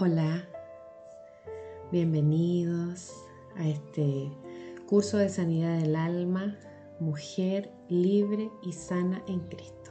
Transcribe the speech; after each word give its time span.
Hola, 0.00 0.48
bienvenidos 1.90 3.10
a 3.56 3.66
este 3.66 4.30
curso 4.86 5.16
de 5.16 5.28
sanidad 5.28 5.80
del 5.80 5.96
alma, 5.96 6.56
mujer 7.00 7.72
libre 7.88 8.48
y 8.62 8.70
sana 8.74 9.24
en 9.26 9.40
Cristo. 9.40 9.90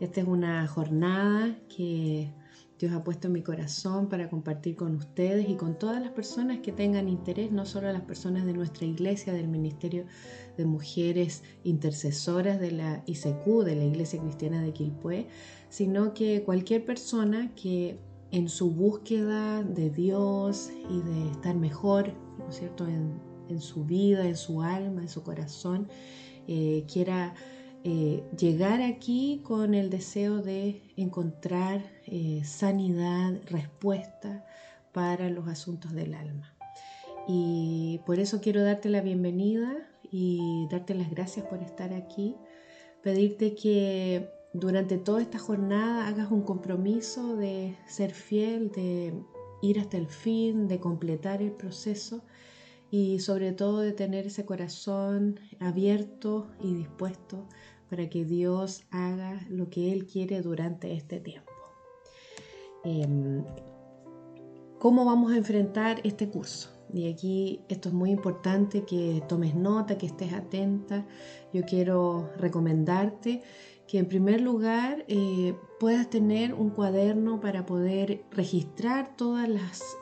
Esta 0.00 0.22
es 0.22 0.26
una 0.26 0.66
jornada 0.66 1.54
que 1.68 2.32
Dios 2.78 2.94
ha 2.94 3.04
puesto 3.04 3.26
en 3.26 3.34
mi 3.34 3.42
corazón 3.42 4.08
para 4.08 4.30
compartir 4.30 4.74
con 4.74 4.96
ustedes 4.96 5.50
y 5.50 5.56
con 5.56 5.78
todas 5.78 6.00
las 6.00 6.12
personas 6.12 6.60
que 6.60 6.72
tengan 6.72 7.06
interés, 7.06 7.52
no 7.52 7.66
solo 7.66 7.92
las 7.92 8.00
personas 8.00 8.46
de 8.46 8.54
nuestra 8.54 8.86
iglesia, 8.86 9.34
del 9.34 9.48
Ministerio 9.48 10.06
de 10.56 10.64
Mujeres 10.64 11.42
Intercesoras 11.62 12.58
de 12.58 12.70
la 12.70 13.02
ICQ, 13.04 13.64
de 13.66 13.76
la 13.76 13.84
Iglesia 13.84 14.18
Cristiana 14.18 14.62
de 14.62 14.72
Quilpué, 14.72 15.28
sino 15.68 16.14
que 16.14 16.42
cualquier 16.42 16.86
persona 16.86 17.54
que 17.54 17.98
en 18.32 18.48
su 18.48 18.70
búsqueda 18.70 19.62
de 19.62 19.90
Dios 19.90 20.70
y 20.88 21.02
de 21.02 21.30
estar 21.30 21.56
mejor, 21.56 22.12
¿no 22.38 22.48
es 22.48 22.56
cierto?, 22.56 22.86
en, 22.86 23.20
su 23.60 23.84
vida, 23.84 24.28
en 24.28 24.36
su 24.36 24.62
alma, 24.62 25.02
en 25.02 25.08
su 25.08 25.24
corazón, 25.24 25.88
eh, 26.46 26.84
quiera 26.90 27.34
eh, 27.82 28.22
llegar 28.38 28.80
aquí 28.80 29.40
con 29.42 29.74
el 29.74 29.90
deseo 29.90 30.40
de 30.40 30.82
encontrar 30.96 31.82
eh, 32.06 32.42
sanidad, 32.44 33.40
respuesta 33.46 34.46
para 34.92 35.30
los 35.30 35.48
asuntos 35.48 35.92
del 35.92 36.14
alma. 36.14 36.54
Y 37.26 38.00
por 38.06 38.20
eso 38.20 38.40
quiero 38.40 38.62
darte 38.62 38.88
la 38.88 39.00
bienvenida 39.00 39.88
y 40.12 40.68
darte 40.70 40.94
las 40.94 41.10
gracias 41.10 41.46
por 41.46 41.60
estar 41.62 41.92
aquí, 41.92 42.36
pedirte 43.02 43.54
que 43.56 44.28
durante 44.52 44.98
toda 44.98 45.22
esta 45.22 45.38
jornada 45.38 46.08
hagas 46.08 46.30
un 46.30 46.42
compromiso 46.42 47.36
de 47.36 47.76
ser 47.86 48.12
fiel, 48.12 48.70
de 48.70 49.14
ir 49.62 49.78
hasta 49.78 49.96
el 49.96 50.08
fin, 50.08 50.66
de 50.66 50.80
completar 50.80 51.42
el 51.42 51.52
proceso 51.52 52.22
y 52.90 53.20
sobre 53.20 53.52
todo 53.52 53.80
de 53.80 53.92
tener 53.92 54.26
ese 54.26 54.44
corazón 54.44 55.38
abierto 55.60 56.50
y 56.60 56.74
dispuesto 56.74 57.46
para 57.88 58.08
que 58.08 58.24
Dios 58.24 58.82
haga 58.90 59.40
lo 59.48 59.70
que 59.70 59.92
Él 59.92 60.06
quiere 60.06 60.42
durante 60.42 60.92
este 60.92 61.20
tiempo. 61.20 61.52
Em, 62.84 63.44
¿Cómo 64.78 65.04
vamos 65.04 65.32
a 65.32 65.36
enfrentar 65.36 66.00
este 66.04 66.30
curso? 66.30 66.70
Y 66.92 67.08
aquí 67.12 67.60
esto 67.68 67.90
es 67.90 67.94
muy 67.94 68.10
importante 68.10 68.84
que 68.84 69.22
tomes 69.28 69.54
nota, 69.54 69.98
que 69.98 70.06
estés 70.06 70.32
atenta. 70.32 71.06
Yo 71.52 71.62
quiero 71.64 72.30
recomendarte 72.38 73.42
que 73.90 73.98
en 73.98 74.06
primer 74.06 74.40
lugar 74.40 75.04
eh, 75.08 75.56
puedas 75.80 76.08
tener 76.08 76.54
un 76.54 76.70
cuaderno 76.70 77.40
para 77.40 77.66
poder 77.66 78.22
registrar 78.30 79.16
todos 79.16 79.48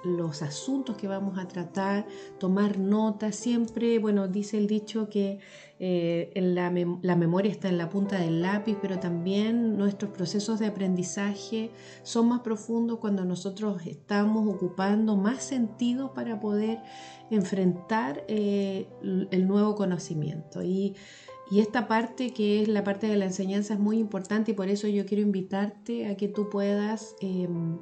los 0.05 0.43
asuntos 0.43 0.99
que 0.99 1.09
vamos 1.09 1.39
a 1.39 1.49
tratar, 1.49 2.07
tomar 2.39 2.79
notas. 2.79 3.35
Siempre, 3.37 3.99
bueno, 3.99 4.29
dice 4.29 4.59
el 4.59 4.67
dicho 4.67 5.09
que 5.09 5.39
eh, 5.79 6.31
la, 6.35 7.17
memoria 7.17 7.51
está 7.51 7.71
en 7.71 7.79
la 7.79 7.89
punta 7.89 8.19
del 8.19 8.43
lápiz, 8.43 8.77
pero 8.83 8.99
también 8.99 9.79
nuestros 9.79 10.11
procesos 10.11 10.59
de 10.59 10.67
aprendizaje 10.67 11.71
son 12.03 12.29
más 12.29 12.41
profundos 12.41 12.99
cuando 12.99 13.25
nosotros 13.25 13.87
estamos 13.87 14.55
ocupando 14.55 15.17
más 15.17 15.43
sentido 15.43 16.13
para 16.13 16.41
poder 16.41 16.83
enfrentar 17.31 18.23
eh, 18.29 18.87
el 19.31 19.49
nuevo 19.49 19.75
conocimiento. 19.77 20.63
Y 20.63 20.95
y 21.51 21.61
esta 21.61 21.89
parte 21.89 22.33
que 22.33 22.63
es 22.63 22.69
la 22.69 22.85
parte 22.85 23.07
de 23.07 23.17
la 23.17 23.25
enseñanza 23.25 23.75
es 23.75 23.81
muy 23.81 23.99
importante 23.99 24.51
y 24.51 24.55
por 24.55 24.69
eso 24.69 24.87
yo 24.87 25.07
quiero 25.07 25.23
invitarte 25.23 26.07
a 26.07 26.17
que 26.17 26.29
tú 26.29 26.51
puedas 26.51 27.15
em, 27.21 27.79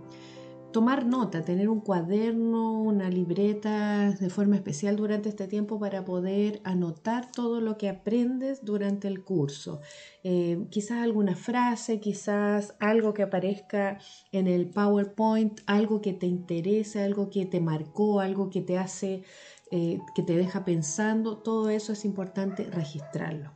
tomar 0.72 1.06
nota, 1.06 1.42
tener 1.42 1.68
un 1.68 1.80
cuaderno, 1.80 2.80
una 2.80 3.08
libreta 3.08 4.10
de 4.10 4.30
forma 4.30 4.56
especial 4.56 4.94
durante 4.94 5.30
este 5.30 5.48
tiempo 5.48 5.80
para 5.80 6.04
poder 6.04 6.60
anotar 6.64 7.32
todo 7.32 7.60
lo 7.60 7.76
que 7.76 7.88
aprendes 7.88 8.64
durante 8.64 9.08
el 9.08 9.24
curso. 9.24 9.80
Em, 10.22 10.68
quizás 10.68 11.02
alguna 11.02 11.34
frase, 11.34 11.98
quizás 11.98 12.76
algo 12.78 13.14
que 13.14 13.22
aparezca 13.22 13.98
en 14.30 14.46
el 14.46 14.68
PowerPoint, 14.68 15.60
algo 15.66 16.00
que 16.00 16.12
te 16.12 16.26
interese, 16.26 17.02
algo 17.02 17.30
que 17.30 17.46
te 17.46 17.60
marcó, 17.60 18.20
algo 18.20 18.48
que 18.50 18.60
te 18.60 18.78
hace 18.78 19.24
eh, 19.72 19.98
que 20.14 20.22
te 20.22 20.36
deja 20.36 20.64
pensando, 20.64 21.38
todo 21.38 21.70
eso 21.70 21.92
es 21.92 22.04
importante 22.04 22.64
registrarlo. 22.70 23.55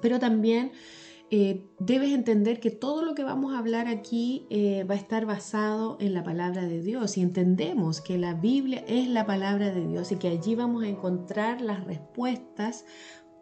Pero 0.00 0.18
también 0.18 0.72
eh, 1.30 1.66
debes 1.78 2.12
entender 2.12 2.58
que 2.58 2.70
todo 2.70 3.02
lo 3.02 3.14
que 3.14 3.22
vamos 3.22 3.52
a 3.52 3.58
hablar 3.58 3.86
aquí 3.86 4.46
eh, 4.48 4.84
va 4.84 4.94
a 4.94 4.98
estar 4.98 5.26
basado 5.26 5.98
en 6.00 6.14
la 6.14 6.24
palabra 6.24 6.62
de 6.62 6.80
Dios 6.80 7.18
y 7.18 7.20
entendemos 7.20 8.00
que 8.00 8.16
la 8.16 8.32
Biblia 8.32 8.82
es 8.86 9.08
la 9.08 9.26
palabra 9.26 9.70
de 9.70 9.86
Dios 9.86 10.10
y 10.10 10.16
que 10.16 10.28
allí 10.28 10.54
vamos 10.54 10.84
a 10.84 10.88
encontrar 10.88 11.60
las 11.60 11.84
respuestas 11.84 12.86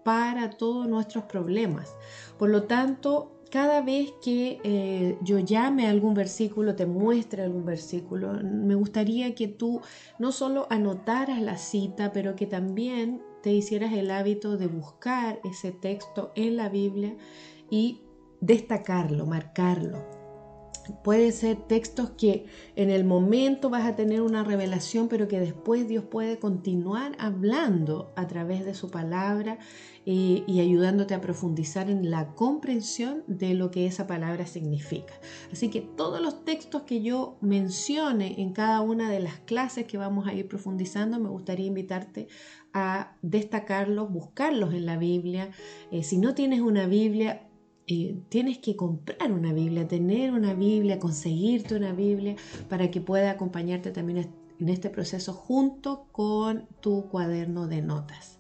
para 0.05 0.51
todos 0.51 0.89
nuestros 0.89 1.25
problemas. 1.25 1.95
Por 2.39 2.51
lo 2.51 2.65
tanto, 2.65 3.37
cada 3.51 3.81
vez 3.83 4.13
que 4.21 4.61
eh, 4.65 5.17
yo 5.23 5.39
llame 5.39 5.87
algún 5.87 6.15
versículo, 6.15 6.75
te 6.75 6.87
muestre 6.87 7.43
algún 7.43 7.65
versículo, 7.65 8.33
me 8.43 8.75
gustaría 8.75 9.35
que 9.37 9.47
tú 9.47 9.81
no 10.19 10.33
solo 10.33 10.67
anotaras 10.71 11.41
la 11.41 11.57
cita, 11.57 12.13
pero 12.13 12.35
que 12.35 12.47
también 12.47 13.23
hicieras 13.53 13.93
el 13.93 14.11
hábito 14.11 14.57
de 14.57 14.67
buscar 14.67 15.41
ese 15.45 15.73
texto 15.73 16.33
en 16.35 16.57
la 16.57 16.69
Biblia 16.69 17.17
y 17.71 18.01
destacarlo, 18.41 19.27
marcarlo. 19.27 20.17
Puede 21.03 21.33
ser 21.33 21.57
textos 21.57 22.11
que 22.11 22.47
en 22.77 22.91
el 22.91 23.05
momento 23.05 23.71
vas 23.71 23.85
a 23.85 23.97
tener 23.97 24.23
una 24.23 24.45
revelación, 24.45 25.09
pero 25.09 25.27
que 25.27 25.41
después 25.41 25.89
Dios 25.89 26.05
puede 26.05 26.39
continuar 26.39 27.17
hablando 27.19 28.13
a 28.15 28.29
través 28.29 28.65
de 28.65 28.75
su 28.75 28.89
palabra 28.89 29.59
y, 30.05 30.45
y, 30.47 30.61
ayudándote 30.61 31.15
a 31.15 31.21
profundizar 31.21 31.91
en 31.91 32.11
la 32.11 32.35
comprensión 32.35 33.25
de 33.27 33.55
lo 33.55 33.73
que 33.73 33.87
esa 33.87 34.07
palabra 34.07 34.47
significa. 34.47 35.15
Así 35.53 35.71
que 35.71 35.81
todos 35.81 36.21
los 36.21 36.45
textos 36.45 36.83
que 36.83 37.03
yo 37.03 37.37
mencione 37.41 38.41
en 38.41 38.53
cada 38.53 38.81
una 38.81 39.11
de 39.11 39.19
las 39.19 39.41
clases 39.41 39.87
que 39.87 39.99
vamos 39.99 40.29
a 40.29 40.35
ir 40.35 40.47
profundizando, 40.47 41.19
me 41.19 41.29
gustaría 41.29 41.67
invitarte 41.67 42.29
a 42.79 43.17
destacarlos, 43.23 44.13
buscarlos 44.13 44.75
en 44.75 44.85
la 44.85 44.99
Biblia. 44.99 45.51
Eh, 45.91 46.03
si 46.03 46.19
no 46.19 46.35
tienes 46.35 46.61
una 46.61 46.87
Biblia, 46.87 47.49
eh, 47.87 48.19
tienes 48.29 48.59
que 48.59 48.77
comprar 48.77 49.33
una 49.33 49.55
Biblia, 49.55 49.89
tener 49.89 50.33
una 50.33 50.53
Biblia, 50.53 50.99
conseguirte 50.99 51.75
una 51.75 51.93
Biblia 51.93 52.37
para 52.69 52.91
que 52.91 53.01
pueda 53.01 53.31
acompañarte 53.31 53.93
también 53.93 54.31
en 54.61 54.69
este 54.69 54.91
proceso 54.91 55.33
junto 55.33 56.07
con 56.13 56.67
tu 56.81 57.09
cuaderno 57.09 57.67
de 57.67 57.81
notas. 57.81 58.36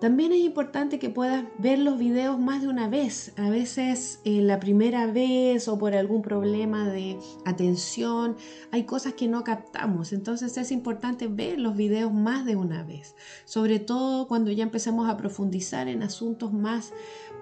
También 0.00 0.32
es 0.32 0.38
importante 0.38 0.98
que 0.98 1.10
puedas 1.10 1.44
ver 1.58 1.78
los 1.78 1.98
videos 1.98 2.38
más 2.38 2.62
de 2.62 2.68
una 2.68 2.88
vez. 2.88 3.34
A 3.36 3.50
veces 3.50 4.20
eh, 4.24 4.40
la 4.40 4.58
primera 4.58 5.06
vez 5.06 5.68
o 5.68 5.78
por 5.78 5.94
algún 5.94 6.22
problema 6.22 6.88
de 6.88 7.18
atención 7.44 8.36
hay 8.70 8.84
cosas 8.84 9.12
que 9.12 9.28
no 9.28 9.44
captamos. 9.44 10.14
Entonces 10.14 10.56
es 10.56 10.72
importante 10.72 11.28
ver 11.28 11.58
los 11.58 11.76
videos 11.76 12.14
más 12.14 12.46
de 12.46 12.56
una 12.56 12.82
vez. 12.82 13.14
Sobre 13.44 13.78
todo 13.78 14.26
cuando 14.26 14.50
ya 14.50 14.62
empecemos 14.62 15.06
a 15.06 15.18
profundizar 15.18 15.86
en 15.86 16.02
asuntos 16.02 16.50
más, 16.50 16.94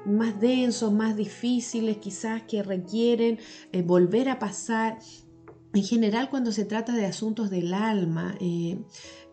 más 0.05 0.41
densos, 0.41 0.93
más 0.93 1.17
difíciles, 1.17 1.99
quizás 1.99 2.43
que 2.43 2.65
requieren 2.65 3.39
eh, 3.71 3.83
volver 3.83 4.29
a 4.29 4.41
pasar. 4.41 4.99
En 5.75 5.85
general 5.85 6.29
cuando 6.29 6.51
se 6.51 6.65
trata 6.65 6.93
de 6.93 7.07
asuntos 7.07 7.51
del 7.51 7.73
alma, 7.73 8.35
eh, 8.41 8.81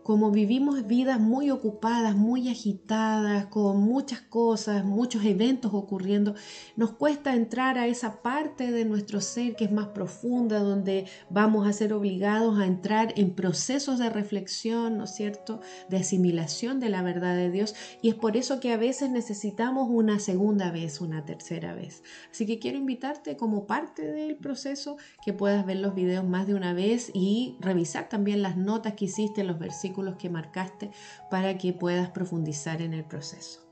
como 0.06 0.30
vivimos 0.30 0.86
vidas 0.86 1.18
muy 1.18 1.50
ocupadas, 1.50 2.14
muy 2.14 2.48
agitadas, 2.48 3.46
con 3.46 3.80
muchas 3.80 4.20
cosas, 4.20 4.84
muchos 4.84 5.24
eventos 5.24 5.74
ocurriendo, 5.74 6.36
nos 6.76 6.92
cuesta 6.92 7.34
entrar 7.34 7.76
a 7.76 7.88
esa 7.88 8.22
parte 8.22 8.70
de 8.70 8.84
nuestro 8.84 9.20
ser 9.20 9.56
que 9.56 9.64
es 9.64 9.72
más 9.72 9.88
profunda, 9.88 10.60
donde 10.60 11.06
vamos 11.28 11.66
a 11.66 11.72
ser 11.72 11.92
obligados 11.92 12.56
a 12.60 12.66
entrar 12.66 13.14
en 13.16 13.32
procesos 13.32 13.98
de 13.98 14.08
reflexión, 14.08 14.96
¿no 14.96 15.04
es 15.04 15.14
cierto?, 15.16 15.60
de 15.90 15.96
asimilación 15.96 16.78
de 16.78 16.88
la 16.88 17.02
verdad 17.02 17.34
de 17.34 17.50
Dios. 17.50 17.74
Y 18.00 18.08
es 18.08 18.14
por 18.14 18.36
eso 18.36 18.60
que 18.60 18.72
a 18.72 18.76
veces 18.76 19.10
necesitamos 19.10 19.88
una 19.90 20.20
segunda 20.20 20.70
vez, 20.70 21.00
una 21.00 21.24
tercera 21.24 21.74
vez. 21.74 22.04
Así 22.30 22.46
que 22.46 22.60
quiero 22.60 22.78
invitarte 22.78 23.36
como 23.36 23.66
parte 23.66 24.06
del 24.06 24.36
proceso 24.36 24.98
que 25.24 25.32
puedas 25.32 25.66
ver 25.66 25.78
los 25.78 25.96
videos 25.96 26.24
más 26.24 26.46
de 26.46 26.54
una 26.54 26.74
vez 26.74 27.10
y 27.12 27.56
revisar 27.58 28.08
también 28.08 28.40
las 28.40 28.56
notas 28.56 28.94
que 28.94 29.06
hiciste, 29.06 29.42
los 29.42 29.58
versículos 29.58 29.95
que 30.18 30.30
marcaste 30.30 30.90
para 31.30 31.58
que 31.58 31.72
puedas 31.72 32.10
profundizar 32.10 32.82
en 32.82 32.94
el 32.94 33.04
proceso. 33.04 33.66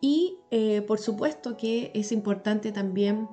Y 0.00 0.38
eh, 0.50 0.82
por 0.82 0.98
supuesto 0.98 1.56
que 1.56 1.92
es 1.94 2.10
importante 2.10 2.72
también 2.72 3.28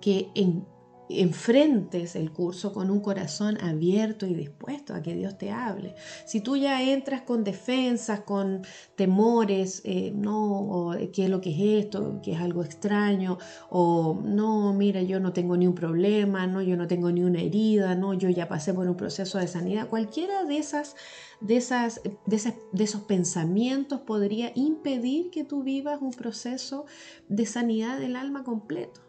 que 0.00 0.30
en 0.34 0.66
enfrentes 1.10 2.14
el 2.14 2.32
curso 2.32 2.72
con 2.72 2.90
un 2.90 3.00
corazón 3.00 3.58
abierto 3.60 4.26
y 4.26 4.34
dispuesto 4.34 4.94
a 4.94 5.02
que 5.02 5.14
Dios 5.14 5.36
te 5.38 5.50
hable. 5.50 5.94
Si 6.24 6.40
tú 6.40 6.56
ya 6.56 6.82
entras 6.82 7.22
con 7.22 7.44
defensas, 7.44 8.20
con 8.20 8.62
temores, 8.96 9.82
eh, 9.84 10.12
no, 10.14 10.92
qué 11.12 11.24
es 11.24 11.30
lo 11.30 11.40
que 11.40 11.50
es 11.50 11.84
esto, 11.84 12.20
que 12.22 12.32
es 12.32 12.40
algo 12.40 12.62
extraño, 12.62 13.38
o 13.70 14.20
no, 14.24 14.72
mira, 14.72 15.02
yo 15.02 15.20
no 15.20 15.32
tengo 15.32 15.56
ni 15.56 15.66
un 15.66 15.74
problema, 15.74 16.46
no, 16.46 16.62
yo 16.62 16.76
no 16.76 16.86
tengo 16.86 17.10
ni 17.10 17.22
una 17.22 17.40
herida, 17.40 17.94
no, 17.94 18.14
yo 18.14 18.28
ya 18.28 18.48
pasé 18.48 18.72
por 18.72 18.88
un 18.88 18.96
proceso 18.96 19.38
de 19.38 19.48
sanidad, 19.48 19.88
cualquiera 19.88 20.44
de 20.44 20.58
esas 20.58 20.96
de, 21.40 21.56
esas, 21.56 22.00
de, 22.26 22.84
esos 22.84 23.02
pensamientos 23.02 24.00
podría 24.00 24.52
impedir 24.54 25.30
que 25.30 25.44
tú 25.44 25.62
vivas 25.62 26.00
un 26.02 26.12
proceso 26.12 26.86
de 27.28 27.46
sanidad 27.46 27.98
del 27.98 28.16
alma 28.16 28.44
completo. 28.44 29.00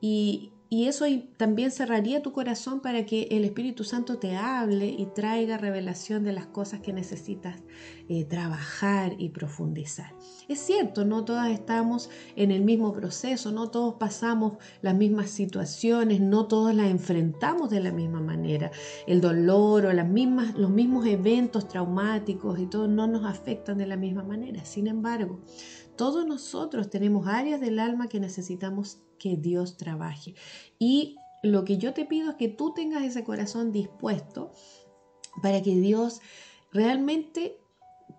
Y, 0.00 0.53
y 0.70 0.86
eso 0.86 1.04
también 1.36 1.70
cerraría 1.70 2.22
tu 2.22 2.32
corazón 2.32 2.80
para 2.80 3.04
que 3.06 3.28
el 3.30 3.44
Espíritu 3.44 3.84
Santo 3.84 4.18
te 4.18 4.36
hable 4.36 4.86
y 4.86 5.06
traiga 5.06 5.58
revelación 5.58 6.24
de 6.24 6.32
las 6.32 6.46
cosas 6.46 6.80
que 6.80 6.92
necesitas 6.92 7.62
eh, 8.08 8.24
trabajar 8.24 9.14
y 9.18 9.28
profundizar. 9.28 10.12
Es 10.48 10.58
cierto, 10.58 11.04
no 11.04 11.24
todas 11.24 11.50
estamos 11.50 12.10
en 12.36 12.50
el 12.50 12.62
mismo 12.62 12.92
proceso, 12.92 13.52
no 13.52 13.70
todos 13.70 13.94
pasamos 13.94 14.54
las 14.82 14.94
mismas 14.94 15.30
situaciones, 15.30 16.20
no 16.20 16.46
todos 16.46 16.74
las 16.74 16.90
enfrentamos 16.90 17.70
de 17.70 17.80
la 17.80 17.92
misma 17.92 18.20
manera. 18.20 18.70
El 19.06 19.20
dolor 19.20 19.86
o 19.86 19.92
las 19.92 20.08
mismas, 20.08 20.54
los 20.56 20.70
mismos 20.70 21.06
eventos 21.06 21.68
traumáticos 21.68 22.58
y 22.58 22.66
todo 22.66 22.88
no 22.88 23.06
nos 23.06 23.24
afectan 23.24 23.78
de 23.78 23.86
la 23.86 23.96
misma 23.96 24.22
manera. 24.22 24.64
Sin 24.64 24.86
embargo, 24.86 25.40
todos 25.96 26.26
nosotros 26.26 26.90
tenemos 26.90 27.26
áreas 27.26 27.60
del 27.60 27.78
alma 27.78 28.08
que 28.08 28.20
necesitamos 28.20 28.98
que 29.18 29.36
Dios 29.36 29.76
trabaje. 29.76 30.34
Y 30.78 31.16
lo 31.42 31.64
que 31.64 31.78
yo 31.78 31.92
te 31.92 32.04
pido 32.04 32.30
es 32.30 32.36
que 32.36 32.48
tú 32.48 32.72
tengas 32.74 33.04
ese 33.04 33.24
corazón 33.24 33.72
dispuesto 33.72 34.52
para 35.42 35.62
que 35.62 35.76
Dios 35.76 36.20
realmente 36.72 37.58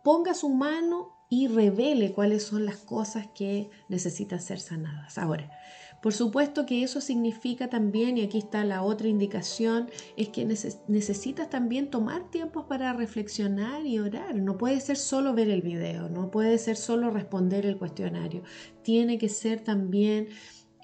ponga 0.04 0.34
su 0.34 0.50
mano 0.50 1.12
y 1.30 1.48
revele 1.48 2.12
cuáles 2.12 2.44
son 2.44 2.66
las 2.66 2.78
cosas 2.78 3.28
que 3.34 3.70
necesitan 3.90 4.42
ser 4.42 4.60
sanadas. 4.60 5.18
Ahora, 5.18 5.50
por 6.06 6.14
supuesto 6.14 6.68
que 6.68 6.84
eso 6.84 7.02
significa 7.02 7.68
también, 7.68 8.20
y 8.20 8.22
aquí 8.22 8.38
está 8.38 8.64
la 8.64 8.84
otra 8.84 9.08
indicación, 9.08 9.90
es 10.16 10.30
que 10.30 10.46
necesitas 10.46 11.50
también 11.50 11.90
tomar 11.90 12.30
tiempos 12.30 12.66
para 12.66 12.94
reflexionar 12.94 13.88
y 13.88 13.98
orar. 13.98 14.36
No 14.36 14.56
puede 14.56 14.80
ser 14.82 14.98
solo 14.98 15.34
ver 15.34 15.50
el 15.50 15.64
video, 15.64 16.08
no 16.08 16.30
puede 16.30 16.60
ser 16.60 16.78
solo 16.78 17.10
responder 17.10 17.66
el 17.66 17.80
cuestionario. 17.80 18.44
Tiene 18.84 19.18
que 19.18 19.30
ser 19.30 19.62
también 19.62 20.28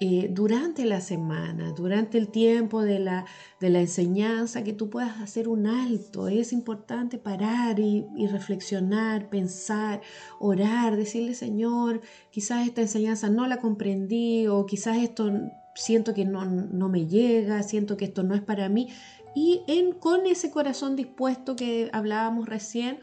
eh, 0.04 0.26
durante 0.28 0.84
la 0.84 1.00
semana, 1.00 1.70
durante 1.70 2.18
el 2.18 2.26
tiempo 2.26 2.82
de 2.82 2.98
la, 2.98 3.24
de 3.60 3.70
la, 3.70 3.78
enseñanza, 3.78 4.64
que 4.64 4.72
tú 4.72 4.90
puedas 4.90 5.20
hacer 5.20 5.46
un 5.46 5.68
alto. 5.68 6.26
Es 6.26 6.52
importante 6.52 7.18
parar 7.18 7.78
y, 7.78 8.04
reflexionar, 8.26 9.30
pensar, 9.30 10.00
orar, 10.40 10.96
decirle, 10.96 11.36
Señor, 11.36 12.00
quizás 12.32 12.66
esta 12.66 12.80
enseñanza 12.80 13.30
no 13.30 13.46
la 13.46 13.58
comprendí 13.58 14.48
o 14.48 14.66
quizás 14.66 14.96
esto 14.96 15.30
siento 15.76 16.14
que 16.14 16.24
no, 16.24 16.46
no 16.46 16.88
me 16.88 17.06
llega, 17.06 17.62
siento 17.62 17.96
que 17.96 18.06
esto 18.06 18.24
no 18.24 18.34
es 18.34 18.42
para 18.42 18.68
mí. 18.68 18.88
Y 19.36 19.62
en, 19.68 19.92
con 19.92 20.26
ese 20.26 20.50
corazón 20.50 20.96
dispuesto 20.96 21.54
que 21.54 21.90
hablábamos 21.92 22.48
recién, 22.48 22.98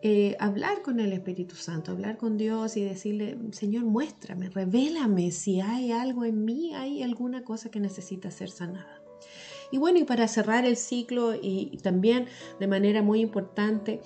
eh, 0.00 0.36
hablar 0.38 0.82
con 0.82 1.00
el 1.00 1.12
Espíritu 1.12 1.56
Santo, 1.56 1.90
hablar 1.90 2.18
con 2.18 2.36
Dios 2.38 2.76
y 2.76 2.84
decirle, 2.84 3.36
Señor, 3.50 3.84
muéstrame, 3.84 4.48
revélame 4.48 5.32
si 5.32 5.60
hay 5.60 5.90
algo 5.90 6.24
en 6.24 6.44
mí, 6.44 6.72
hay 6.74 7.02
alguna 7.02 7.42
cosa 7.42 7.70
que 7.70 7.80
necesita 7.80 8.30
ser 8.30 8.50
sanada. 8.50 9.02
Y 9.70 9.78
bueno, 9.78 9.98
y 9.98 10.04
para 10.04 10.28
cerrar 10.28 10.64
el 10.64 10.76
ciclo 10.76 11.34
y, 11.34 11.78
también 11.82 12.26
de 12.60 12.66
manera 12.68 13.02
muy 13.02 13.20
importante, 13.20 14.00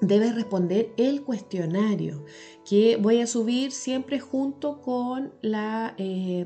debes 0.00 0.34
responder 0.34 0.92
el 0.96 1.22
cuestionario 1.22 2.24
que 2.68 2.96
voy 2.96 3.20
a 3.20 3.26
subir 3.26 3.70
siempre 3.70 4.18
junto 4.18 4.80
con 4.82 5.32
la, 5.40 5.94
eh, 5.98 6.44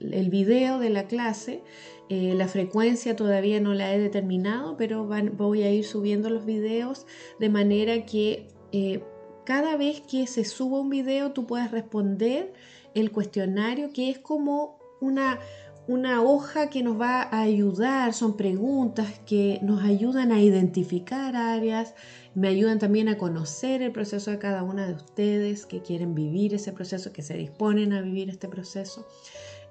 el 0.00 0.30
video 0.30 0.78
de 0.78 0.90
la 0.90 1.06
clase. 1.06 1.62
Eh, 2.08 2.34
la 2.36 2.46
frecuencia 2.46 3.16
todavía 3.16 3.58
no 3.60 3.72
la 3.72 3.94
he 3.94 3.98
determinado, 3.98 4.76
pero 4.76 5.08
voy 5.32 5.62
a 5.62 5.70
ir 5.70 5.84
subiendo 5.84 6.28
los 6.28 6.44
videos 6.44 7.06
de 7.40 7.48
manera 7.48 8.04
que 8.04 8.48
eh, 8.72 9.02
cada 9.46 9.76
vez 9.76 10.02
que 10.02 10.26
se 10.26 10.44
suba 10.44 10.80
un 10.80 10.90
video 10.90 11.32
tú 11.32 11.46
puedas 11.46 11.70
responder 11.70 12.52
el 12.94 13.10
cuestionario, 13.10 13.92
que 13.92 14.10
es 14.10 14.18
como 14.18 14.78
una, 15.00 15.40
una 15.86 16.22
hoja 16.22 16.70
que 16.70 16.82
nos 16.82 17.00
va 17.00 17.22
a 17.22 17.40
ayudar, 17.40 18.14
son 18.14 18.36
preguntas 18.36 19.20
que 19.26 19.58
nos 19.62 19.82
ayudan 19.82 20.30
a 20.30 20.40
identificar 20.40 21.34
áreas, 21.34 21.94
me 22.34 22.48
ayudan 22.48 22.78
también 22.78 23.08
a 23.08 23.18
conocer 23.18 23.82
el 23.82 23.92
proceso 23.92 24.30
de 24.30 24.38
cada 24.38 24.62
una 24.62 24.86
de 24.86 24.94
ustedes 24.94 25.66
que 25.66 25.82
quieren 25.82 26.14
vivir 26.14 26.54
ese 26.54 26.72
proceso, 26.72 27.12
que 27.12 27.22
se 27.22 27.34
disponen 27.34 27.92
a 27.92 28.00
vivir 28.00 28.30
este 28.30 28.48
proceso. 28.48 29.06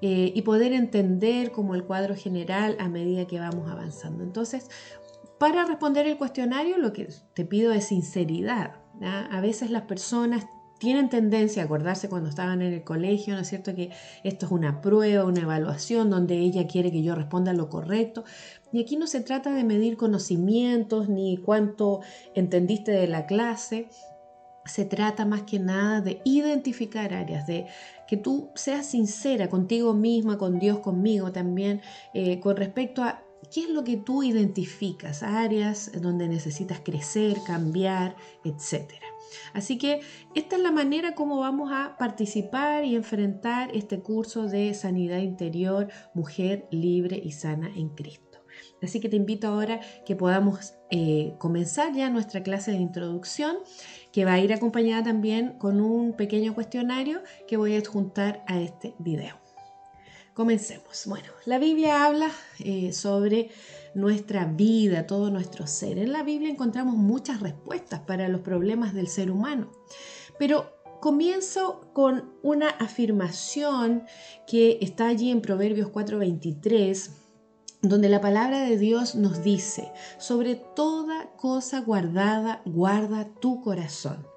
Eh, 0.03 0.31
y 0.33 0.41
poder 0.41 0.73
entender 0.73 1.51
como 1.51 1.75
el 1.75 1.83
cuadro 1.83 2.15
general 2.15 2.75
a 2.79 2.89
medida 2.89 3.27
que 3.27 3.39
vamos 3.39 3.69
avanzando. 3.69 4.23
Entonces, 4.23 4.67
para 5.37 5.63
responder 5.65 6.07
el 6.07 6.17
cuestionario, 6.17 6.79
lo 6.79 6.91
que 6.91 7.07
te 7.35 7.45
pido 7.45 7.71
es 7.71 7.85
sinceridad. 7.89 8.77
A 9.01 9.41
veces 9.41 9.69
las 9.69 9.83
personas 9.83 10.45
tienen 10.81 11.09
tendencia 11.09 11.61
a 11.61 11.65
acordarse 11.65 12.09
cuando 12.09 12.27
estaban 12.27 12.63
en 12.63 12.73
el 12.73 12.83
colegio, 12.83 13.35
¿no 13.35 13.41
es 13.41 13.49
cierto? 13.49 13.75
Que 13.75 13.91
esto 14.23 14.47
es 14.47 14.51
una 14.51 14.81
prueba, 14.81 15.25
una 15.25 15.41
evaluación 15.41 16.09
donde 16.09 16.39
ella 16.39 16.65
quiere 16.65 16.91
que 16.91 17.03
yo 17.03 17.13
responda 17.13 17.53
lo 17.53 17.69
correcto. 17.69 18.23
Y 18.71 18.81
aquí 18.81 18.97
no 18.97 19.05
se 19.05 19.21
trata 19.21 19.53
de 19.53 19.63
medir 19.63 19.95
conocimientos 19.95 21.07
ni 21.07 21.37
cuánto 21.37 22.01
entendiste 22.33 22.91
de 22.93 23.07
la 23.07 23.27
clase, 23.27 23.89
se 24.65 24.85
trata 24.85 25.23
más 25.23 25.43
que 25.43 25.59
nada 25.59 26.01
de 26.01 26.19
identificar 26.23 27.13
áreas, 27.13 27.45
de 27.45 27.67
que 28.07 28.17
tú 28.17 28.49
seas 28.55 28.87
sincera 28.87 29.49
contigo 29.49 29.93
misma, 29.93 30.39
con 30.39 30.57
Dios, 30.57 30.79
conmigo 30.79 31.31
también, 31.31 31.81
eh, 32.15 32.39
con 32.39 32.57
respecto 32.57 33.03
a 33.03 33.21
qué 33.53 33.65
es 33.65 33.69
lo 33.69 33.83
que 33.83 33.97
tú 33.97 34.23
identificas, 34.23 35.21
áreas 35.21 35.91
donde 36.01 36.27
necesitas 36.27 36.79
crecer, 36.79 37.37
cambiar, 37.45 38.15
etc. 38.43 39.10
Así 39.53 39.77
que 39.77 40.01
esta 40.35 40.55
es 40.55 40.61
la 40.61 40.71
manera 40.71 41.15
como 41.15 41.39
vamos 41.39 41.71
a 41.71 41.95
participar 41.97 42.85
y 42.85 42.95
enfrentar 42.95 43.69
este 43.75 43.99
curso 44.01 44.47
de 44.47 44.73
sanidad 44.73 45.19
interior, 45.19 45.89
mujer 46.13 46.67
libre 46.71 47.21
y 47.23 47.31
sana 47.31 47.71
en 47.75 47.89
Cristo. 47.89 48.31
Así 48.81 48.99
que 48.99 49.09
te 49.09 49.15
invito 49.15 49.47
ahora 49.47 49.79
que 50.05 50.15
podamos 50.15 50.73
eh, 50.89 51.35
comenzar 51.37 51.93
ya 51.93 52.09
nuestra 52.09 52.43
clase 52.43 52.71
de 52.71 52.77
introducción 52.77 53.57
que 54.11 54.25
va 54.25 54.33
a 54.33 54.39
ir 54.39 54.53
acompañada 54.53 55.03
también 55.03 55.57
con 55.57 55.79
un 55.81 56.13
pequeño 56.13 56.53
cuestionario 56.53 57.21
que 57.47 57.57
voy 57.57 57.75
a 57.75 57.79
adjuntar 57.79 58.43
a 58.47 58.59
este 58.59 58.95
video. 58.99 59.39
Comencemos. 60.33 61.03
Bueno, 61.05 61.27
la 61.45 61.59
Biblia 61.59 62.05
habla 62.05 62.31
eh, 62.59 62.93
sobre 62.93 63.49
nuestra 63.93 64.45
vida, 64.45 65.07
todo 65.07 65.29
nuestro 65.29 65.67
ser. 65.67 65.97
En 65.97 66.11
la 66.11 66.23
Biblia 66.23 66.49
encontramos 66.49 66.95
muchas 66.95 67.41
respuestas 67.41 68.01
para 68.01 68.27
los 68.27 68.41
problemas 68.41 68.93
del 68.93 69.07
ser 69.07 69.31
humano, 69.31 69.71
pero 70.39 70.73
comienzo 70.99 71.91
con 71.93 72.33
una 72.43 72.69
afirmación 72.69 74.03
que 74.47 74.77
está 74.81 75.07
allí 75.07 75.31
en 75.31 75.41
Proverbios 75.41 75.89
4:23 75.89 77.21
donde 77.81 78.09
la 78.09 78.21
palabra 78.21 78.61
de 78.61 78.77
Dios 78.77 79.15
nos 79.15 79.43
dice, 79.43 79.91
sobre 80.19 80.55
toda 80.55 81.31
cosa 81.35 81.81
guardada, 81.81 82.61
guarda 82.65 83.27
tu 83.39 83.61
corazón, 83.61 84.27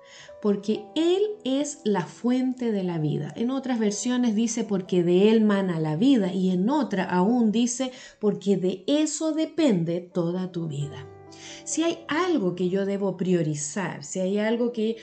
porque 0.44 0.84
Él 0.94 1.22
es 1.46 1.80
la 1.84 2.04
fuente 2.04 2.70
de 2.70 2.84
la 2.84 2.98
vida. 2.98 3.32
En 3.34 3.50
otras 3.50 3.78
versiones 3.78 4.34
dice, 4.34 4.64
porque 4.64 5.02
de 5.02 5.30
Él 5.30 5.40
mana 5.40 5.80
la 5.80 5.96
vida, 5.96 6.34
y 6.34 6.50
en 6.50 6.68
otra 6.68 7.04
aún 7.04 7.50
dice, 7.50 7.92
porque 8.18 8.58
de 8.58 8.84
eso 8.86 9.32
depende 9.32 10.02
toda 10.02 10.52
tu 10.52 10.68
vida. 10.68 11.08
Si 11.64 11.82
hay 11.82 12.00
algo 12.08 12.54
que 12.54 12.68
yo 12.68 12.84
debo 12.84 13.16
priorizar, 13.16 14.04
si 14.04 14.20
hay 14.20 14.36
algo 14.36 14.70
que, 14.70 14.98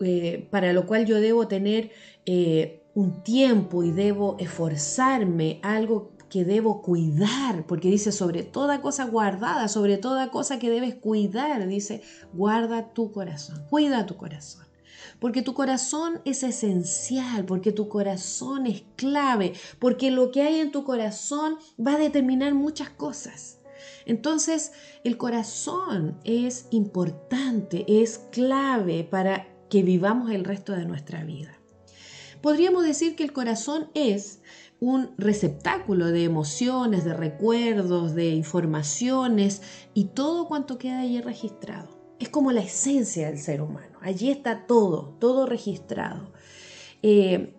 eh, 0.00 0.48
para 0.50 0.74
lo 0.74 0.84
cual 0.84 1.06
yo 1.06 1.22
debo 1.22 1.48
tener 1.48 1.90
eh, 2.26 2.82
un 2.92 3.22
tiempo 3.22 3.82
y 3.82 3.92
debo 3.92 4.36
esforzarme, 4.38 5.58
algo 5.62 6.12
que 6.30 6.44
debo 6.44 6.80
cuidar, 6.80 7.66
porque 7.66 7.88
dice 7.88 8.12
sobre 8.12 8.44
toda 8.44 8.80
cosa 8.80 9.04
guardada, 9.04 9.68
sobre 9.68 9.98
toda 9.98 10.30
cosa 10.30 10.58
que 10.58 10.70
debes 10.70 10.94
cuidar, 10.94 11.66
dice, 11.66 12.02
guarda 12.32 12.94
tu 12.94 13.12
corazón, 13.12 13.66
cuida 13.68 14.06
tu 14.06 14.16
corazón. 14.16 14.64
Porque 15.18 15.42
tu 15.42 15.52
corazón 15.52 16.22
es 16.24 16.42
esencial, 16.42 17.44
porque 17.44 17.72
tu 17.72 17.88
corazón 17.88 18.66
es 18.66 18.84
clave, 18.96 19.52
porque 19.78 20.10
lo 20.10 20.30
que 20.30 20.42
hay 20.42 20.60
en 20.60 20.72
tu 20.72 20.84
corazón 20.84 21.58
va 21.84 21.94
a 21.94 21.98
determinar 21.98 22.54
muchas 22.54 22.88
cosas. 22.88 23.58
Entonces, 24.06 24.72
el 25.04 25.18
corazón 25.18 26.18
es 26.24 26.66
importante, 26.70 27.84
es 27.86 28.18
clave 28.30 29.04
para 29.04 29.46
que 29.68 29.82
vivamos 29.82 30.30
el 30.30 30.44
resto 30.44 30.72
de 30.72 30.86
nuestra 30.86 31.24
vida. 31.24 31.60
Podríamos 32.40 32.84
decir 32.84 33.16
que 33.16 33.24
el 33.24 33.32
corazón 33.32 33.90
es 33.94 34.40
un 34.80 35.10
receptáculo 35.18 36.06
de 36.06 36.24
emociones, 36.24 37.04
de 37.04 37.14
recuerdos, 37.14 38.14
de 38.14 38.30
informaciones 38.30 39.62
y 39.94 40.06
todo 40.06 40.48
cuanto 40.48 40.78
queda 40.78 41.00
allí 41.00 41.20
registrado. 41.20 42.00
Es 42.18 42.30
como 42.30 42.50
la 42.50 42.60
esencia 42.60 43.28
del 43.28 43.38
ser 43.38 43.62
humano. 43.62 43.98
Allí 44.00 44.30
está 44.30 44.66
todo, 44.66 45.16
todo 45.20 45.46
registrado. 45.46 46.32
Eh, 47.02 47.54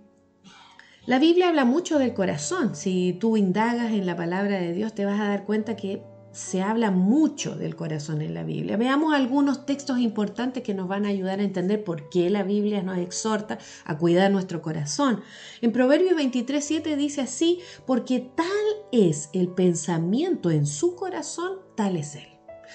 la 1.05 1.19
Biblia 1.19 1.49
habla 1.49 1.65
mucho 1.65 1.97
del 1.97 2.13
corazón. 2.13 2.75
Si 2.75 3.13
tú 3.19 3.37
indagas 3.37 3.91
en 3.91 4.05
la 4.05 4.15
palabra 4.15 4.59
de 4.59 4.73
Dios, 4.73 4.93
te 4.93 5.05
vas 5.05 5.19
a 5.19 5.27
dar 5.27 5.45
cuenta 5.45 5.75
que 5.75 6.03
se 6.31 6.61
habla 6.61 6.91
mucho 6.91 7.55
del 7.55 7.75
corazón 7.75 8.21
en 8.21 8.33
la 8.33 8.43
Biblia. 8.43 8.77
Veamos 8.77 9.13
algunos 9.13 9.65
textos 9.65 9.99
importantes 9.99 10.63
que 10.63 10.73
nos 10.73 10.87
van 10.87 11.05
a 11.05 11.09
ayudar 11.09 11.39
a 11.39 11.43
entender 11.43 11.83
por 11.83 12.09
qué 12.09 12.29
la 12.29 12.43
Biblia 12.43 12.81
nos 12.83 12.97
exhorta 12.97 13.57
a 13.85 13.97
cuidar 13.97 14.31
nuestro 14.31 14.61
corazón. 14.61 15.21
En 15.61 15.71
Proverbios 15.71 16.15
23, 16.15 16.63
7 16.63 16.95
dice 16.95 17.21
así, 17.21 17.59
porque 17.85 18.31
tal 18.35 18.47
es 18.91 19.29
el 19.33 19.49
pensamiento 19.49 20.51
en 20.51 20.65
su 20.65 20.95
corazón, 20.95 21.59
tal 21.75 21.97
es 21.97 22.15
él. 22.15 22.27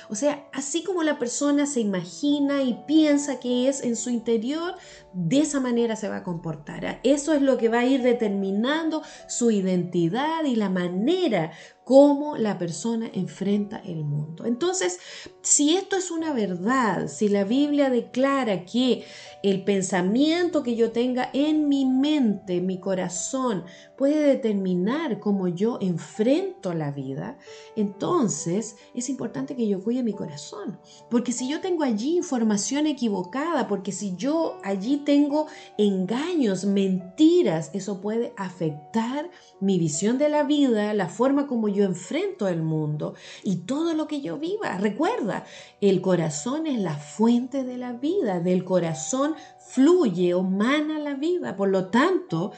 O 0.08 0.14
sea, 0.14 0.48
así 0.52 0.84
como 0.84 1.02
la 1.02 1.18
persona 1.18 1.66
se 1.66 1.80
imagina 1.80 2.62
y 2.62 2.78
piensa 2.86 3.40
que 3.40 3.68
es 3.68 3.82
en 3.82 3.96
su 3.96 4.10
interior, 4.10 4.75
de 5.18 5.38
esa 5.38 5.61
manera 5.61 5.96
se 5.96 6.11
va 6.11 6.18
a 6.18 6.23
comportar. 6.23 7.00
Eso 7.02 7.32
es 7.32 7.40
lo 7.40 7.56
que 7.56 7.70
va 7.70 7.80
a 7.80 7.87
ir 7.87 8.02
determinando 8.02 9.02
su 9.28 9.50
identidad 9.50 10.44
y 10.44 10.56
la 10.56 10.68
manera 10.68 11.52
cómo 11.87 12.37
la 12.37 12.58
persona 12.58 13.08
enfrenta 13.14 13.78
el 13.78 14.04
mundo. 14.04 14.44
Entonces, 14.44 14.99
si 15.40 15.76
esto 15.76 15.94
es 15.96 16.11
una 16.11 16.32
verdad, 16.32 17.06
si 17.06 17.28
la 17.28 17.44
Biblia 17.44 17.90
declara 17.90 18.64
que 18.64 19.04
el 19.44 19.62
pensamiento 19.62 20.64
que 20.64 20.75
yo 20.75 20.90
tenga 20.90 21.30
en 21.32 21.68
mi 21.68 21.87
mente, 21.87 22.61
mi 22.61 22.80
corazón, 22.80 23.64
puede 23.96 24.20
determinar 24.26 25.20
cómo 25.20 25.46
yo 25.46 25.78
enfrento 25.80 26.75
la 26.75 26.90
vida, 26.90 27.38
entonces 27.76 28.76
es 28.92 29.08
importante 29.08 29.54
que 29.54 29.68
yo 29.68 29.80
cuide 29.80 30.02
mi 30.02 30.12
corazón. 30.12 30.80
Porque 31.08 31.30
si 31.30 31.49
yo 31.49 31.61
tengo 31.61 31.85
allí 31.85 32.16
información 32.16 32.88
equivocada, 32.88 33.68
porque 33.68 33.92
si 33.92 34.16
yo 34.16 34.58
allí 34.64 34.96
tengo 35.06 35.46
engaños, 35.78 36.66
mentiras, 36.66 37.70
eso 37.72 38.02
puede 38.02 38.34
afectar 38.36 39.30
mi 39.60 39.78
visión 39.78 40.18
de 40.18 40.28
la 40.28 40.42
vida, 40.42 40.92
la 40.92 41.08
forma 41.08 41.46
como 41.46 41.68
yo 41.68 41.84
enfrento 41.84 42.48
el 42.48 42.60
mundo 42.60 43.14
y 43.42 43.64
todo 43.64 43.94
lo 43.94 44.06
que 44.06 44.20
yo 44.20 44.36
viva. 44.36 44.76
Recuerda, 44.76 45.46
el 45.80 46.02
corazón 46.02 46.66
es 46.66 46.78
la 46.78 46.96
fuente 46.96 47.64
de 47.64 47.78
la 47.78 47.94
vida, 47.94 48.40
del 48.40 48.64
corazón 48.64 49.34
fluye 49.58 50.34
o 50.34 50.42
mana 50.42 50.98
la 50.98 51.14
vida. 51.14 51.56
Por 51.56 51.70
lo 51.70 51.86
tanto, 51.86 52.52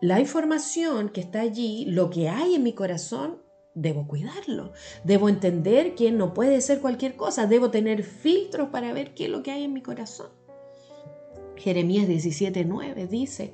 la 0.00 0.18
información 0.18 1.10
que 1.10 1.20
está 1.20 1.42
allí, 1.42 1.84
lo 1.84 2.10
que 2.10 2.28
hay 2.28 2.56
en 2.56 2.64
mi 2.64 2.72
corazón, 2.72 3.42
debo 3.74 4.06
cuidarlo. 4.06 4.72
Debo 5.04 5.28
entender 5.28 5.94
que 5.94 6.10
no 6.10 6.32
puede 6.32 6.60
ser 6.60 6.80
cualquier 6.80 7.16
cosa. 7.16 7.46
Debo 7.46 7.70
tener 7.70 8.02
filtros 8.02 8.70
para 8.70 8.92
ver 8.92 9.14
qué 9.14 9.24
es 9.24 9.30
lo 9.30 9.42
que 9.42 9.50
hay 9.50 9.64
en 9.64 9.72
mi 9.72 9.82
corazón. 9.82 10.43
Jeremías 11.56 12.08
17:9 12.08 13.06
dice 13.08 13.52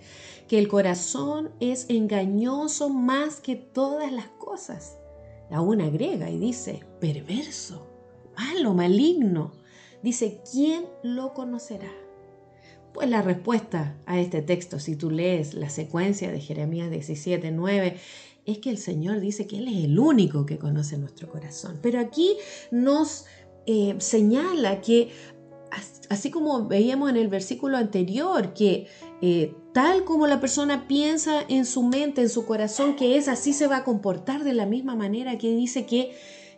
que 0.49 0.59
el 0.59 0.69
corazón 0.69 1.51
es 1.61 1.87
engañoso 1.89 2.89
más 2.89 3.41
que 3.41 3.57
todas 3.57 4.13
las 4.13 4.27
cosas. 4.27 4.97
Aún 5.51 5.81
agrega 5.81 6.31
y 6.31 6.39
dice, 6.39 6.81
perverso, 7.01 7.87
malo, 8.37 8.75
maligno. 8.75 9.53
Dice, 10.03 10.41
¿quién 10.51 10.87
lo 11.03 11.35
conocerá? 11.35 11.91
Pues 12.93 13.09
la 13.09 13.23
respuesta 13.23 13.97
a 14.07 14.19
este 14.19 14.43
texto, 14.43 14.81
si 14.81 14.97
tú 14.97 15.11
lees 15.11 15.55
la 15.55 15.71
secuencia 15.71 16.33
de 16.33 16.41
Jeremías 16.41 16.91
17:9, 16.91 17.97
es 18.47 18.59
que 18.59 18.71
el 18.71 18.79
Señor 18.79 19.21
dice 19.21 19.47
que 19.47 19.59
Él 19.59 19.69
es 19.69 19.85
el 19.85 19.99
único 19.99 20.47
que 20.47 20.59
conoce 20.59 20.99
nuestro 20.99 21.29
corazón. 21.31 21.79
Pero 21.83 22.01
aquí 22.01 22.37
nos 22.71 23.27
eh, 23.67 23.95
señala 23.99 24.81
que 24.81 25.11
así 26.09 26.31
como 26.31 26.67
veíamos 26.67 27.11
en 27.11 27.17
el 27.17 27.29
versículo 27.29 27.77
anterior, 27.77 28.53
que 28.55 28.89
eh, 29.23 29.55
tal 29.73 30.05
como 30.05 30.27
la 30.27 30.41
persona 30.41 30.89
piensa 30.89 31.43
en 31.49 31.65
su 31.65 31.83
mente, 31.83 32.23
en 32.23 32.29
su 32.29 32.47
corazón, 32.47 32.97
que 32.97 33.17
es 33.17 33.29
así 33.29 33.53
se 33.53 33.67
va 33.67 33.79
a 33.79 33.85
comportar 33.85 34.45
de 34.45 34.55
la 34.55 34.67
misma 34.67 34.97
manera 34.97 35.39
que 35.39 35.55
dice 35.55 35.87
que 35.87 36.17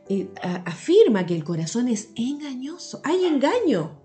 eh, 0.09 0.29
afirma 0.43 1.27
que 1.27 1.35
el 1.35 1.45
corazón 1.45 1.89
es 1.89 2.11
engañoso. 2.17 3.01
Hay 3.05 3.25
engaño. 3.25 3.99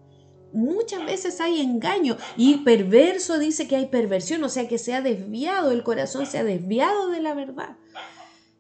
Muchas 0.54 1.06
veces 1.06 1.42
hay 1.42 1.60
engaño 1.60 2.18
y 2.38 2.58
perverso 2.60 3.38
dice 3.38 3.68
que 3.68 3.76
hay 3.76 3.88
perversión, 3.88 4.44
o 4.44 4.50
sea 4.50 4.68
que 4.68 4.78
se 4.78 4.94
ha 4.94 5.02
desviado, 5.02 5.72
el 5.72 5.84
corazón 5.84 6.26
se 6.26 6.38
ha 6.38 6.44
desviado 6.44 7.10
de 7.10 7.22
la 7.22 7.34
verdad. 7.34 7.78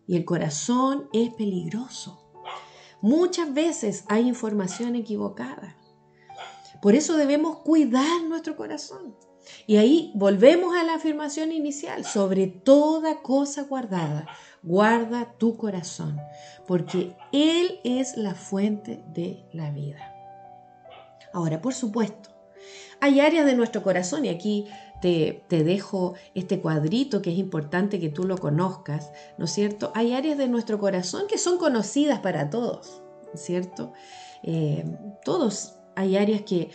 Y 0.05 0.15
el 0.17 0.25
corazón 0.25 1.07
es 1.13 1.33
peligroso. 1.33 2.27
Muchas 3.01 3.53
veces 3.53 4.03
hay 4.07 4.27
información 4.27 4.95
equivocada. 4.95 5.76
Por 6.81 6.95
eso 6.95 7.17
debemos 7.17 7.59
cuidar 7.59 8.23
nuestro 8.23 8.55
corazón. 8.55 9.15
Y 9.65 9.77
ahí 9.77 10.11
volvemos 10.15 10.75
a 10.75 10.83
la 10.83 10.95
afirmación 10.95 11.51
inicial, 11.51 12.05
sobre 12.05 12.47
toda 12.47 13.21
cosa 13.21 13.63
guardada, 13.63 14.27
guarda 14.61 15.33
tu 15.37 15.57
corazón, 15.57 16.19
porque 16.67 17.15
Él 17.31 17.79
es 17.83 18.17
la 18.17 18.35
fuente 18.35 19.03
de 19.13 19.45
la 19.53 19.71
vida. 19.71 20.13
Ahora, 21.33 21.61
por 21.61 21.73
supuesto, 21.73 22.29
hay 22.99 23.19
áreas 23.19 23.45
de 23.45 23.55
nuestro 23.55 23.83
corazón 23.83 24.25
y 24.25 24.29
aquí 24.29 24.67
te, 25.01 25.43
te, 25.47 25.63
dejo 25.63 26.15
este 26.33 26.59
cuadrito 26.59 27.21
que 27.21 27.31
es 27.31 27.37
importante 27.37 27.99
que 27.99 28.09
tú 28.09 28.23
lo 28.23 28.37
conozcas, 28.37 29.11
¿no 29.37 29.45
es 29.45 29.51
cierto? 29.51 29.91
Hay 29.93 30.13
áreas 30.13 30.37
de 30.37 30.47
nuestro 30.47 30.79
corazón 30.79 31.27
que 31.27 31.37
son 31.37 31.57
conocidas 31.57 32.19
para 32.19 32.49
todos, 32.49 33.01
¿cierto? 33.35 33.93
Eh, 34.43 34.85
todos 35.23 35.76
hay 35.97 36.15
áreas 36.15 36.43
que, 36.43 36.69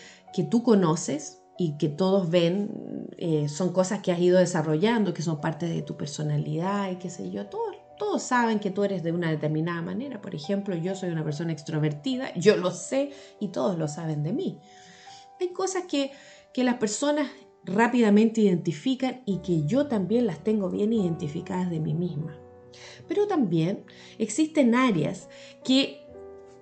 tú 0.51 0.65
conoces 0.65 1.43
y 1.57 1.79
que 1.79 1.89
todos 1.89 2.29
ven, 2.29 3.09
eh, 3.19 3.49
son 3.49 3.73
cosas 3.73 4.01
que 4.01 4.11
has 4.11 4.19
ido 4.19 4.39
desarrollando, 4.39 5.15
que 5.15 5.23
son 5.23 5.41
parte 5.41 5.67
de 5.67 5.83
tu 5.83 5.97
personalidad 5.97 6.91
y 6.91 6.97
qué 6.97 7.09
sé 7.09 7.31
yo, 7.31 7.47
todos, 7.47 7.77
todos 7.99 8.21
saben 8.21 8.59
que 8.59 8.73
tú 8.73 8.83
eres 8.83 9.05
de 9.05 9.13
una 9.13 9.31
determinada 9.31 9.81
manera. 9.81 10.21
Por 10.21 10.35
ejemplo, 10.35 10.75
yo 10.75 10.97
soy 10.97 11.11
una 11.11 11.23
persona 11.23 11.53
extrovertida, 11.53 12.35
yo 12.35 12.57
lo 12.57 12.73
sé 12.73 13.13
y 13.39 13.49
todos 13.49 13.79
lo 13.79 13.87
saben 13.87 14.25
de 14.25 14.33
mí. 14.33 14.59
Hay 15.41 15.53
cosas 15.53 15.85
que, 15.85 16.11
que 16.53 16.65
las 16.65 16.79
personas 16.79 17.29
rápidamente 17.65 18.41
identifican 18.41 19.23
y 19.25 19.39
que 19.39 19.65
yo 19.67 19.87
también 19.87 20.27
las 20.27 20.43
tengo 20.43 20.69
bien 20.69 20.93
identificadas 20.93 21.71
de 21.71 21.79
mí 21.79 21.95
misma. 21.95 22.37
Pero 23.07 23.29
también 23.29 23.85
existen 24.19 24.75
áreas 24.75 25.29
que 25.63 26.09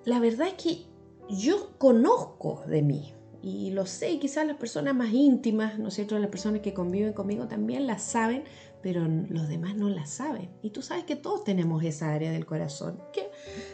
la 0.05 0.19
verdad 0.19 0.49
es 0.49 0.53
que 0.53 0.90
yo 1.37 1.77
conozco 1.77 2.63
de 2.67 2.81
mí 2.81 3.13
y 3.41 3.71
lo 3.71 3.85
sé, 3.85 4.19
quizás 4.19 4.45
las 4.45 4.57
personas 4.57 4.95
más 4.95 5.11
íntimas, 5.11 5.79
¿no 5.79 5.87
es 5.87 5.95
cierto? 5.95 6.17
Las 6.19 6.29
personas 6.29 6.61
que 6.61 6.73
conviven 6.73 7.13
conmigo 7.13 7.47
también 7.47 7.87
las 7.87 8.03
saben, 8.03 8.43
pero 8.83 9.07
los 9.07 9.47
demás 9.47 9.75
no 9.75 9.89
las 9.89 10.11
saben. 10.11 10.49
Y 10.61 10.69
tú 10.69 10.81
sabes 10.81 11.05
que 11.05 11.15
todos 11.15 11.43
tenemos 11.43 11.83
esa 11.83 12.13
área 12.13 12.31
del 12.31 12.45
corazón, 12.45 13.01
que 13.13 13.29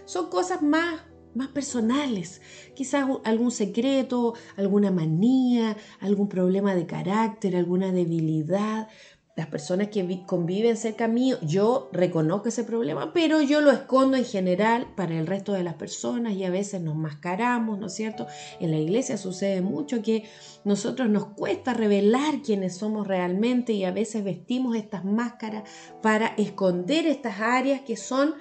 son 0.05 0.29
cosas 0.29 0.61
más 0.61 1.01
más 1.37 1.49
personales, 1.49 2.41
quizás 2.73 3.07
algún 3.23 3.51
secreto, 3.51 4.33
alguna 4.55 4.89
manía, 4.89 5.77
algún 5.99 6.27
problema 6.27 6.73
de 6.73 6.87
carácter, 6.87 7.55
alguna 7.55 7.91
debilidad, 7.91 8.89
las 9.37 9.47
personas 9.47 9.89
que 9.89 10.23
conviven 10.25 10.75
cerca 10.77 11.07
mío, 11.07 11.37
yo 11.43 11.89
reconozco 11.93 12.49
ese 12.49 12.63
problema, 12.63 13.13
pero 13.13 13.39
yo 13.39 13.61
lo 13.61 13.69
escondo 13.69 14.17
en 14.17 14.25
general 14.25 14.87
para 14.95 15.13
el 15.13 15.27
resto 15.27 15.53
de 15.53 15.61
las 15.61 15.75
personas 15.75 16.33
y 16.33 16.43
a 16.43 16.49
veces 16.49 16.81
nos 16.81 16.95
mascaramos, 16.95 17.77
¿no 17.77 17.85
es 17.85 17.93
cierto? 17.93 18.25
En 18.59 18.71
la 18.71 18.77
iglesia 18.77 19.15
sucede 19.15 19.61
mucho 19.61 20.01
que 20.01 20.23
nosotros 20.65 21.07
nos 21.07 21.27
cuesta 21.27 21.75
revelar 21.75 22.41
quiénes 22.41 22.77
somos 22.77 23.07
realmente 23.07 23.73
y 23.73 23.83
a 23.83 23.91
veces 23.91 24.23
vestimos 24.23 24.75
estas 24.75 25.05
máscaras 25.05 25.69
para 26.01 26.29
esconder 26.29 27.05
estas 27.05 27.39
áreas 27.39 27.81
que 27.81 27.95
son, 27.95 28.33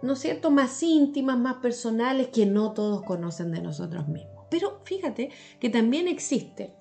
¿no 0.00 0.14
es 0.14 0.20
cierto?, 0.20 0.50
más 0.50 0.82
íntimas, 0.82 1.38
más 1.38 1.56
personales 1.56 2.28
que 2.28 2.46
no 2.46 2.72
todos 2.72 3.02
conocen 3.02 3.52
de 3.52 3.60
nosotros 3.60 4.08
mismos. 4.08 4.46
Pero 4.50 4.80
fíjate 4.84 5.28
que 5.60 5.68
también 5.68 6.08
existe 6.08 6.79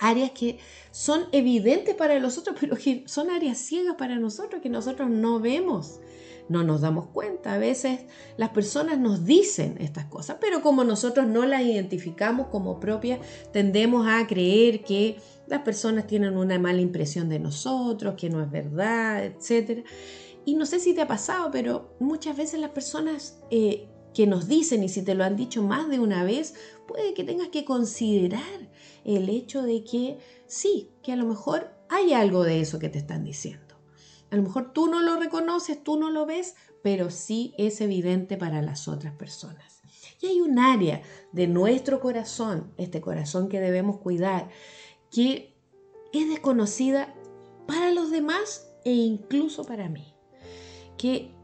áreas 0.00 0.30
que 0.32 0.58
son 0.90 1.24
evidentes 1.32 1.94
para 1.94 2.18
los 2.18 2.38
otros, 2.38 2.56
pero 2.60 2.76
que 2.76 3.04
son 3.06 3.30
áreas 3.30 3.58
ciegas 3.58 3.96
para 3.96 4.16
nosotros, 4.16 4.62
que 4.62 4.68
nosotros 4.68 5.10
no 5.10 5.40
vemos, 5.40 6.00
no 6.48 6.62
nos 6.62 6.80
damos 6.80 7.06
cuenta. 7.08 7.54
A 7.54 7.58
veces 7.58 8.00
las 8.36 8.50
personas 8.50 8.98
nos 8.98 9.24
dicen 9.24 9.76
estas 9.80 10.06
cosas, 10.06 10.36
pero 10.40 10.62
como 10.62 10.84
nosotros 10.84 11.26
no 11.26 11.44
las 11.46 11.62
identificamos 11.62 12.48
como 12.48 12.80
propias, 12.80 13.20
tendemos 13.52 14.06
a 14.06 14.26
creer 14.26 14.84
que 14.84 15.16
las 15.46 15.62
personas 15.62 16.06
tienen 16.06 16.36
una 16.36 16.58
mala 16.58 16.80
impresión 16.80 17.28
de 17.28 17.38
nosotros, 17.38 18.14
que 18.16 18.30
no 18.30 18.42
es 18.42 18.50
verdad, 18.50 19.24
etc. 19.24 19.84
Y 20.44 20.54
no 20.54 20.66
sé 20.66 20.78
si 20.78 20.94
te 20.94 21.02
ha 21.02 21.08
pasado, 21.08 21.50
pero 21.50 21.96
muchas 21.98 22.36
veces 22.36 22.60
las 22.60 22.70
personas 22.70 23.40
eh, 23.50 23.88
que 24.16 24.26
nos 24.26 24.48
dicen, 24.48 24.82
y 24.82 24.88
si 24.88 25.02
te 25.02 25.14
lo 25.14 25.24
han 25.24 25.36
dicho 25.36 25.62
más 25.62 25.90
de 25.90 26.00
una 26.00 26.24
vez, 26.24 26.54
puede 26.88 27.12
que 27.12 27.22
tengas 27.22 27.48
que 27.48 27.66
considerar 27.66 28.70
el 29.04 29.28
hecho 29.28 29.62
de 29.62 29.84
que 29.84 30.18
sí, 30.46 30.88
que 31.02 31.12
a 31.12 31.16
lo 31.16 31.26
mejor 31.26 31.70
hay 31.90 32.14
algo 32.14 32.42
de 32.42 32.62
eso 32.62 32.78
que 32.78 32.88
te 32.88 32.96
están 32.96 33.24
diciendo. 33.24 33.74
A 34.30 34.36
lo 34.36 34.42
mejor 34.42 34.72
tú 34.72 34.86
no 34.86 35.02
lo 35.02 35.20
reconoces, 35.20 35.84
tú 35.84 35.98
no 35.98 36.10
lo 36.10 36.24
ves, 36.24 36.54
pero 36.82 37.10
sí 37.10 37.52
es 37.58 37.82
evidente 37.82 38.38
para 38.38 38.62
las 38.62 38.88
otras 38.88 39.12
personas. 39.12 39.82
Y 40.22 40.28
hay 40.28 40.40
un 40.40 40.58
área 40.58 41.02
de 41.32 41.46
nuestro 41.46 42.00
corazón, 42.00 42.72
este 42.78 43.02
corazón 43.02 43.50
que 43.50 43.60
debemos 43.60 43.98
cuidar, 43.98 44.48
que 45.10 45.54
es 46.14 46.26
desconocida 46.26 47.14
para 47.66 47.90
los 47.90 48.10
demás 48.10 48.66
e 48.86 48.92
incluso 48.92 49.62
para 49.64 49.90
mí, 49.90 50.14
que 50.96 51.35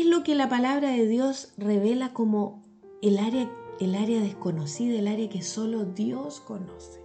es 0.00 0.06
lo 0.06 0.24
que 0.24 0.34
la 0.34 0.48
palabra 0.48 0.90
de 0.90 1.06
Dios 1.06 1.52
revela 1.56 2.12
como 2.12 2.64
el 3.00 3.16
área, 3.16 3.48
el 3.78 3.94
área 3.94 4.20
desconocida, 4.20 4.98
el 4.98 5.06
área 5.06 5.28
que 5.28 5.42
solo 5.42 5.84
Dios 5.84 6.40
conoce. 6.40 7.00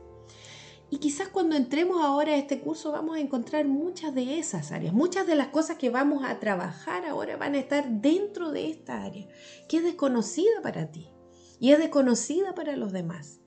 Y 0.89 0.98
quizás 0.98 1.27
cuando 1.27 1.55
entremos 1.55 2.01
ahora 2.01 2.31
a 2.31 2.38
este 2.38 2.62
curso 2.62 2.91
vamos 2.91 3.15
a 3.15 3.19
encontrar 3.19 3.67
muchas 3.67 4.15
de 4.15 4.39
esas 4.39 4.72
áreas, 4.72 4.91
muchas 4.91 5.27
de 5.27 5.36
las 5.36 5.50
cosas 5.50 5.77
que 5.77 5.91
vamos 5.91 6.24
a 6.25 6.39
trabajar 6.39 7.05
ahora 7.05 7.38
van 7.38 7.53
a 7.53 7.60
estar 7.60 7.88
dentro 8.01 8.51
de 8.51 8.72
esta 8.72 9.03
área, 9.03 9.27
que 9.67 9.77
es 9.77 9.84
desconocida 9.84 10.63
para 10.63 10.89
ti 10.89 11.10
y 11.60 11.74
es 11.74 11.77
desconocida 11.77 12.55
para 12.55 12.75
los 12.75 12.91
demás, 12.91 13.39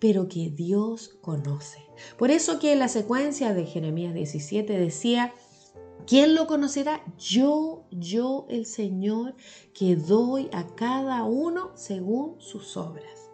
pero 0.00 0.26
que 0.26 0.50
Dios 0.50 1.16
conoce. 1.20 1.86
Por 2.18 2.32
eso 2.32 2.58
que 2.58 2.74
la 2.74 2.88
secuencia 2.88 3.54
de 3.54 3.64
Jeremías 3.64 4.12
17 4.12 4.76
decía, 4.76 5.32
¿quién 6.06 6.34
lo 6.34 6.46
conocerá? 6.46 7.02
Yo, 7.18 7.84
yo 7.90 8.46
el 8.48 8.66
Señor, 8.66 9.34
que 9.74 9.96
doy 9.96 10.48
a 10.52 10.66
cada 10.74 11.24
uno 11.24 11.72
según 11.74 12.40
sus 12.40 12.76
obras. 12.76 13.30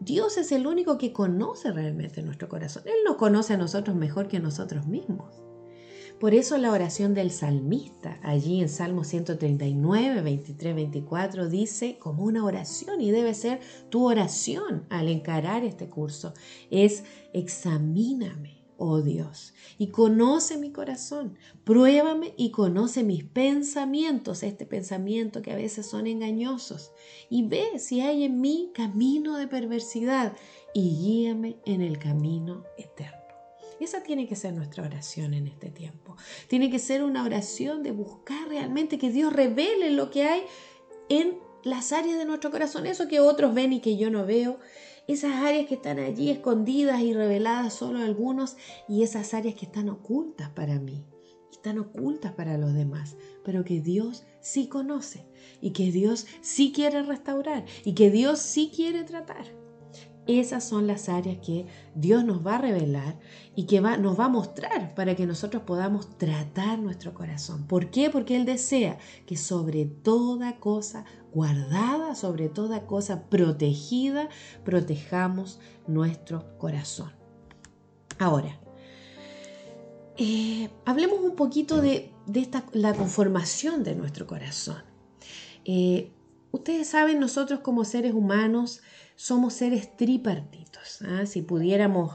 Dios 0.00 0.36
es 0.36 0.50
el 0.50 0.66
único 0.66 0.98
que 0.98 1.12
conoce 1.12 1.70
realmente 1.70 2.22
nuestro 2.22 2.48
corazón. 2.48 2.82
Él 2.86 3.04
nos 3.04 3.16
conoce 3.16 3.54
a 3.54 3.56
nosotros 3.56 3.96
mejor 3.96 4.26
que 4.26 4.38
a 4.38 4.40
nosotros 4.40 4.86
mismos. 4.86 5.42
Por 6.18 6.34
eso 6.34 6.56
la 6.56 6.70
oración 6.70 7.14
del 7.14 7.32
salmista, 7.32 8.20
allí 8.22 8.60
en 8.60 8.68
Salmo 8.68 9.02
139, 9.02 10.22
23, 10.22 10.74
24, 10.74 11.48
dice 11.48 11.98
como 11.98 12.22
una 12.22 12.44
oración 12.44 13.00
y 13.00 13.10
debe 13.10 13.34
ser 13.34 13.60
tu 13.90 14.06
oración 14.06 14.86
al 14.88 15.08
encarar 15.08 15.64
este 15.64 15.88
curso, 15.88 16.32
es 16.70 17.02
examíname 17.32 18.61
oh 18.82 19.00
Dios, 19.00 19.54
y 19.78 19.88
conoce 19.88 20.58
mi 20.58 20.72
corazón, 20.72 21.38
pruébame 21.62 22.34
y 22.36 22.50
conoce 22.50 23.04
mis 23.04 23.22
pensamientos, 23.22 24.42
este 24.42 24.66
pensamiento 24.66 25.40
que 25.40 25.52
a 25.52 25.56
veces 25.56 25.86
son 25.86 26.08
engañosos, 26.08 26.90
y 27.30 27.46
ve 27.46 27.78
si 27.78 28.00
hay 28.00 28.24
en 28.24 28.40
mí 28.40 28.72
camino 28.74 29.36
de 29.36 29.46
perversidad 29.46 30.36
y 30.74 30.96
guíame 30.96 31.58
en 31.64 31.80
el 31.80 31.98
camino 31.98 32.64
eterno. 32.76 33.18
Esa 33.78 34.02
tiene 34.02 34.26
que 34.26 34.36
ser 34.36 34.52
nuestra 34.52 34.84
oración 34.84 35.34
en 35.34 35.46
este 35.46 35.70
tiempo. 35.70 36.16
Tiene 36.48 36.70
que 36.70 36.78
ser 36.78 37.02
una 37.02 37.24
oración 37.24 37.82
de 37.82 37.90
buscar 37.90 38.48
realmente 38.48 38.98
que 38.98 39.10
Dios 39.10 39.32
revele 39.32 39.90
lo 39.90 40.10
que 40.10 40.24
hay 40.24 40.42
en 41.08 41.38
las 41.64 41.92
áreas 41.92 42.18
de 42.18 42.24
nuestro 42.24 42.50
corazón, 42.50 42.86
eso 42.86 43.06
que 43.06 43.20
otros 43.20 43.54
ven 43.54 43.72
y 43.72 43.80
que 43.80 43.96
yo 43.96 44.10
no 44.10 44.26
veo, 44.26 44.58
esas 45.08 45.32
áreas 45.32 45.66
que 45.66 45.74
están 45.74 45.98
allí 45.98 46.30
escondidas 46.30 47.00
y 47.00 47.12
reveladas 47.12 47.74
solo 47.74 48.00
a 48.00 48.04
algunos 48.04 48.56
y 48.88 49.02
esas 49.02 49.34
áreas 49.34 49.54
que 49.54 49.66
están 49.66 49.88
ocultas 49.88 50.50
para 50.50 50.78
mí, 50.78 51.04
están 51.50 51.78
ocultas 51.78 52.32
para 52.32 52.58
los 52.58 52.74
demás, 52.74 53.16
pero 53.44 53.64
que 53.64 53.80
Dios 53.80 54.24
sí 54.40 54.68
conoce 54.68 55.26
y 55.60 55.72
que 55.72 55.92
Dios 55.92 56.26
sí 56.40 56.72
quiere 56.72 57.02
restaurar 57.02 57.64
y 57.84 57.94
que 57.94 58.10
Dios 58.10 58.38
sí 58.38 58.70
quiere 58.74 59.04
tratar. 59.04 59.61
Esas 60.26 60.62
son 60.62 60.86
las 60.86 61.08
áreas 61.08 61.38
que 61.44 61.66
Dios 61.96 62.24
nos 62.24 62.46
va 62.46 62.54
a 62.54 62.58
revelar 62.58 63.18
y 63.56 63.66
que 63.66 63.80
nos 63.80 64.18
va 64.18 64.26
a 64.26 64.28
mostrar 64.28 64.94
para 64.94 65.16
que 65.16 65.26
nosotros 65.26 65.64
podamos 65.64 66.16
tratar 66.16 66.78
nuestro 66.78 67.12
corazón. 67.12 67.66
¿Por 67.66 67.90
qué? 67.90 68.08
Porque 68.08 68.36
Él 68.36 68.44
desea 68.44 68.98
que 69.26 69.36
sobre 69.36 69.84
toda 69.84 70.60
cosa 70.60 71.04
guardada, 71.32 72.14
sobre 72.14 72.48
toda 72.48 72.86
cosa 72.86 73.24
protegida, 73.28 74.28
protejamos 74.64 75.58
nuestro 75.88 76.56
corazón. 76.56 77.10
Ahora, 78.18 78.60
eh, 80.16 80.70
hablemos 80.84 81.18
un 81.20 81.34
poquito 81.34 81.80
de, 81.80 82.12
esta, 82.32 82.64
la 82.72 82.94
conformación 82.94 83.82
de 83.82 83.96
nuestro 83.96 84.28
corazón. 84.28 84.84
Eh, 85.64 86.12
ustedes 86.52 86.88
saben, 86.88 87.18
nosotros 87.18 87.60
como 87.60 87.84
seres 87.84 88.14
humanos, 88.14 88.82
somos 89.16 89.54
seres 89.54 89.96
tripartitos. 89.96 91.02
¿ah? 91.02 91.26
Si 91.26 91.42
pudiéramos, 91.42 92.12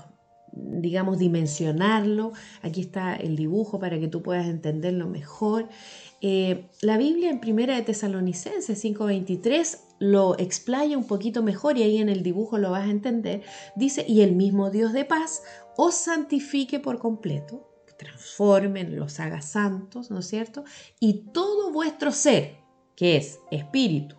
digamos, 0.51 1.19
dimensionarlo, 1.19 2.33
aquí 2.61 2.81
está 2.81 3.15
el 3.15 3.35
dibujo 3.35 3.79
para 3.79 3.99
que 3.99 4.07
tú 4.07 4.21
puedas 4.21 4.47
entenderlo 4.47 5.07
mejor. 5.07 5.69
Eh, 6.21 6.69
la 6.81 6.97
Biblia 6.97 7.29
en 7.29 7.39
Primera 7.39 7.75
de 7.75 7.83
Tesalonicenses 7.83 8.79
5:23 8.83 9.79
lo 9.99 10.37
explaya 10.37 10.97
un 10.97 11.05
poquito 11.05 11.43
mejor 11.43 11.77
y 11.77 11.83
ahí 11.83 11.97
en 11.97 12.09
el 12.09 12.23
dibujo 12.23 12.57
lo 12.57 12.71
vas 12.71 12.87
a 12.87 12.91
entender. 12.91 13.43
Dice, 13.75 14.05
y 14.07 14.21
el 14.21 14.35
mismo 14.35 14.69
Dios 14.69 14.93
de 14.93 15.05
paz 15.05 15.43
os 15.75 15.95
santifique 15.95 16.79
por 16.79 16.99
completo, 16.99 17.67
transformen, 17.97 18.95
los 18.95 19.19
haga 19.19 19.41
santos, 19.41 20.11
¿no 20.11 20.19
es 20.19 20.27
cierto? 20.27 20.63
Y 20.99 21.31
todo 21.33 21.71
vuestro 21.71 22.11
ser, 22.11 22.57
que 22.95 23.17
es 23.17 23.39
espíritu, 23.51 24.15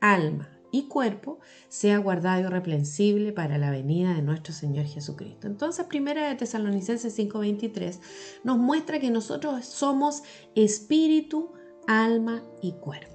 alma, 0.00 0.51
y 0.72 0.88
cuerpo 0.88 1.38
sea 1.68 1.98
guardado 1.98 2.40
irreprensible 2.40 3.32
para 3.32 3.58
la 3.58 3.70
venida 3.70 4.14
de 4.14 4.22
nuestro 4.22 4.52
Señor 4.52 4.86
Jesucristo. 4.86 5.46
Entonces, 5.46 5.86
primera 5.86 6.28
de 6.28 6.34
Tesalonicenses 6.34 7.14
5:23 7.14 8.00
nos 8.42 8.58
muestra 8.58 8.98
que 8.98 9.10
nosotros 9.10 9.64
somos 9.66 10.22
espíritu, 10.56 11.52
alma 11.86 12.42
y 12.60 12.72
cuerpo. 12.72 13.12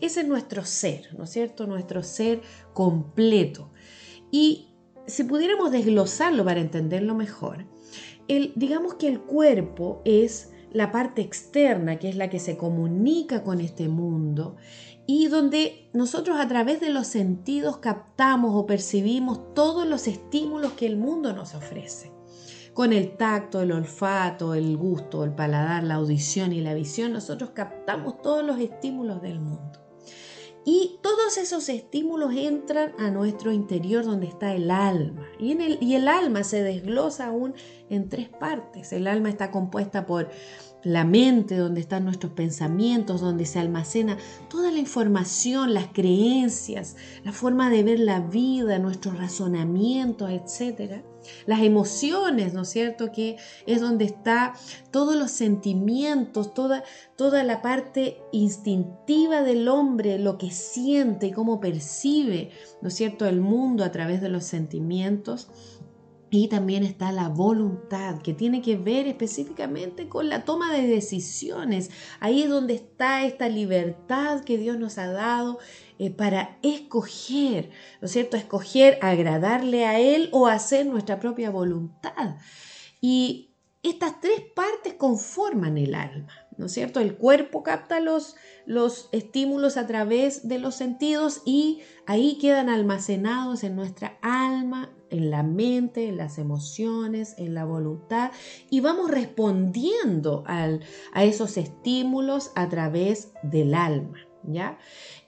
Ese 0.00 0.20
es 0.20 0.28
nuestro 0.28 0.64
ser, 0.64 1.14
¿no 1.18 1.24
es 1.24 1.30
cierto? 1.30 1.66
Nuestro 1.66 2.02
ser 2.02 2.40
completo. 2.72 3.70
Y 4.30 4.68
si 5.06 5.24
pudiéramos 5.24 5.72
desglosarlo 5.72 6.44
para 6.44 6.60
entenderlo 6.60 7.14
mejor, 7.14 7.66
el, 8.28 8.52
digamos 8.56 8.94
que 8.94 9.08
el 9.08 9.20
cuerpo 9.20 10.00
es 10.04 10.52
la 10.72 10.90
parte 10.90 11.22
externa, 11.22 11.98
que 11.98 12.08
es 12.08 12.16
la 12.16 12.30
que 12.30 12.40
se 12.40 12.56
comunica 12.56 13.44
con 13.44 13.60
este 13.60 13.88
mundo 13.88 14.56
y 15.06 15.28
donde 15.28 15.90
nosotros 15.92 16.38
a 16.40 16.48
través 16.48 16.80
de 16.80 16.90
los 16.90 17.06
sentidos 17.06 17.78
captamos 17.78 18.54
o 18.54 18.66
percibimos 18.66 19.54
todos 19.54 19.86
los 19.86 20.06
estímulos 20.08 20.72
que 20.72 20.86
el 20.86 20.96
mundo 20.96 21.32
nos 21.32 21.54
ofrece. 21.54 22.12
Con 22.72 22.92
el 22.92 23.16
tacto, 23.16 23.60
el 23.60 23.70
olfato, 23.70 24.54
el 24.54 24.76
gusto, 24.76 25.22
el 25.22 25.32
paladar, 25.32 25.84
la 25.84 25.94
audición 25.94 26.52
y 26.52 26.60
la 26.60 26.74
visión, 26.74 27.12
nosotros 27.12 27.50
captamos 27.50 28.20
todos 28.20 28.44
los 28.44 28.58
estímulos 28.58 29.22
del 29.22 29.38
mundo. 29.38 29.84
Y 30.66 30.98
todos 31.02 31.36
esos 31.36 31.68
estímulos 31.68 32.34
entran 32.34 32.94
a 32.98 33.10
nuestro 33.10 33.52
interior 33.52 34.04
donde 34.04 34.26
está 34.26 34.54
el 34.54 34.70
alma. 34.70 35.26
Y, 35.38 35.52
en 35.52 35.60
el, 35.60 35.78
y 35.82 35.94
el 35.94 36.08
alma 36.08 36.42
se 36.42 36.62
desglosa 36.62 37.26
aún 37.26 37.54
en 37.90 38.08
tres 38.08 38.30
partes. 38.30 38.92
El 38.94 39.06
alma 39.06 39.28
está 39.28 39.50
compuesta 39.50 40.06
por 40.06 40.30
la 40.84 41.04
mente, 41.04 41.56
donde 41.56 41.80
están 41.80 42.04
nuestros 42.04 42.32
pensamientos, 42.32 43.20
donde 43.20 43.46
se 43.46 43.58
almacena 43.58 44.18
toda 44.48 44.70
la 44.70 44.78
información, 44.78 45.74
las 45.74 45.88
creencias, 45.88 46.96
la 47.24 47.32
forma 47.32 47.70
de 47.70 47.82
ver 47.82 47.98
la 47.98 48.20
vida, 48.20 48.78
nuestros 48.78 49.18
razonamientos, 49.18 50.30
etc. 50.30 51.02
Las 51.46 51.62
emociones, 51.62 52.52
¿no 52.52 52.62
es 52.62 52.68
cierto? 52.68 53.10
Que 53.10 53.36
es 53.66 53.80
donde 53.80 54.04
está 54.04 54.52
todos 54.90 55.16
los 55.16 55.30
sentimientos, 55.30 56.52
toda, 56.52 56.84
toda 57.16 57.44
la 57.44 57.62
parte 57.62 58.22
instintiva 58.30 59.42
del 59.42 59.68
hombre, 59.68 60.18
lo 60.18 60.36
que 60.36 60.50
siente 60.50 61.28
y 61.28 61.32
cómo 61.32 61.60
percibe, 61.60 62.50
¿no 62.82 62.88
es 62.88 62.94
cierto?, 62.94 63.26
el 63.26 63.40
mundo 63.40 63.84
a 63.84 63.90
través 63.90 64.20
de 64.20 64.28
los 64.28 64.44
sentimientos 64.44 65.48
y 66.36 66.48
también 66.48 66.82
está 66.82 67.12
la 67.12 67.28
voluntad, 67.28 68.20
que 68.20 68.34
tiene 68.34 68.60
que 68.60 68.76
ver 68.76 69.06
específicamente 69.06 70.08
con 70.08 70.28
la 70.28 70.44
toma 70.44 70.72
de 70.72 70.84
decisiones. 70.84 71.90
Ahí 72.18 72.42
es 72.42 72.48
donde 72.48 72.74
está 72.74 73.24
esta 73.24 73.48
libertad 73.48 74.42
que 74.42 74.58
Dios 74.58 74.76
nos 74.76 74.98
ha 74.98 75.06
dado 75.06 75.60
eh, 76.00 76.10
para 76.10 76.58
escoger, 76.62 77.70
¿no 78.00 78.06
es 78.06 78.12
cierto? 78.12 78.36
Escoger 78.36 78.98
agradarle 79.00 79.86
a 79.86 80.00
Él 80.00 80.28
o 80.32 80.48
hacer 80.48 80.86
nuestra 80.86 81.20
propia 81.20 81.50
voluntad. 81.50 82.36
Y 83.00 83.50
estas 83.84 84.20
tres 84.20 84.40
partes 84.56 84.94
conforman 84.94 85.78
el 85.78 85.94
alma, 85.94 86.32
¿no 86.56 86.66
es 86.66 86.72
cierto? 86.72 87.00
El 87.00 87.16
cuerpo 87.16 87.62
capta 87.62 88.00
los, 88.00 88.36
los 88.66 89.08
estímulos 89.12 89.76
a 89.76 89.86
través 89.86 90.48
de 90.48 90.58
los 90.58 90.74
sentidos 90.74 91.42
y 91.44 91.80
ahí 92.06 92.38
quedan 92.38 92.68
almacenados 92.68 93.64
en 93.64 93.76
nuestra 93.76 94.18
alma 94.22 94.90
en 95.14 95.30
la 95.30 95.42
mente, 95.42 96.08
en 96.08 96.16
las 96.16 96.38
emociones, 96.38 97.34
en 97.38 97.54
la 97.54 97.64
voluntad 97.64 98.32
y 98.68 98.80
vamos 98.80 99.10
respondiendo 99.10 100.44
a 100.46 101.24
esos 101.24 101.56
estímulos 101.56 102.50
a 102.56 102.68
través 102.68 103.32
del 103.42 103.74
alma, 103.74 104.18
¿ya? 104.42 104.78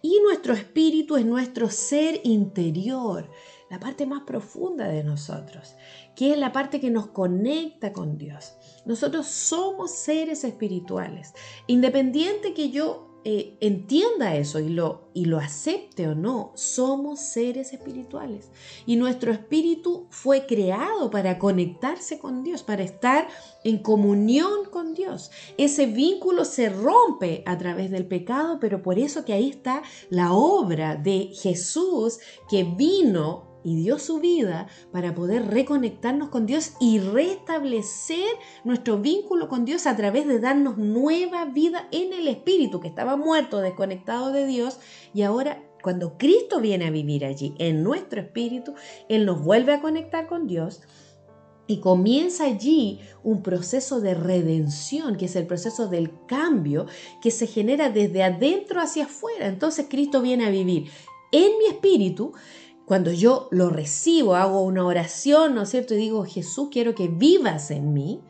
Y 0.02 0.20
nuestro 0.24 0.54
espíritu 0.54 1.16
es 1.16 1.24
nuestro 1.24 1.70
ser 1.70 2.20
interior, 2.24 3.30
la 3.70 3.78
parte 3.78 4.06
más 4.06 4.22
profunda 4.22 4.88
de 4.88 5.04
nosotros, 5.04 5.74
que 6.16 6.32
es 6.32 6.38
la 6.38 6.50
parte 6.50 6.80
que 6.80 6.90
nos 6.90 7.08
conecta 7.08 7.92
con 7.92 8.18
Dios. 8.18 8.54
Nosotros 8.84 9.26
somos 9.26 9.92
seres 9.92 10.42
espirituales. 10.42 11.34
Independiente 11.68 12.54
que 12.54 12.70
yo 12.70 13.06
eh, 13.28 13.56
entienda 13.60 14.36
eso 14.36 14.60
y 14.60 14.68
lo, 14.68 15.10
y 15.12 15.24
lo 15.24 15.38
acepte 15.38 16.06
o 16.06 16.14
no, 16.14 16.52
somos 16.54 17.18
seres 17.18 17.72
espirituales. 17.72 18.52
Y 18.86 18.94
nuestro 18.94 19.32
espíritu 19.32 20.06
fue 20.10 20.46
creado 20.46 21.10
para 21.10 21.36
conectarse 21.36 22.20
con 22.20 22.44
Dios, 22.44 22.62
para 22.62 22.84
estar 22.84 23.26
en 23.64 23.78
comunión 23.78 24.66
con 24.70 24.94
Dios. 24.94 25.32
Ese 25.58 25.86
vínculo 25.86 26.44
se 26.44 26.68
rompe 26.68 27.42
a 27.46 27.58
través 27.58 27.90
del 27.90 28.06
pecado, 28.06 28.58
pero 28.60 28.80
por 28.80 28.96
eso 28.96 29.24
que 29.24 29.32
ahí 29.32 29.50
está 29.50 29.82
la 30.08 30.32
obra 30.32 30.94
de 30.94 31.32
Jesús 31.34 32.20
que 32.48 32.62
vino 32.62 33.55
y 33.66 33.74
dio 33.74 33.98
su 33.98 34.20
vida 34.20 34.68
para 34.92 35.12
poder 35.12 35.48
reconectarnos 35.48 36.28
con 36.28 36.46
Dios 36.46 36.74
y 36.78 37.00
restablecer 37.00 38.28
nuestro 38.62 38.98
vínculo 38.98 39.48
con 39.48 39.64
Dios 39.64 39.88
a 39.88 39.96
través 39.96 40.28
de 40.28 40.38
darnos 40.38 40.78
nueva 40.78 41.46
vida 41.46 41.88
en 41.90 42.12
el 42.12 42.28
Espíritu, 42.28 42.78
que 42.78 42.86
estaba 42.86 43.16
muerto, 43.16 43.60
desconectado 43.60 44.30
de 44.30 44.46
Dios, 44.46 44.78
y 45.12 45.22
ahora 45.22 45.64
cuando 45.82 46.16
Cristo 46.16 46.60
viene 46.60 46.86
a 46.86 46.92
vivir 46.92 47.24
allí 47.24 47.56
en 47.58 47.82
nuestro 47.82 48.20
Espíritu, 48.20 48.74
Él 49.08 49.26
nos 49.26 49.42
vuelve 49.42 49.72
a 49.72 49.80
conectar 49.80 50.28
con 50.28 50.46
Dios. 50.46 50.82
Y 51.66 51.80
comienza 51.80 52.44
allí 52.44 53.00
un 53.24 53.42
proceso 53.42 54.00
de 54.00 54.14
redención, 54.14 55.16
que 55.16 55.24
es 55.24 55.34
el 55.34 55.48
proceso 55.48 55.88
del 55.88 56.12
cambio 56.26 56.86
que 57.20 57.32
se 57.32 57.48
genera 57.48 57.90
desde 57.90 58.22
adentro 58.22 58.80
hacia 58.80 59.06
afuera. 59.06 59.48
Entonces 59.48 59.86
Cristo 59.90 60.22
viene 60.22 60.46
a 60.46 60.50
vivir 60.50 60.88
en 61.32 61.58
mi 61.58 61.66
espíritu, 61.66 62.32
cuando 62.86 63.10
yo 63.10 63.48
lo 63.50 63.68
recibo, 63.68 64.36
hago 64.36 64.62
una 64.62 64.86
oración, 64.86 65.56
¿no 65.56 65.62
es 65.62 65.70
cierto? 65.70 65.94
Y 65.94 65.98
digo, 65.98 66.24
Jesús, 66.24 66.68
quiero 66.70 66.94
que 66.94 67.08
vivas 67.08 67.72
en 67.72 67.92
mí. 67.92 68.22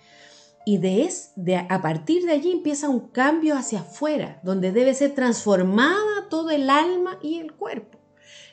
Y 0.65 0.79
de, 0.79 1.09
de, 1.37 1.57
a 1.57 1.83
partir 1.83 2.25
de 2.25 2.33
allí 2.33 2.51
empieza 2.51 2.89
un 2.89 3.09
cambio 3.09 3.55
hacia 3.55 3.81
afuera, 3.81 4.41
donde 4.43 4.73
debe 4.73 4.95
ser 4.95 5.15
transformada 5.15 6.29
todo 6.31 6.51
el 6.51 6.71
alma 6.71 7.19
y 7.23 7.39
el 7.39 7.53
cuerpo. 7.53 7.99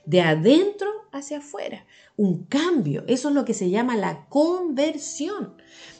De 0.06 0.22
adentro 0.22 0.89
hacia 1.13 1.38
afuera. 1.38 1.86
Un 2.18 2.44
cambio. 2.44 3.06
Eso 3.08 3.30
es 3.30 3.36
lo 3.36 3.46
que 3.46 3.54
se 3.54 3.70
llama 3.70 3.96
la 3.96 4.28
conversión. 4.28 5.56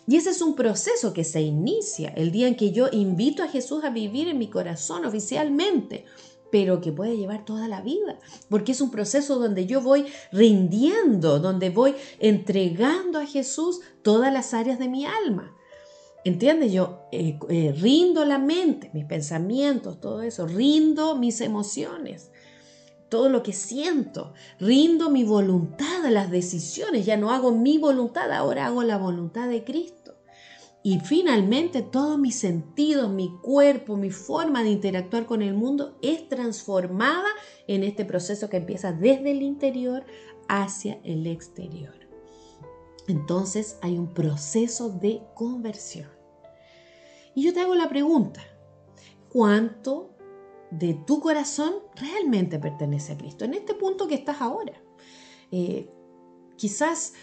Y 0.06 0.18
ese 0.18 0.32
es 0.32 0.42
un 0.42 0.56
proceso 0.56 1.14
que 1.14 1.24
se 1.24 1.42
inicia 1.42 2.10
el 2.10 2.34
día 2.34 2.50
en 2.50 2.58
que 2.58 2.74
yo 2.74 2.90
invito 2.92 3.42
a 3.42 3.48
Jesús 3.48 3.86
a 3.86 3.90
vivir 3.90 4.28
en 4.28 4.38
mi 4.38 4.50
corazón 4.50 5.06
oficialmente 5.06 6.04
pero 6.54 6.82
que 6.82 6.92
puede 6.92 7.18
llevar 7.18 7.46
toda 7.46 7.68
la 7.68 7.82
vida, 7.82 8.20
porque 8.48 8.74
es 8.74 8.82
un 8.82 8.92
proceso 8.92 9.40
donde 9.40 9.66
yo 9.66 9.82
voy 9.82 10.06
rindiendo, 10.32 11.40
donde 11.40 11.72
voy 11.72 11.96
entregando 12.20 13.18
a 13.18 13.26
Jesús 13.26 13.80
todas 14.04 14.32
las 14.32 14.54
áreas 14.54 14.78
de 14.78 14.88
mi 14.88 15.04
alma. 15.04 15.58
¿Entiendes? 16.24 16.72
Yo 16.72 17.08
eh, 17.12 17.40
eh, 17.50 17.74
rindo 17.76 18.24
la 18.24 18.38
mente, 18.38 18.92
mis 18.94 19.06
pensamientos, 19.06 20.00
todo 20.00 20.22
eso, 20.22 20.46
rindo 20.46 21.16
mis 21.16 21.42
emociones, 21.42 22.30
todo 23.10 23.30
lo 23.30 23.42
que 23.42 23.54
siento, 23.54 24.36
rindo 24.60 25.10
mi 25.10 25.24
voluntad 25.24 26.08
las 26.12 26.30
decisiones, 26.30 27.04
ya 27.04 27.18
no 27.18 27.32
hago 27.32 27.52
mi 27.52 27.80
voluntad, 27.80 28.32
ahora 28.32 28.68
hago 28.68 28.84
la 28.84 29.00
voluntad 29.00 29.50
de 29.50 29.64
Cristo. 29.64 30.13
Y 30.86 31.00
finalmente 31.00 31.82
todos 31.82 32.20
mis 32.20 32.36
sentidos, 32.36 33.10
mi 33.10 33.38
cuerpo, 33.42 33.96
mi 33.96 34.12
forma 34.12 34.64
de 34.64 34.70
interactuar 34.72 35.26
con 35.26 35.42
el 35.42 35.54
mundo 35.54 35.98
es 36.02 36.28
transformada 36.28 37.30
en 37.68 37.86
este 37.86 38.04
proceso 38.04 38.50
que 38.50 38.58
empieza 38.58 38.92
desde 38.92 39.32
el 39.32 39.42
interior 39.42 40.06
hacia 40.50 41.00
el 41.06 41.26
exterior. 41.26 41.96
Entonces 43.08 43.78
hay 43.82 43.98
un 43.98 44.14
proceso 44.14 44.90
de 44.90 45.22
conversión. 45.36 46.10
Y 47.34 47.44
yo 47.44 47.54
te 47.54 47.62
hago 47.62 47.76
la 47.76 47.88
pregunta, 47.88 48.42
¿cuánto 49.30 50.10
de 50.70 50.94
tu 50.94 51.22
corazón 51.22 51.76
realmente 51.96 52.60
pertenece 52.60 53.14
a 53.14 53.18
Cristo? 53.18 53.46
En 53.46 53.54
este 53.54 53.74
punto 53.74 54.08
que 54.08 54.16
estás 54.16 54.42
ahora. 54.42 54.74
Eh, 55.50 55.90
quizás 56.58 57.14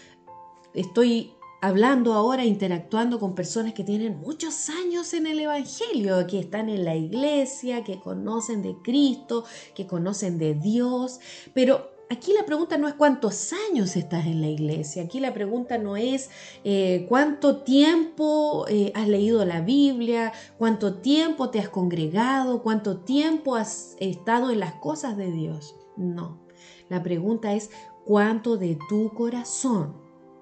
estoy 0.73 1.33
hablando 1.61 2.13
ahora, 2.13 2.43
interactuando 2.43 3.19
con 3.19 3.35
personas 3.35 3.73
que 3.73 3.83
tienen 3.83 4.19
muchos 4.19 4.69
años 4.69 5.13
en 5.13 5.27
el 5.27 5.39
Evangelio, 5.39 6.25
que 6.25 6.39
están 6.39 6.69
en 6.69 6.83
la 6.83 6.95
iglesia, 6.95 7.83
que 7.83 7.99
conocen 7.99 8.63
de 8.63 8.75
Cristo, 8.83 9.45
que 9.75 9.85
conocen 9.85 10.39
de 10.39 10.55
Dios, 10.55 11.19
pero 11.53 11.91
aquí 12.09 12.33
la 12.33 12.45
pregunta 12.45 12.79
no 12.79 12.87
es 12.87 12.95
cuántos 12.95 13.53
años 13.69 13.95
estás 13.95 14.25
en 14.25 14.41
la 14.41 14.47
iglesia, 14.47 15.03
aquí 15.03 15.19
la 15.19 15.35
pregunta 15.35 15.77
no 15.77 15.97
es 15.97 16.31
eh, 16.63 17.05
cuánto 17.07 17.57
tiempo 17.57 18.65
eh, 18.67 18.91
has 18.95 19.07
leído 19.07 19.45
la 19.45 19.61
Biblia, 19.61 20.33
cuánto 20.57 20.95
tiempo 20.95 21.51
te 21.51 21.59
has 21.59 21.69
congregado, 21.69 22.63
cuánto 22.63 22.97
tiempo 23.01 23.55
has 23.55 23.95
estado 23.99 24.49
en 24.49 24.59
las 24.59 24.73
cosas 24.73 25.15
de 25.15 25.31
Dios. 25.31 25.75
No, 25.95 26.41
la 26.89 27.03
pregunta 27.03 27.53
es 27.53 27.69
cuánto 28.03 28.57
de 28.57 28.79
tu 28.89 29.13
corazón 29.13 30.00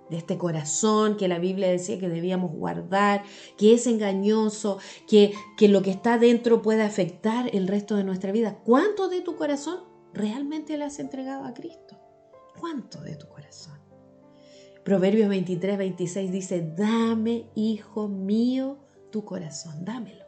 de 0.10 0.18
este 0.18 0.38
corazón 0.38 1.18
que 1.18 1.28
la 1.28 1.40
Biblia 1.40 1.70
decía 1.70 2.00
que 2.00 2.10
debíamos 2.10 2.52
guardar, 2.52 3.24
que 3.58 3.74
es 3.74 3.88
engañoso, 3.88 4.80
que, 5.08 5.34
que 5.58 5.68
lo 5.68 5.82
que 5.82 5.92
está 5.92 6.18
dentro 6.18 6.62
puede 6.62 6.84
afectar 6.84 7.50
el 7.54 7.68
resto 7.68 7.96
de 7.96 8.04
nuestra 8.04 8.32
vida. 8.32 8.60
¿Cuánto 8.66 9.10
de 9.10 9.22
tu 9.22 9.36
corazón 9.36 9.80
realmente 10.14 10.78
le 10.78 10.86
has 10.86 11.00
entregado 11.00 11.46
a 11.46 11.54
Cristo? 11.54 12.00
¿Cuánto 12.60 13.02
de 13.02 13.16
tu 13.16 13.28
corazón? 13.28 13.80
Proverbios 14.84 15.30
23, 15.30 15.78
26 15.78 16.32
dice, 16.32 16.74
dame, 16.76 17.46
hijo 17.56 18.08
mío, 18.08 18.80
tu 19.12 19.24
corazón, 19.24 19.86
dámelo. 19.86 20.26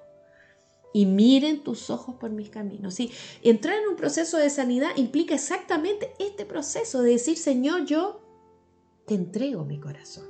Y 0.93 1.05
miren 1.05 1.63
tus 1.63 1.89
ojos 1.89 2.15
por 2.15 2.31
mis 2.31 2.49
caminos. 2.49 2.95
¿sí? 2.95 3.11
Entrar 3.43 3.77
en 3.79 3.89
un 3.89 3.95
proceso 3.95 4.37
de 4.37 4.49
sanidad 4.49 4.91
implica 4.97 5.33
exactamente 5.33 6.13
este 6.19 6.45
proceso 6.45 7.01
de 7.01 7.11
decir, 7.11 7.37
Señor, 7.37 7.85
yo 7.85 8.21
te 9.11 9.15
entrego 9.15 9.65
mi 9.65 9.77
corazón. 9.77 10.23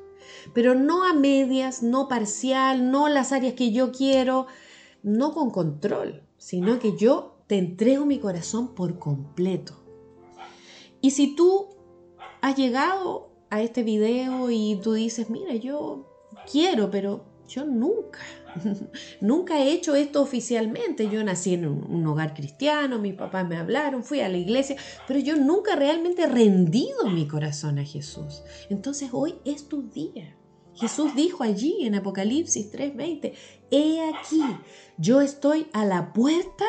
Pero 0.55 0.73
no 0.73 1.03
a 1.03 1.13
medias, 1.13 1.83
no 1.83 2.07
parcial, 2.07 2.89
no 2.89 3.09
las 3.09 3.31
áreas 3.31 3.53
que 3.53 3.71
yo 3.71 3.91
quiero, 3.91 4.47
no 5.03 5.33
con 5.33 5.51
control, 5.51 6.23
sino 6.37 6.79
que 6.79 6.97
yo 6.97 7.43
te 7.45 7.59
entrego 7.59 8.07
mi 8.07 8.17
corazón 8.17 8.73
por 8.73 8.97
completo. 8.97 9.83
Y 10.99 11.11
si 11.11 11.35
tú 11.35 11.69
has 12.41 12.55
llegado 12.55 13.29
a 13.51 13.61
este 13.61 13.83
video 13.83 14.49
y 14.49 14.79
tú 14.81 14.93
dices, 14.93 15.29
mira, 15.29 15.53
yo 15.53 16.07
quiero, 16.51 16.89
pero 16.89 17.25
yo 17.51 17.65
nunca, 17.65 18.19
nunca 19.21 19.59
he 19.59 19.71
hecho 19.71 19.95
esto 19.95 20.21
oficialmente. 20.21 21.09
Yo 21.09 21.23
nací 21.23 21.53
en 21.53 21.67
un, 21.67 22.07
hogar 22.07 22.33
cristiano, 22.33 22.97
mis 22.97 23.13
papás 23.13 23.47
me 23.47 23.57
hablaron, 23.57 24.03
fui 24.03 24.21
a 24.21 24.29
la 24.29 24.37
iglesia, 24.37 24.77
pero 25.07 25.19
yo 25.19 25.35
nunca 25.35 25.75
realmente 25.75 26.23
he 26.23 26.27
rendido 26.27 27.09
mi 27.09 27.27
corazón 27.27 27.79
a 27.79 27.83
Jesús. 27.83 28.43
Entonces 28.69 29.09
hoy 29.11 29.35
es 29.43 29.67
tu 29.67 29.83
día. 29.89 30.37
Jesús 30.73 31.13
dijo 31.15 31.43
allí 31.43 31.85
en 31.85 31.95
Apocalipsis 31.95 32.71
3:20, 32.71 33.33
he 33.69 34.09
aquí, 34.09 34.41
yo 34.97 35.21
estoy 35.21 35.67
a 35.73 35.85
la 35.85 36.13
puerta 36.13 36.65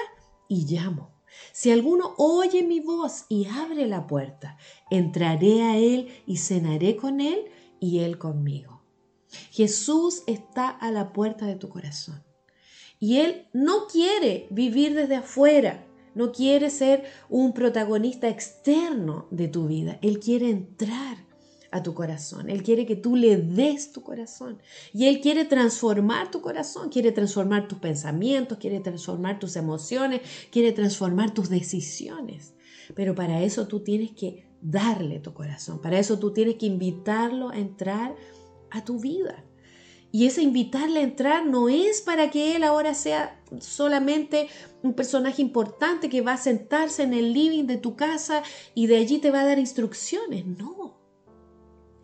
y 0.48 0.66
llamo. 0.66 1.12
Si 1.52 1.70
alguno 1.70 2.14
oye 2.18 2.62
mi 2.62 2.80
voz 2.80 3.24
y 3.28 3.46
abre 3.46 3.86
la 3.86 4.06
puerta, 4.06 4.58
entraré 4.90 5.62
a 5.62 5.78
él 5.78 6.08
y 6.26 6.38
cenaré 6.38 6.96
con 6.96 7.20
él 7.20 7.44
y 7.78 8.00
él 8.00 8.18
conmigo. 8.18 8.71
Jesús 9.50 10.22
está 10.26 10.68
a 10.68 10.90
la 10.90 11.12
puerta 11.12 11.46
de 11.46 11.56
tu 11.56 11.68
corazón. 11.68 12.22
Y 12.98 13.18
Él 13.18 13.48
no 13.52 13.86
quiere 13.86 14.46
vivir 14.50 14.94
desde 14.94 15.16
afuera, 15.16 15.84
no 16.14 16.30
quiere 16.32 16.70
ser 16.70 17.04
un 17.28 17.52
protagonista 17.52 18.28
externo 18.28 19.26
de 19.30 19.48
tu 19.48 19.66
vida. 19.66 19.98
Él 20.02 20.20
quiere 20.20 20.50
entrar 20.50 21.16
a 21.72 21.82
tu 21.82 21.94
corazón. 21.94 22.50
Él 22.50 22.62
quiere 22.62 22.86
que 22.86 22.96
tú 22.96 23.16
le 23.16 23.38
des 23.38 23.92
tu 23.92 24.02
corazón. 24.02 24.58
Y 24.92 25.06
Él 25.06 25.20
quiere 25.20 25.46
transformar 25.46 26.30
tu 26.30 26.42
corazón, 26.42 26.90
quiere 26.90 27.12
transformar 27.12 27.66
tus 27.66 27.78
pensamientos, 27.78 28.58
quiere 28.58 28.78
transformar 28.80 29.38
tus 29.38 29.56
emociones, 29.56 30.20
quiere 30.50 30.72
transformar 30.72 31.32
tus 31.32 31.48
decisiones. 31.48 32.54
Pero 32.94 33.14
para 33.14 33.42
eso 33.42 33.66
tú 33.66 33.80
tienes 33.80 34.12
que 34.12 34.46
darle 34.60 35.18
tu 35.18 35.32
corazón. 35.32 35.80
Para 35.80 35.98
eso 35.98 36.18
tú 36.18 36.32
tienes 36.32 36.56
que 36.56 36.66
invitarlo 36.66 37.48
a 37.48 37.58
entrar 37.58 38.14
a 38.72 38.84
tu 38.84 38.98
vida. 38.98 39.44
Y 40.10 40.26
ese 40.26 40.42
invitarle 40.42 41.00
a 41.00 41.04
entrar 41.04 41.46
no 41.46 41.70
es 41.70 42.02
para 42.02 42.30
que 42.30 42.54
él 42.54 42.64
ahora 42.64 42.92
sea 42.92 43.40
solamente 43.60 44.48
un 44.82 44.92
personaje 44.92 45.40
importante 45.40 46.10
que 46.10 46.20
va 46.20 46.34
a 46.34 46.36
sentarse 46.36 47.02
en 47.02 47.14
el 47.14 47.32
living 47.32 47.64
de 47.64 47.78
tu 47.78 47.96
casa 47.96 48.42
y 48.74 48.88
de 48.88 48.98
allí 48.98 49.18
te 49.18 49.30
va 49.30 49.40
a 49.40 49.46
dar 49.46 49.58
instrucciones. 49.58 50.44
No. 50.46 51.00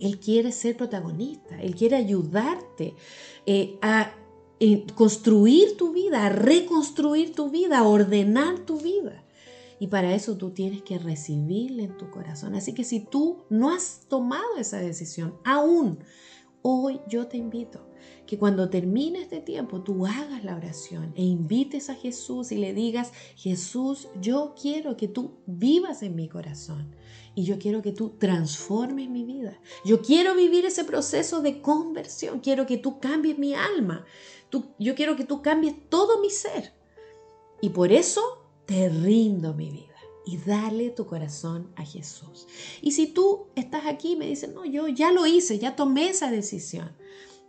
Él 0.00 0.20
quiere 0.20 0.52
ser 0.52 0.76
protagonista, 0.76 1.61
Él 1.61 1.74
quiere 1.74 1.96
ayudarte 1.96 2.94
eh, 3.46 3.78
a 3.83 4.14
eh, 4.61 4.87
construir 4.94 5.76
tu 5.76 5.92
vida, 5.92 6.26
a 6.26 6.28
reconstruir 6.31 7.35
tu 7.35 7.50
vida, 7.50 7.78
a 7.78 7.88
ordenar 7.88 8.61
tu 8.61 8.78
vida. 8.78 9.24
Y 9.81 9.88
para 9.88 10.14
eso 10.14 10.37
tú 10.37 10.50
tienes 10.50 10.83
que 10.83 10.98
recibirle 10.98 11.85
en 11.85 11.96
tu 11.96 12.11
corazón. 12.11 12.54
Así 12.54 12.74
que 12.74 12.85
si 12.85 13.00
tú 13.00 13.44
no 13.50 13.70
has 13.70 14.07
tomado 14.09 14.57
esa 14.59 14.78
decisión 14.78 15.37
aún, 15.44 16.00
hoy 16.70 17.00
yo 17.09 17.28
te 17.28 17.38
invito 17.38 17.81
que 18.26 18.38
cuando 18.38 18.68
termine 18.68 19.22
este 19.22 19.40
tiempo 19.40 19.81
tú 19.81 20.04
hagas 20.04 20.44
la 20.44 20.54
oración 20.54 21.14
e 21.16 21.22
invites 21.22 21.88
a 21.88 21.94
Jesús 21.94 22.52
y 22.52 22.59
le 22.59 22.74
digas, 22.74 23.11
Jesús, 23.37 24.09
yo 24.20 24.54
quiero 24.61 24.94
que 24.98 25.09
tú 25.09 25.38
vivas 25.46 26.02
en 26.02 26.14
mi 26.14 26.28
corazón 26.28 26.94
y 27.35 27.44
yo 27.44 27.59
quiero 27.59 27.81
que 27.81 27.92
tú 27.92 28.11
transformes 28.18 29.09
mi 29.09 29.24
vida. 29.24 29.59
Yo 29.83 30.02
quiero 30.02 30.35
vivir 30.35 30.66
ese 30.66 30.85
proceso 30.85 31.40
de 31.40 31.62
conversión, 31.62 32.40
quiero 32.40 32.66
que 32.66 32.76
tú 32.76 33.00
cambies 33.00 33.38
mi 33.38 33.54
alma, 33.54 34.04
yo 34.78 34.94
quiero 34.94 35.16
que 35.16 35.24
tú 35.24 35.40
cambies 35.40 35.74
todo 35.88 36.20
mi 36.20 36.28
ser. 36.28 36.74
Y 37.62 37.70
por 37.70 37.92
eso 37.92 38.20
te 38.66 38.90
rindo 38.90 39.54
mi 39.54 39.70
vida 39.70 39.88
y 40.29 40.37
dale 40.37 40.91
tu 40.91 41.07
corazón 41.07 41.73
a 41.75 41.87
Jesús. 41.87 42.47
Y 42.83 42.93
si 42.93 43.07
tú 43.07 43.47
estás 43.55 43.87
aquí 43.87 44.14
me 44.14 44.27
dices, 44.27 44.53
no, 44.53 44.67
yo 44.67 44.87
ya 44.87 45.11
lo 45.11 45.27
hice, 45.27 45.59
ya 45.59 45.75
tomé 45.75 46.11
esa 46.11 46.31
decisión. 46.31 46.95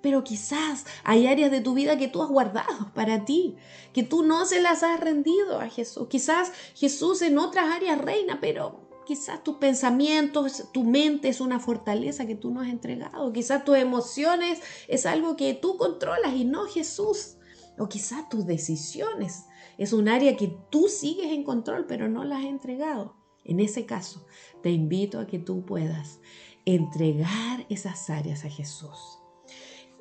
Pero 0.02 0.24
quizás 0.24 0.86
hay 1.04 1.28
áreas 1.28 1.52
de 1.52 1.60
tu 1.60 1.74
vida 1.74 1.98
que 1.98 2.08
tú 2.08 2.24
has 2.24 2.30
guardado 2.30 2.94
para 2.96 3.26
ti, 3.26 3.58
que 3.92 4.04
tú 4.04 4.24
no 4.24 4.46
se 4.46 4.62
las 4.62 4.82
has 4.84 4.98
rendido 5.02 5.60
a 5.60 5.68
Jesús. 5.68 6.08
Quizás 6.08 6.54
Jesús 6.74 7.22
en 7.22 7.38
otras 7.38 7.70
áreas 7.70 8.00
reina, 8.00 8.40
pero 8.40 8.88
quizás 9.06 9.44
tus 9.44 9.58
pensamientos, 9.58 10.64
tu 10.72 10.86
mente 10.86 11.28
es 11.28 11.42
una 11.42 11.60
fortaleza 11.60 12.26
que 12.26 12.36
tú 12.36 12.50
no 12.50 12.62
has 12.62 12.70
entregado. 12.70 13.34
Quizás 13.34 13.66
tus 13.66 13.76
emociones 13.76 14.62
es 14.88 15.06
algo 15.06 15.36
que 15.36 15.54
tú 15.54 15.76
controlas 15.76 16.34
y 16.34 16.46
no 16.46 16.64
Jesús. 16.64 17.36
O 17.78 17.90
quizás 17.90 18.30
tus 18.30 18.46
decisiones 18.46 19.44
es 19.80 19.94
un 19.94 20.08
área 20.08 20.38
que 20.38 20.56
tú 20.70 20.88
sigues 20.88 21.32
en 21.32 21.44
control, 21.44 21.86
pero 21.88 22.08
no 22.08 22.24
las 22.24 22.40
has 22.40 22.46
entregado. 22.46 23.16
En 23.44 23.60
ese 23.60 23.86
caso, 23.88 24.28
te 24.62 24.70
invito 24.70 25.20
a 25.20 25.26
que 25.26 25.40
tú 25.40 25.66
puedas 25.66 26.20
entregar 26.66 27.66
esas 27.70 28.10
áreas 28.12 28.46
a 28.46 28.50
Jesús 28.50 29.20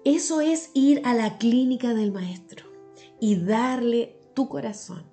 eso 0.05 0.41
es 0.41 0.71
ir 0.75 1.03
a 1.05 1.12
la 1.12 1.38
clínica 1.38 1.93
del 1.93 2.12
maestro 2.12 2.67
y 3.21 3.37
darle 3.37 4.19
tu 4.33 4.49
corazón. 4.49 5.05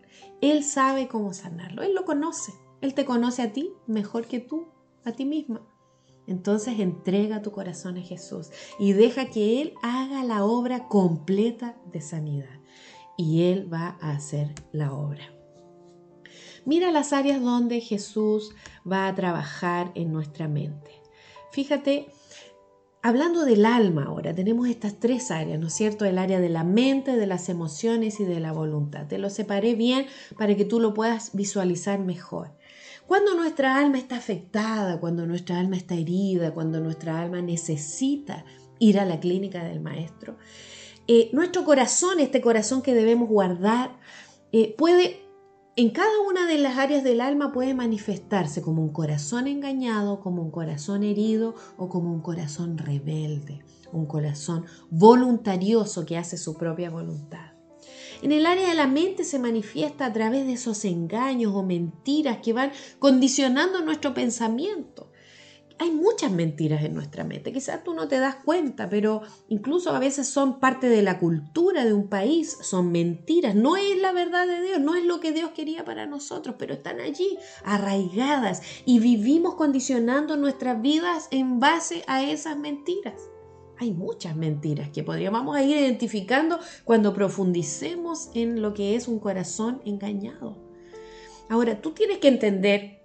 Él 0.41 0.63
sabe 0.63 1.07
cómo 1.07 1.33
sanarlo, 1.33 1.81
Él 1.81 1.95
lo 1.95 2.05
conoce, 2.05 2.53
Él 2.81 2.93
te 2.93 3.03
conoce 3.03 3.41
a 3.41 3.51
ti 3.51 3.73
mejor 3.87 4.27
que 4.27 4.39
tú, 4.39 4.67
a 5.03 5.11
ti 5.11 5.25
misma. 5.25 5.67
Entonces 6.27 6.79
entrega 6.79 7.41
tu 7.41 7.51
corazón 7.51 7.97
a 7.97 8.01
Jesús 8.01 8.51
y 8.79 8.93
deja 8.93 9.29
que 9.29 9.61
Él 9.61 9.73
haga 9.81 10.23
la 10.23 10.45
obra 10.45 10.87
completa 10.87 11.75
de 11.91 12.01
sanidad. 12.01 12.54
Y 13.17 13.43
Él 13.43 13.71
va 13.71 13.97
a 14.01 14.11
hacer 14.11 14.53
la 14.71 14.93
obra. 14.93 15.31
Mira 16.65 16.91
las 16.91 17.13
áreas 17.13 17.41
donde 17.41 17.79
Jesús 17.79 18.53
va 18.89 19.07
a 19.07 19.15
trabajar 19.15 19.91
en 19.95 20.11
nuestra 20.11 20.47
mente. 20.47 20.91
Fíjate 21.51 22.07
Hablando 23.05 23.45
del 23.45 23.67
alma 23.67 24.05
ahora, 24.05 24.33
tenemos 24.33 24.67
estas 24.67 24.99
tres 24.99 25.29
áreas, 25.29 25.59
¿no 25.59 25.67
es 25.67 25.75
cierto? 25.75 26.05
El 26.05 26.17
área 26.17 26.39
de 26.39 26.49
la 26.49 26.63
mente, 26.63 27.15
de 27.15 27.27
las 27.27 27.49
emociones 27.49 28.19
y 28.19 28.25
de 28.25 28.39
la 28.39 28.51
voluntad. 28.51 29.05
Te 29.05 29.19
lo 29.19 29.29
separé 29.29 29.75
bien 29.75 30.07
para 30.39 30.55
que 30.55 30.65
tú 30.65 30.79
lo 30.79 30.95
puedas 30.95 31.29
visualizar 31.35 31.99
mejor. 31.99 32.57
Cuando 33.05 33.35
nuestra 33.35 33.77
alma 33.77 33.99
está 33.99 34.17
afectada, 34.17 34.99
cuando 34.99 35.27
nuestra 35.27 35.59
alma 35.59 35.77
está 35.77 35.93
herida, 35.93 36.51
cuando 36.51 36.79
nuestra 36.79 37.21
alma 37.21 37.43
necesita 37.43 38.43
ir 38.79 38.99
a 38.99 39.05
la 39.05 39.19
clínica 39.19 39.63
del 39.63 39.81
maestro, 39.81 40.39
eh, 41.07 41.29
nuestro 41.33 41.63
corazón, 41.63 42.19
este 42.19 42.41
corazón 42.41 42.81
que 42.81 42.93
debemos 42.93 43.29
guardar, 43.29 43.97
eh, 44.51 44.75
puede 44.77 45.25
en 45.77 45.89
cada 45.89 46.21
una 46.25 46.47
de 46.47 46.57
las 46.57 46.77
áreas 46.77 47.03
del 47.03 47.19
alma 47.19 47.51
puede 47.51 47.73
manifestarse 47.73 48.61
como 48.61 48.81
un 48.81 48.93
corazón 48.93 49.47
engañado, 49.47 50.21
como 50.21 50.41
un 50.41 50.49
corazón 50.49 51.03
herido 51.03 51.53
o 51.75 51.89
como 51.89 52.13
un 52.13 52.21
corazón 52.21 52.77
rebelde, 52.77 53.59
un 53.91 54.05
corazón 54.05 54.65
voluntarioso 54.89 56.05
que 56.05 56.17
hace 56.17 56.37
su 56.37 56.55
propia 56.55 56.89
voluntad. 56.89 57.51
En 58.21 58.31
el 58.31 58.45
área 58.45 58.69
de 58.69 58.75
la 58.75 58.87
mente 58.87 59.25
se 59.25 59.37
manifiesta 59.37 60.05
a 60.05 60.13
través 60.13 60.45
de 60.45 60.53
esos 60.53 60.85
engaños 60.85 61.53
o 61.53 61.61
mentiras 61.61 62.37
que 62.37 62.53
van 62.53 62.71
condicionando 62.97 63.81
nuestro 63.81 64.13
pensamiento 64.13 65.11
hay 65.77 65.91
muchas 65.91 66.31
mentiras 66.31 66.83
en 66.83 66.93
nuestra 66.93 67.23
mente. 67.23 67.51
Quizás 67.51 67.83
tú 67.83 67.93
no 67.93 68.07
te 68.07 68.19
das 68.19 68.35
cuenta, 68.35 68.89
pero 68.89 69.21
incluso 69.49 69.91
a 69.91 69.99
veces 69.99 70.27
son 70.27 70.59
parte 70.59 70.87
de 70.87 71.01
la 71.01 71.19
cultura 71.19 71.83
de 71.83 71.93
un 71.93 72.07
país, 72.07 72.57
son 72.61 72.91
mentiras. 72.91 73.55
No 73.55 73.75
es 73.75 73.97
la 73.97 74.13
verdad 74.13 74.47
de 74.47 74.61
Dios, 74.61 74.79
no 74.79 74.95
es 74.95 75.03
lo 75.03 75.19
que 75.19 75.33
Dios 75.33 75.51
quería 75.51 75.83
para 75.83 76.05
nosotros, 76.05 76.55
pero 76.57 76.73
están 76.73 76.99
allí 77.01 77.37
arraigadas 77.63 78.61
y 78.85 78.99
vivimos 78.99 79.55
condicionando 79.55 80.37
nuestras 80.37 80.81
vidas 80.81 81.27
en 81.31 81.59
base 81.59 82.03
a 82.07 82.23
esas 82.23 82.57
mentiras. 82.57 83.29
Hay 83.77 83.91
muchas 83.91 84.37
mentiras 84.37 84.89
que 84.89 85.03
podríamos 85.03 85.59
ir 85.59 85.77
identificando 85.77 86.59
cuando 86.85 87.13
profundicemos 87.13 88.29
en 88.33 88.61
lo 88.61 88.73
que 88.73 88.95
es 88.95 89.09
un 89.09 89.19
corazón 89.19 89.81
engañado. 89.83 90.57
Ahora, 91.49 91.81
tú 91.81 91.91
tienes 91.91 92.19
que 92.19 92.29
entender 92.29 93.01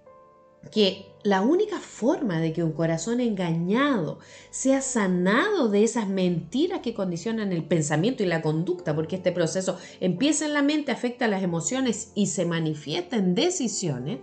que 0.71 1.10
la 1.23 1.41
única 1.41 1.79
forma 1.79 2.39
de 2.39 2.53
que 2.53 2.63
un 2.63 2.71
corazón 2.71 3.19
engañado 3.19 4.19
sea 4.49 4.81
sanado 4.81 5.69
de 5.69 5.83
esas 5.83 6.07
mentiras 6.07 6.79
que 6.81 6.93
condicionan 6.93 7.51
el 7.51 7.63
pensamiento 7.63 8.23
y 8.23 8.27
la 8.27 8.41
conducta, 8.41 8.95
porque 8.95 9.17
este 9.17 9.31
proceso 9.31 9.77
empieza 9.99 10.45
en 10.45 10.53
la 10.53 10.61
mente, 10.61 10.91
afecta 10.91 11.25
a 11.25 11.27
las 11.27 11.43
emociones 11.43 12.11
y 12.15 12.27
se 12.27 12.45
manifiesta 12.45 13.17
en 13.17 13.35
decisiones, 13.35 14.19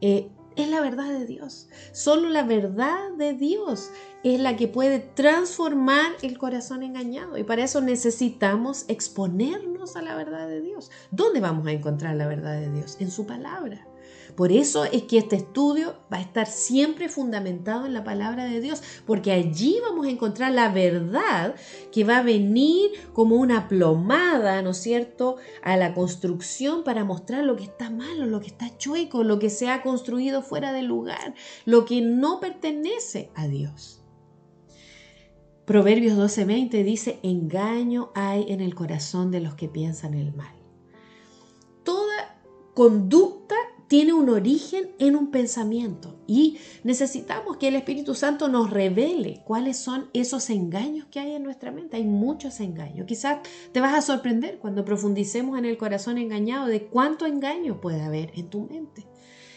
eh, 0.00 0.28
es 0.56 0.68
la 0.68 0.80
verdad 0.80 1.08
de 1.10 1.26
Dios. 1.26 1.68
Solo 1.92 2.28
la 2.28 2.44
verdad 2.44 3.10
de 3.16 3.34
Dios 3.34 3.90
es 4.22 4.40
la 4.40 4.56
que 4.56 4.68
puede 4.68 5.00
transformar 5.00 6.12
el 6.22 6.38
corazón 6.38 6.82
engañado. 6.82 7.36
Y 7.38 7.44
para 7.44 7.64
eso 7.64 7.80
necesitamos 7.80 8.84
exponernos 8.88 9.96
a 9.96 10.02
la 10.02 10.14
verdad 10.14 10.46
de 10.46 10.60
Dios. 10.60 10.90
¿Dónde 11.10 11.40
vamos 11.40 11.66
a 11.66 11.72
encontrar 11.72 12.14
la 12.14 12.28
verdad 12.28 12.60
de 12.60 12.70
Dios? 12.70 12.96
En 13.00 13.10
su 13.10 13.26
palabra. 13.26 13.86
Por 14.36 14.50
eso 14.50 14.84
es 14.84 15.04
que 15.04 15.18
este 15.18 15.36
estudio 15.36 15.94
va 16.12 16.16
a 16.16 16.20
estar 16.20 16.46
siempre 16.46 17.08
fundamentado 17.08 17.86
en 17.86 17.94
la 17.94 18.02
palabra 18.02 18.44
de 18.46 18.60
Dios, 18.60 18.82
porque 19.06 19.30
allí 19.30 19.78
vamos 19.80 20.06
a 20.06 20.10
encontrar 20.10 20.52
la 20.52 20.70
verdad 20.72 21.54
que 21.92 22.02
va 22.04 22.18
a 22.18 22.22
venir 22.22 22.90
como 23.12 23.36
una 23.36 23.68
plomada, 23.68 24.60
¿no 24.62 24.70
es 24.70 24.78
cierto?, 24.78 25.36
a 25.62 25.76
la 25.76 25.94
construcción 25.94 26.82
para 26.82 27.04
mostrar 27.04 27.44
lo 27.44 27.54
que 27.54 27.64
está 27.64 27.90
malo, 27.90 28.26
lo 28.26 28.40
que 28.40 28.48
está 28.48 28.76
chueco, 28.76 29.22
lo 29.22 29.38
que 29.38 29.50
se 29.50 29.68
ha 29.68 29.82
construido 29.82 30.42
fuera 30.42 30.72
del 30.72 30.86
lugar, 30.86 31.34
lo 31.64 31.84
que 31.84 32.00
no 32.00 32.40
pertenece 32.40 33.30
a 33.36 33.46
Dios. 33.46 34.00
Proverbios 35.64 36.18
12:20 36.18 36.82
dice, 36.82 37.20
engaño 37.22 38.10
hay 38.14 38.46
en 38.48 38.60
el 38.60 38.74
corazón 38.74 39.30
de 39.30 39.40
los 39.40 39.54
que 39.54 39.68
piensan 39.68 40.14
el 40.14 40.34
mal. 40.34 40.54
Toda 41.84 42.38
conducta 42.74 43.54
tiene 43.88 44.12
un 44.12 44.28
origen 44.28 44.90
en 44.98 45.16
un 45.16 45.30
pensamiento 45.30 46.18
y 46.26 46.58
necesitamos 46.84 47.58
que 47.58 47.68
el 47.68 47.76
Espíritu 47.76 48.14
Santo 48.14 48.48
nos 48.48 48.70
revele 48.70 49.42
cuáles 49.44 49.76
son 49.76 50.08
esos 50.12 50.48
engaños 50.50 51.06
que 51.10 51.20
hay 51.20 51.32
en 51.32 51.42
nuestra 51.42 51.70
mente. 51.70 51.96
Hay 51.96 52.04
muchos 52.04 52.60
engaños. 52.60 53.06
Quizás 53.06 53.38
te 53.72 53.80
vas 53.80 53.94
a 53.94 54.02
sorprender 54.02 54.58
cuando 54.58 54.84
profundicemos 54.84 55.58
en 55.58 55.66
el 55.66 55.76
corazón 55.76 56.18
engañado 56.18 56.66
de 56.66 56.86
cuánto 56.86 57.26
engaño 57.26 57.80
puede 57.80 58.02
haber 58.02 58.32
en 58.34 58.48
tu 58.48 58.62
mente. 58.62 59.06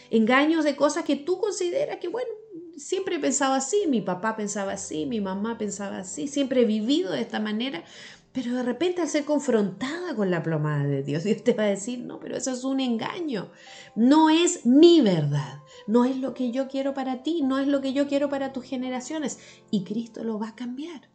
Engaños 0.09 0.63
de 0.63 0.75
cosas 0.75 1.03
que 1.03 1.15
tú 1.15 1.39
consideras 1.39 1.97
que, 1.97 2.07
bueno, 2.07 2.29
siempre 2.77 3.15
he 3.15 3.19
pensado 3.19 3.53
así, 3.53 3.85
mi 3.87 4.01
papá 4.01 4.35
pensaba 4.35 4.73
así, 4.73 5.05
mi 5.05 5.19
mamá 5.19 5.57
pensaba 5.57 5.99
así, 5.99 6.27
siempre 6.27 6.61
he 6.61 6.65
vivido 6.65 7.11
de 7.11 7.21
esta 7.21 7.39
manera, 7.39 7.83
pero 8.31 8.53
de 8.55 8.63
repente 8.63 9.01
al 9.01 9.07
ser 9.07 9.25
confrontada 9.25 10.15
con 10.15 10.29
la 10.29 10.43
plomada 10.43 10.83
de 10.83 11.01
Dios, 11.01 11.23
Dios 11.23 11.43
te 11.43 11.53
va 11.53 11.63
a 11.63 11.67
decir, 11.67 11.99
no, 11.99 12.19
pero 12.19 12.37
eso 12.37 12.51
es 12.51 12.63
un 12.63 12.79
engaño. 12.79 13.49
No 13.95 14.29
es 14.29 14.65
mi 14.65 15.01
verdad. 15.01 15.59
No 15.87 16.05
es 16.05 16.17
lo 16.17 16.33
que 16.33 16.51
yo 16.51 16.67
quiero 16.67 16.93
para 16.93 17.23
ti. 17.23 17.41
No 17.41 17.57
es 17.57 17.67
lo 17.67 17.81
que 17.81 17.93
yo 17.93 18.07
quiero 18.07 18.29
para 18.29 18.53
tus 18.53 18.63
generaciones. 18.63 19.39
Y 19.71 19.83
Cristo 19.83 20.23
lo 20.23 20.37
va 20.37 20.49
a 20.49 20.55
cambiar. 20.55 21.09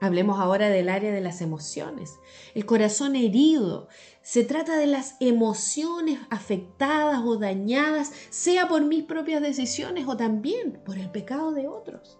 Hablemos 0.00 0.38
ahora 0.38 0.68
del 0.68 0.90
área 0.90 1.10
de 1.12 1.22
las 1.22 1.40
emociones. 1.40 2.18
El 2.54 2.66
corazón 2.66 3.16
herido. 3.16 3.88
Se 4.20 4.44
trata 4.44 4.76
de 4.76 4.86
las 4.86 5.16
emociones 5.20 6.18
afectadas 6.28 7.22
o 7.24 7.38
dañadas, 7.38 8.12
sea 8.28 8.68
por 8.68 8.84
mis 8.84 9.04
propias 9.04 9.40
decisiones 9.40 10.06
o 10.06 10.18
también 10.18 10.82
por 10.84 10.98
el 10.98 11.10
pecado 11.10 11.52
de 11.52 11.68
otros. 11.68 12.18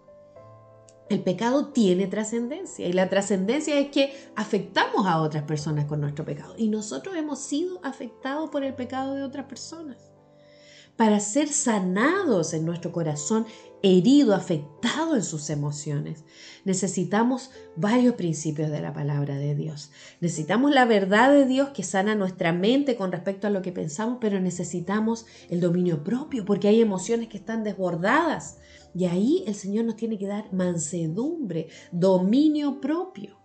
El 1.07 1.21
pecado 1.21 1.67
tiene 1.67 2.07
trascendencia 2.07 2.87
y 2.87 2.93
la 2.93 3.09
trascendencia 3.09 3.77
es 3.79 3.89
que 3.89 4.11
afectamos 4.35 5.05
a 5.05 5.21
otras 5.21 5.43
personas 5.43 5.85
con 5.85 6.01
nuestro 6.01 6.25
pecado 6.25 6.55
y 6.57 6.67
nosotros 6.67 7.15
hemos 7.15 7.39
sido 7.39 7.79
afectados 7.83 8.49
por 8.49 8.63
el 8.63 8.73
pecado 8.73 9.13
de 9.13 9.23
otras 9.23 9.45
personas. 9.45 9.97
para 10.95 11.19
ser 11.19 11.49
sanados 11.49 12.53
en 12.53 12.65
nuestro 12.65 12.93
corazón 12.93 13.45
herido, 13.83 14.33
afectado 14.33 15.15
en 15.15 15.23
sus 15.23 15.49
emociones. 15.49 16.23
Necesitamos 16.63 17.51
varios 17.75 18.15
principios 18.15 18.71
de 18.71 18.81
la 18.81 18.93
palabra 18.93 19.35
de 19.35 19.55
Dios. 19.55 19.91
Necesitamos 20.21 20.71
la 20.73 20.85
verdad 20.85 21.31
de 21.31 21.45
Dios 21.45 21.69
que 21.69 21.83
sana 21.83 22.15
nuestra 22.15 22.53
mente 22.53 22.95
con 22.95 23.11
respecto 23.11 23.45
a 23.45 23.49
lo 23.49 23.61
que 23.61 23.71
pensamos, 23.73 24.19
pero 24.21 24.39
necesitamos 24.39 25.25
el 25.49 25.59
dominio 25.59 26.03
propio 26.03 26.45
porque 26.45 26.69
hay 26.69 26.81
emociones 26.81 27.27
que 27.27 27.37
están 27.37 27.63
desbordadas. 27.63 28.57
Y 28.95 29.05
ahí 29.05 29.43
el 29.45 29.55
Señor 29.55 29.83
nos 29.83 29.97
tiene 29.97 30.17
que 30.17 30.25
dar 30.25 30.53
mansedumbre, 30.53 31.67
dominio 31.91 32.79
propio. 32.79 33.37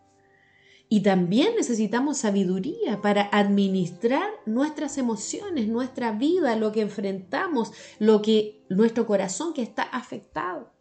Y 0.88 1.02
también 1.02 1.56
necesitamos 1.56 2.18
sabiduría 2.18 3.02
para 3.02 3.28
administrar 3.32 4.28
nuestras 4.46 4.96
emociones, 4.96 5.66
nuestra 5.66 6.12
vida, 6.12 6.54
lo 6.54 6.70
que 6.70 6.82
enfrentamos, 6.82 7.72
lo 7.98 8.22
que 8.22 8.64
nuestro 8.68 9.06
corazón 9.06 9.52
que 9.52 9.62
está 9.62 9.82
afectado. 9.82 10.72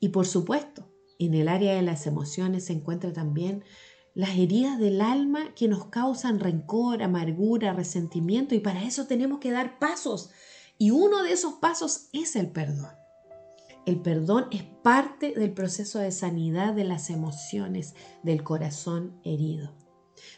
Y 0.00 0.08
por 0.08 0.26
supuesto, 0.26 0.90
en 1.18 1.34
el 1.34 1.48
área 1.48 1.74
de 1.74 1.82
las 1.82 2.06
emociones 2.06 2.64
se 2.64 2.72
encuentra 2.72 3.12
también 3.12 3.64
las 4.14 4.30
heridas 4.38 4.78
del 4.78 5.02
alma 5.02 5.54
que 5.54 5.68
nos 5.68 5.86
causan 5.86 6.40
rencor, 6.40 7.02
amargura, 7.02 7.74
resentimiento 7.74 8.54
y 8.54 8.60
para 8.60 8.82
eso 8.84 9.06
tenemos 9.06 9.40
que 9.40 9.50
dar 9.50 9.78
pasos. 9.78 10.30
Y 10.78 10.90
uno 10.90 11.22
de 11.22 11.32
esos 11.32 11.54
pasos 11.54 12.08
es 12.14 12.34
el 12.34 12.50
perdón. 12.50 12.98
El 13.88 14.02
perdón 14.02 14.48
es 14.50 14.64
parte 14.64 15.32
del 15.32 15.54
proceso 15.54 15.98
de 15.98 16.12
sanidad 16.12 16.74
de 16.74 16.84
las 16.84 17.08
emociones 17.08 17.94
del 18.22 18.44
corazón 18.44 19.18
herido. 19.24 19.72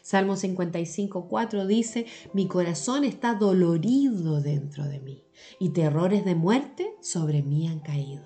Salmo 0.01 0.37
55, 0.37 1.27
4 1.27 1.67
dice, 1.67 2.05
mi 2.33 2.47
corazón 2.47 3.03
está 3.03 3.33
dolorido 3.33 4.39
dentro 4.39 4.85
de 4.85 5.01
mí 5.01 5.25
y 5.59 5.71
terrores 5.71 6.23
de 6.23 6.33
muerte 6.33 6.95
sobre 7.01 7.43
mí 7.43 7.67
han 7.67 7.81
caído. 7.81 8.23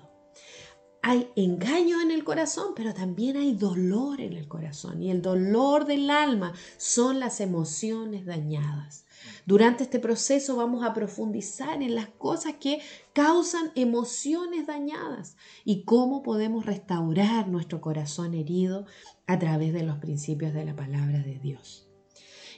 Hay 1.02 1.28
engaño 1.34 2.00
en 2.00 2.12
el 2.12 2.22
corazón, 2.22 2.74
pero 2.76 2.94
también 2.94 3.36
hay 3.36 3.56
dolor 3.56 4.20
en 4.20 4.32
el 4.32 4.46
corazón 4.46 5.02
y 5.02 5.10
el 5.10 5.22
dolor 5.22 5.86
del 5.86 6.08
alma 6.08 6.52
son 6.76 7.18
las 7.18 7.40
emociones 7.40 8.26
dañadas. 8.26 9.05
Durante 9.46 9.84
este 9.84 9.98
proceso 9.98 10.56
vamos 10.56 10.84
a 10.84 10.94
profundizar 10.94 11.82
en 11.82 11.94
las 11.94 12.08
cosas 12.08 12.54
que 12.60 12.80
causan 13.12 13.72
emociones 13.74 14.66
dañadas 14.66 15.36
y 15.64 15.84
cómo 15.84 16.22
podemos 16.22 16.66
restaurar 16.66 17.48
nuestro 17.48 17.80
corazón 17.80 18.34
herido 18.34 18.86
a 19.26 19.38
través 19.38 19.72
de 19.72 19.82
los 19.82 19.98
principios 19.98 20.52
de 20.54 20.64
la 20.64 20.76
palabra 20.76 21.18
de 21.18 21.38
Dios. 21.38 21.88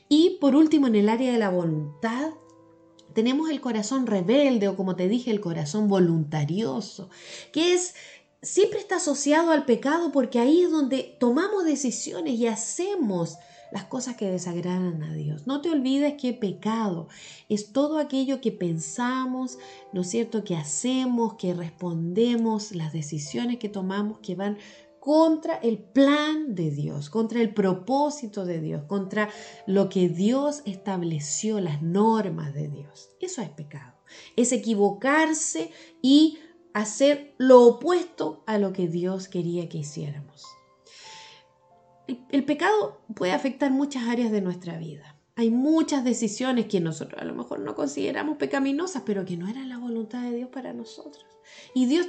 Y 0.08 0.38
por 0.40 0.56
último, 0.56 0.86
en 0.86 0.96
el 0.96 1.08
área 1.08 1.32
de 1.32 1.38
la 1.38 1.50
voluntad, 1.50 2.30
tenemos 3.14 3.50
el 3.50 3.60
corazón 3.60 4.06
rebelde 4.06 4.68
o 4.68 4.76
como 4.76 4.96
te 4.96 5.08
dije, 5.08 5.30
el 5.30 5.40
corazón 5.40 5.88
voluntarioso, 5.88 7.10
que 7.52 7.74
es 7.74 7.94
siempre 8.42 8.78
está 8.78 8.96
asociado 8.96 9.50
al 9.50 9.64
pecado 9.64 10.12
porque 10.12 10.38
ahí 10.38 10.62
es 10.62 10.70
donde 10.70 11.16
tomamos 11.18 11.64
decisiones 11.64 12.34
y 12.34 12.46
hacemos 12.46 13.36
las 13.72 13.84
cosas 13.84 14.16
que 14.16 14.30
desagradan 14.30 15.02
a 15.02 15.12
Dios. 15.14 15.46
No 15.46 15.60
te 15.60 15.70
olvides 15.70 16.14
que 16.14 16.32
pecado 16.32 17.08
es 17.48 17.72
todo 17.72 17.98
aquello 17.98 18.40
que 18.40 18.52
pensamos, 18.52 19.58
¿no 19.92 20.02
es 20.02 20.10
cierto?, 20.10 20.44
que 20.44 20.56
hacemos, 20.56 21.34
que 21.34 21.54
respondemos, 21.54 22.74
las 22.74 22.92
decisiones 22.92 23.58
que 23.58 23.68
tomamos 23.68 24.18
que 24.20 24.34
van 24.34 24.58
contra 25.00 25.56
el 25.56 25.78
plan 25.78 26.54
de 26.54 26.70
Dios, 26.70 27.08
contra 27.08 27.40
el 27.40 27.54
propósito 27.54 28.44
de 28.44 28.60
Dios, 28.60 28.84
contra 28.84 29.30
lo 29.66 29.88
que 29.88 30.08
Dios 30.08 30.62
estableció, 30.66 31.60
las 31.60 31.82
normas 31.82 32.52
de 32.52 32.68
Dios. 32.68 33.10
Eso 33.20 33.42
es 33.42 33.48
pecado. 33.50 33.94
Es 34.36 34.52
equivocarse 34.52 35.70
y 36.02 36.38
hacer 36.74 37.34
lo 37.38 37.62
opuesto 37.64 38.42
a 38.46 38.58
lo 38.58 38.72
que 38.72 38.88
Dios 38.88 39.28
quería 39.28 39.68
que 39.68 39.78
hiciéramos 39.78 40.57
el, 42.30 42.44
pecado 42.44 43.00
puede 43.14 43.32
afectar 43.32 43.70
muchas 43.70 44.08
áreas 44.08 44.30
de 44.30 44.40
nuestra 44.40 44.78
vida. 44.78 45.16
Hay 45.36 45.50
muchas 45.50 46.04
decisiones 46.04 46.66
que 46.66 46.80
nosotros 46.80 47.20
a 47.20 47.24
lo 47.24 47.34
mejor 47.34 47.60
no 47.60 47.74
consideramos 47.74 48.38
pecaminosas, 48.38 49.02
pero 49.06 49.24
que 49.24 49.36
no 49.36 49.46
eran 49.48 49.68
la 49.68 49.78
voluntad 49.78 50.22
de 50.22 50.36
Dios 50.36 50.48
para 50.48 50.72
nosotros. 50.72 51.24
Y 51.74 51.86
Dios 51.86 52.08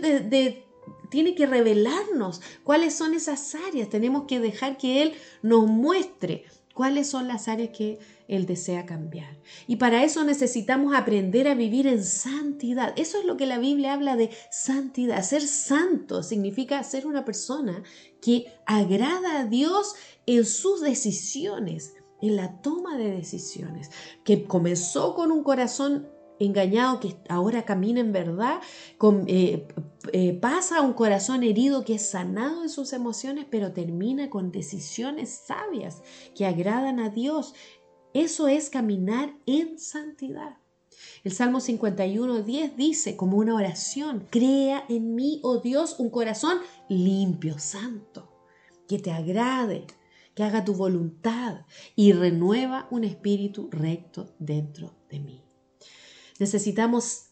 tiene 1.11 1.35
que 1.35 1.45
revelarnos 1.45 2.41
cuáles 2.63 2.95
son 2.95 3.13
esas 3.13 3.53
áreas. 3.55 3.89
Tenemos 3.89 4.23
que 4.23 4.39
dejar 4.39 4.77
que 4.77 5.03
Él 5.03 5.13
nos 5.43 5.67
muestre 5.67 6.45
cuáles 6.73 7.07
son 7.07 7.27
las 7.27 7.47
áreas 7.47 7.69
que 7.77 7.99
Él 8.29 8.45
desea 8.45 8.85
cambiar. 8.85 9.39
Y 9.67 9.77
para 9.77 10.03
eso 10.03 10.23
necesitamos 10.23 10.95
aprender 10.95 11.47
a 11.47 11.55
vivir 11.55 11.87
en 11.87 12.03
santidad. 12.05 12.93
Eso 12.95 13.19
es 13.19 13.25
lo 13.25 13.35
que 13.37 13.47
la 13.47 13.57
Biblia 13.57 13.93
habla 13.93 14.15
de 14.15 14.29
santidad. 14.51 15.23
Ser 15.23 15.41
santo 15.41 16.21
significa 16.21 16.83
ser 16.83 17.07
una 17.07 17.25
persona 17.25 17.83
que 18.21 18.45
agrada 18.67 19.39
a 19.39 19.45
Dios 19.45 19.95
en 20.27 20.45
sus 20.45 20.79
decisiones, 20.79 21.95
en 22.21 22.35
la 22.35 22.61
toma 22.61 22.97
de 22.97 23.11
decisiones, 23.11 23.89
que 24.23 24.45
comenzó 24.45 25.15
con 25.15 25.31
un 25.31 25.43
corazón 25.43 26.07
engañado 26.39 26.99
que 26.99 27.17
ahora 27.27 27.63
camina 27.63 27.99
en 27.99 28.13
verdad, 28.13 28.61
eh, 29.27 29.67
eh, 30.13 30.33
pasa 30.33 30.77
a 30.77 30.81
un 30.81 30.93
corazón 30.93 31.43
herido 31.43 31.83
que 31.83 31.95
es 31.95 32.09
sanado 32.09 32.61
de 32.61 32.69
sus 32.69 32.93
emociones, 32.93 33.45
pero 33.49 33.73
termina 33.73 34.29
con 34.29 34.51
decisiones 34.51 35.29
sabias 35.45 36.01
que 36.35 36.45
agradan 36.45 36.99
a 36.99 37.09
Dios. 37.09 37.53
Eso 38.13 38.47
es 38.47 38.69
caminar 38.69 39.35
en 39.45 39.77
santidad. 39.77 40.57
El 41.23 41.31
Salmo 41.31 41.59
51, 41.59 42.43
10 42.43 42.75
dice 42.75 43.15
como 43.15 43.37
una 43.37 43.55
oración, 43.55 44.27
crea 44.29 44.83
en 44.89 45.15
mí, 45.15 45.39
oh 45.43 45.59
Dios, 45.59 45.95
un 45.99 46.09
corazón 46.09 46.57
limpio, 46.87 47.59
santo, 47.59 48.31
que 48.87 48.99
te 48.99 49.11
agrade, 49.11 49.85
que 50.33 50.43
haga 50.43 50.65
tu 50.65 50.73
voluntad 50.73 51.65
y 51.95 52.13
renueva 52.13 52.87
un 52.91 53.03
espíritu 53.03 53.69
recto 53.71 54.33
dentro 54.39 54.95
de 55.09 55.19
mí. 55.19 55.43
Necesitamos 56.39 57.25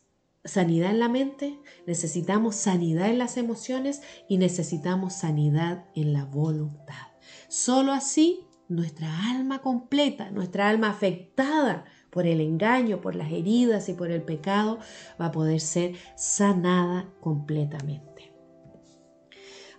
sanidad 0.43 0.91
en 0.91 0.99
la 0.99 1.09
mente, 1.09 1.59
necesitamos 1.85 2.55
sanidad 2.55 3.09
en 3.09 3.17
las 3.17 3.37
emociones 3.37 4.01
y 4.29 4.37
necesitamos 4.37 5.13
sanidad 5.13 5.85
en 5.95 6.13
la 6.13 6.25
voluntad. 6.25 7.07
Solo 7.49 7.91
así 7.91 8.46
nuestra 8.69 9.29
alma 9.29 9.61
completa, 9.61 10.31
nuestra 10.31 10.69
alma 10.69 10.89
afectada 10.89 11.85
por 12.09 12.25
el 12.25 12.41
engaño, 12.41 13.01
por 13.01 13.15
las 13.15 13.31
heridas 13.31 13.89
y 13.89 13.93
por 13.93 14.11
el 14.11 14.21
pecado, 14.21 14.79
va 15.19 15.27
a 15.27 15.31
poder 15.31 15.59
ser 15.59 15.95
sanada 16.15 17.09
completamente. 17.21 18.33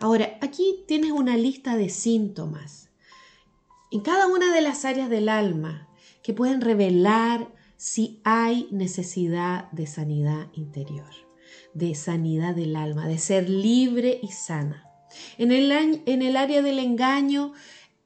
Ahora, 0.00 0.38
aquí 0.40 0.84
tienes 0.86 1.10
una 1.10 1.36
lista 1.36 1.76
de 1.76 1.88
síntomas 1.88 2.90
en 3.90 4.00
cada 4.00 4.26
una 4.26 4.54
de 4.54 4.60
las 4.60 4.84
áreas 4.84 5.08
del 5.08 5.28
alma 5.28 5.88
que 6.22 6.34
pueden 6.34 6.60
revelar 6.60 7.52
si 7.76 8.20
hay 8.24 8.68
necesidad 8.70 9.70
de 9.72 9.86
sanidad 9.86 10.48
interior, 10.52 11.10
de 11.74 11.94
sanidad 11.94 12.54
del 12.54 12.76
alma, 12.76 13.06
de 13.06 13.18
ser 13.18 13.48
libre 13.48 14.20
y 14.22 14.28
sana. 14.28 14.84
En 15.38 15.52
el, 15.52 15.72
en 15.72 16.22
el 16.22 16.36
área 16.36 16.60
del 16.60 16.78
engaño, 16.78 17.54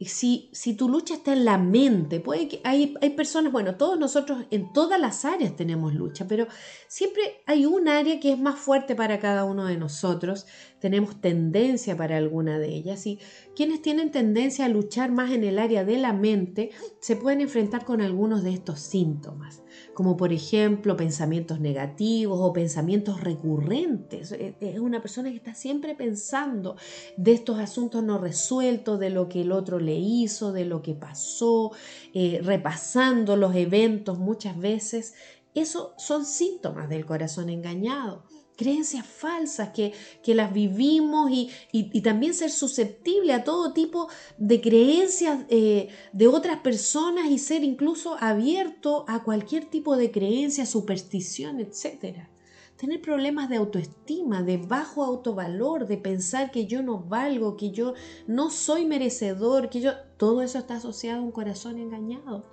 si, 0.07 0.49
si 0.53 0.75
tu 0.75 0.89
lucha 0.89 1.15
está 1.15 1.33
en 1.33 1.45
la 1.45 1.59
mente, 1.59 2.21
puede 2.21 2.49
que 2.49 2.61
hay, 2.65 2.95
hay 3.01 3.11
personas, 3.11 3.53
bueno, 3.53 3.77
todos 3.77 3.99
nosotros 3.99 4.45
en 4.51 4.73
todas 4.73 5.01
las 5.01 5.25
áreas 5.25 5.57
tenemos 5.57 5.95
lucha, 5.95 6.27
pero 6.27 6.47
siempre 6.89 7.43
hay 7.47 7.67
un 7.67 7.89
área 7.89 8.21
que 8.21 8.33
es 8.33 8.39
más 8.39 8.59
fuerte 8.59 8.95
para 8.95 9.21
cada 9.21 9.45
uno 9.45 9.67
de 9.67 9.77
nosotros, 9.77 10.47
tenemos 10.83 11.21
tendencia 11.21 11.97
para 11.97 12.17
alguna 12.17 12.59
de 12.59 12.75
ellas 12.75 13.07
y 13.07 13.21
quienes 13.55 13.81
tienen 13.83 14.11
tendencia 14.11 14.65
a 14.65 14.69
luchar 14.69 15.13
más 15.13 15.31
en 15.31 15.45
el 15.45 15.61
área 15.61 15.85
de 15.85 15.97
la 15.97 16.13
mente 16.13 16.71
se 16.99 17.15
pueden 17.15 17.41
enfrentar 17.41 17.85
con 17.85 18.01
algunos 18.01 18.43
de 18.43 18.53
estos 18.53 18.81
síntomas 18.81 19.63
como 19.95 20.17
por 20.17 20.33
ejemplo 20.33 20.97
pensamientos 20.97 21.61
negativos 21.61 22.39
o 22.41 22.53
pensamientos 22.53 23.21
recurrentes. 23.21 24.33
E, 24.33 24.57
es 24.61 24.81
una 24.81 25.01
persona 25.01 25.31
que 25.31 25.37
está 25.37 25.55
siempre 25.55 25.95
pensando 25.95 26.77
de 27.17 27.33
estos 27.33 27.59
asuntos 27.59 28.03
no 28.03 28.19
resueltos, 28.19 28.99
de 28.99 29.11
lo 29.11 29.29
que 29.29 29.43
el 29.43 29.53
otro 29.53 29.79
le 29.79 29.95
hizo, 29.95 30.53
de 30.53 30.65
lo 30.65 30.83
que 30.83 30.95
pasó, 30.95 31.73
eh, 32.15 32.41
repasando 32.43 33.37
los 33.37 33.55
eventos 33.55 34.19
muchas 34.19 34.59
veces. 34.59 35.15
Eso 35.55 35.95
son 35.99 36.25
síntomas 36.25 36.89
del 36.89 37.05
corazón 37.05 37.51
engañado 37.51 38.25
creencias 38.63 39.05
falsas 39.07 39.71
que, 39.71 39.93
las 40.35 40.53
vivimos 40.53 41.31
y, 41.31 42.01
también 42.01 42.33
ser 42.35 42.51
susceptible 42.51 43.33
a 43.33 43.45
todo 43.45 43.73
tipo 43.73 44.09
de 44.39 44.61
creencias 44.61 45.41
eh, 45.49 45.89
de 46.13 46.27
otras 46.29 46.61
personas 46.61 47.31
y 47.31 47.39
ser 47.39 47.65
incluso 47.65 48.17
abierto 48.21 49.05
a 49.09 49.23
cualquier 49.23 49.67
tipo 49.67 49.97
de 49.97 50.11
creencia, 50.11 50.65
superstición, 50.65 51.61
etc. 51.61 52.29
Tener 52.77 53.01
problemas 53.01 53.49
de 53.49 53.57
autoestima, 53.57 54.43
de 54.43 54.57
bajo 54.57 55.05
autovalor, 55.05 55.87
de 55.87 55.99
pensar 55.99 56.51
que 56.51 56.67
yo 56.67 56.83
no 56.83 56.99
valgo, 57.01 57.57
que 57.57 57.71
yo 57.71 57.95
no 58.27 58.51
soy 58.51 58.85
merecedor, 58.85 59.71
que 59.71 59.81
yo... 59.81 59.93
Todo 60.17 60.43
eso 60.43 60.59
está 60.59 60.77
asociado 60.77 61.21
a 61.21 61.25
un 61.25 61.33
corazón 61.33 61.79
engañado. 61.79 62.45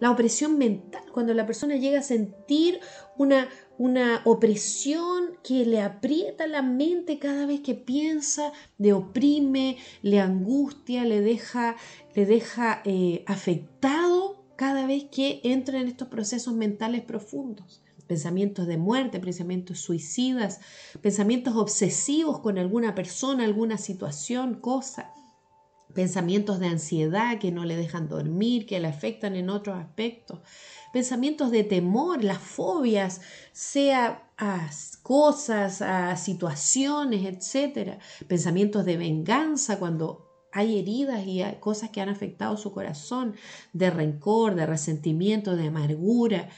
la 0.00 0.10
opresión 0.10 0.58
mental, 0.58 1.04
cuando 1.12 1.32
la 1.34 1.46
persona 1.46 1.76
llega 1.76 2.00
a 2.00 2.02
sentir 2.02 2.80
una, 3.16 3.48
una 3.78 4.22
opresión 4.24 5.38
que 5.42 5.64
le 5.64 5.80
aprieta 5.80 6.46
la 6.46 6.62
mente 6.62 7.18
cada 7.18 7.46
vez 7.46 7.60
que 7.60 7.74
piensa, 7.74 8.52
le 8.78 8.92
oprime, 8.92 9.78
le 10.02 10.20
angustia, 10.20 11.04
le 11.04 11.20
deja, 11.20 11.76
le 12.14 12.26
deja 12.26 12.82
eh, 12.84 13.24
afectado 13.26 14.44
cada 14.56 14.86
vez 14.86 15.04
que 15.04 15.40
entra 15.44 15.80
en 15.80 15.88
estos 15.88 16.08
procesos 16.08 16.54
mentales 16.54 17.02
profundos. 17.02 17.82
Pensamientos 18.06 18.66
de 18.66 18.76
muerte, 18.76 19.20
pensamientos 19.20 19.80
suicidas, 19.80 20.60
pensamientos 21.00 21.56
obsesivos 21.56 22.40
con 22.40 22.58
alguna 22.58 22.94
persona, 22.94 23.44
alguna 23.44 23.78
situación, 23.78 24.60
cosa, 24.60 25.14
pensamientos 25.94 26.58
de 26.58 26.66
ansiedad 26.66 27.38
que 27.38 27.52
no 27.52 27.64
le 27.64 27.76
dejan 27.76 28.08
dormir, 28.08 28.66
que 28.66 28.80
le 28.80 28.88
afectan 28.88 29.36
en 29.36 29.50
otros 29.50 29.76
aspectos, 29.76 30.40
pensamientos 30.92 31.50
de 31.50 31.64
temor, 31.64 32.24
las 32.24 32.38
fobias, 32.38 33.20
sea 33.52 34.30
a 34.36 34.68
cosas, 35.02 35.82
a 35.82 36.16
situaciones, 36.16 37.24
etcétera, 37.26 37.98
pensamientos 38.28 38.84
de 38.84 38.96
venganza 38.96 39.78
cuando 39.78 40.28
hay 40.52 40.78
heridas 40.78 41.26
y 41.26 41.42
hay 41.42 41.56
cosas 41.56 41.90
que 41.90 42.00
han 42.00 42.10
afectado 42.10 42.56
su 42.56 42.72
corazón, 42.72 43.34
de 43.72 43.90
rencor, 43.90 44.54
de 44.54 44.66
resentimiento, 44.66 45.56
de 45.56 45.68
amargura, 45.68 46.48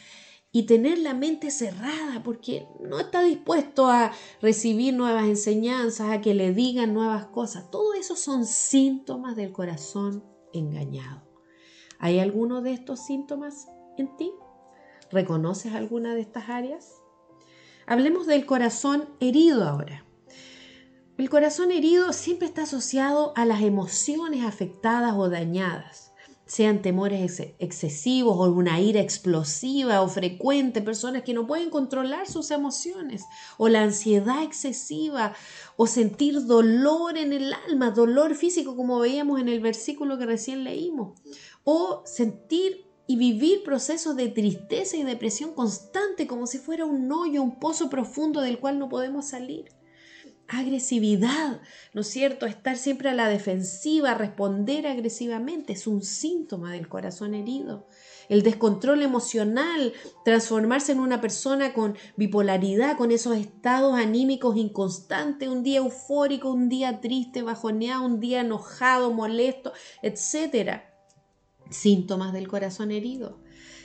y 0.55 0.67
tener 0.67 0.99
la 0.99 1.15
mente 1.15 1.51
cerrada 1.51 2.23
porque 2.23 2.69
no 2.79 3.01
está 3.01 3.25
dispuesto 3.25 3.89
a 3.89 4.13
recibir 4.41 4.95
nuevas 4.95 5.25
enseñanzas, 5.25 6.11
a 6.11 6.21
que 6.21 6.33
le 6.33 6.55
digan 6.55 6.95
nuevas 6.95 7.27
cosas. 7.27 7.73
Todo 7.73 7.93
eso 7.95 8.15
son 8.15 8.47
síntomas 8.47 9.35
del 9.35 9.51
corazón 9.51 10.23
engañado. 10.53 11.23
¿Hay 11.99 12.21
alguno 12.21 12.63
de 12.63 12.73
estos 12.73 13.05
síntomas 13.05 13.67
en 13.99 14.17
ti? 14.17 14.31
¿Reconoces 15.11 15.75
alguna 15.75 16.15
de 16.15 16.21
estas 16.21 16.49
áreas? 16.49 17.03
Hablemos 17.85 18.29
del 18.29 18.47
corazón 18.47 19.09
herido 19.19 19.65
ahora. 19.65 20.05
El 21.19 21.29
corazón 21.31 21.73
herido 21.73 22.13
siempre 22.13 22.47
está 22.47 22.63
asociado 22.63 23.33
a 23.35 23.45
las 23.45 23.61
emociones 23.61 24.45
afectadas 24.45 25.15
o 25.17 25.29
dañadas 25.29 26.04
sean 26.55 26.83
temores 26.83 27.41
excesivos 27.59 28.37
o 28.39 28.45
una 28.53 28.81
ira 28.81 29.01
explosiva 29.01 30.03
o 30.03 30.09
frecuente, 30.09 30.83
personas 30.83 31.25
que 31.25 31.35
no 31.35 31.49
pueden 31.49 31.69
controlar 31.69 32.29
sus 32.29 32.53
emociones, 32.53 33.25
o 33.59 33.69
la 33.69 33.83
ansiedad 33.83 34.45
excesiva, 34.45 35.35
o 35.77 35.89
sentir 35.89 36.47
dolor 36.47 37.19
en 37.19 37.33
el 37.33 37.53
alma, 37.53 37.91
dolor 37.91 38.37
físico 38.37 38.77
como 38.77 39.01
veíamos 39.01 39.41
en 39.41 39.49
el 39.49 39.59
versículo 39.59 40.17
que 40.17 40.27
recién 40.27 40.63
leímos, 40.63 41.19
o 41.65 42.03
sentir 42.07 42.87
y 43.09 43.17
vivir 43.17 43.65
procesos 43.65 44.15
de 44.15 44.29
tristeza 44.29 44.97
y 44.97 45.03
depresión 45.03 45.55
constante 45.55 46.29
como 46.29 46.47
si 46.47 46.59
fuera 46.59 46.85
un 46.85 47.11
hoyo, 47.11 47.43
un 47.43 47.59
pozo 47.59 47.91
profundo 47.91 48.41
del 48.41 48.61
cual 48.61 48.79
no 48.79 48.89
podemos 48.89 49.27
salir 49.27 49.73
agresividad, 50.49 51.61
¿no 51.93 52.03
es 52.03 52.09
cierto? 52.09 52.47
Estar 52.47 52.77
siempre 52.77 53.09
a 53.09 53.15
la 53.15 53.29
defensiva, 53.29 54.15
responder 54.15 54.87
agresivamente, 54.87 55.73
es 55.73 55.87
un 55.87 56.03
síntoma 56.03 56.73
del 56.73 56.89
corazón 56.89 57.35
herido. 57.35 57.87
El 58.29 58.43
descontrol 58.43 59.03
emocional, 59.03 59.93
transformarse 60.25 60.93
en 60.93 61.01
una 61.01 61.21
persona 61.21 61.73
con 61.73 61.97
bipolaridad, 62.17 62.97
con 62.97 63.11
esos 63.11 63.37
estados 63.37 63.95
anímicos 63.95 64.57
inconstantes, 64.57 65.49
un 65.49 65.63
día 65.63 65.79
eufórico, 65.79 66.51
un 66.51 66.69
día 66.69 67.01
triste, 67.01 67.43
bajoneado, 67.43 68.05
un 68.05 68.21
día 68.21 68.41
enojado, 68.41 69.13
molesto, 69.13 69.73
etc. 70.03 70.83
Síntomas 71.71 72.33
del 72.33 72.49
corazón 72.49 72.93
herido. 72.93 73.39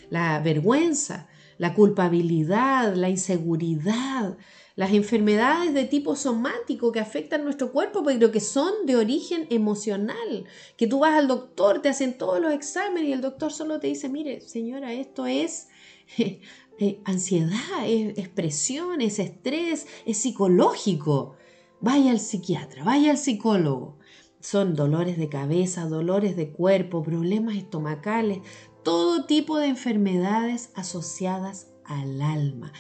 La 0.10 0.40
vergüenza, 0.40 1.28
la 1.58 1.74
culpabilidad, 1.74 2.96
la 2.96 3.10
inseguridad, 3.10 4.38
las 4.80 4.94
enfermedades 4.94 5.74
de 5.74 5.84
tipo 5.84 6.16
somático 6.16 6.94
que 6.94 7.02
afectan 7.02 7.44
nuestro 7.44 7.74
cuerpo, 7.74 8.02
pero 8.02 8.32
que 8.32 8.40
son 8.40 8.86
de 8.86 8.96
origen 8.96 9.46
emocional, 9.50 10.46
que 10.78 10.88
tú 10.88 11.00
vas 11.00 11.16
al 11.16 11.28
doctor, 11.28 11.82
te 11.82 11.90
hacen 11.90 12.18
todos 12.18 12.40
los 12.40 12.54
exámenes 12.54 13.10
y 13.10 13.12
el 13.12 13.20
doctor 13.20 13.52
solo 13.52 13.82
te 13.82 13.88
dice, 13.88 14.08
mire, 14.08 14.40
señora, 14.40 14.94
esto 14.94 15.28
es 15.28 15.68
eh, 16.18 17.02
ansiedad, 17.04 17.60
es, 17.86 18.30
presión, 18.30 19.02
es 19.02 19.20
estrés, 19.20 19.86
es 20.06 20.18
psicológico. 20.18 21.36
Vaya 21.82 22.12
al 22.12 22.22
psiquiatra, 22.22 22.86
vaya 22.86 23.12
al 23.12 23.18
psicólogo. 23.18 23.98
Son 24.40 24.78
dolores 24.78 25.18
de 25.18 25.28
cabeza, 25.28 25.90
dolores 25.90 26.38
de 26.38 26.54
cuerpo, 26.54 27.04
problemas 27.04 27.58
estomacales, 27.58 28.40
todo 28.86 29.26
tipo 29.26 29.58
de 29.58 29.68
enfermedades 29.68 30.72
asociadas 30.74 31.68
al 31.90 32.22
alma. 32.22 32.72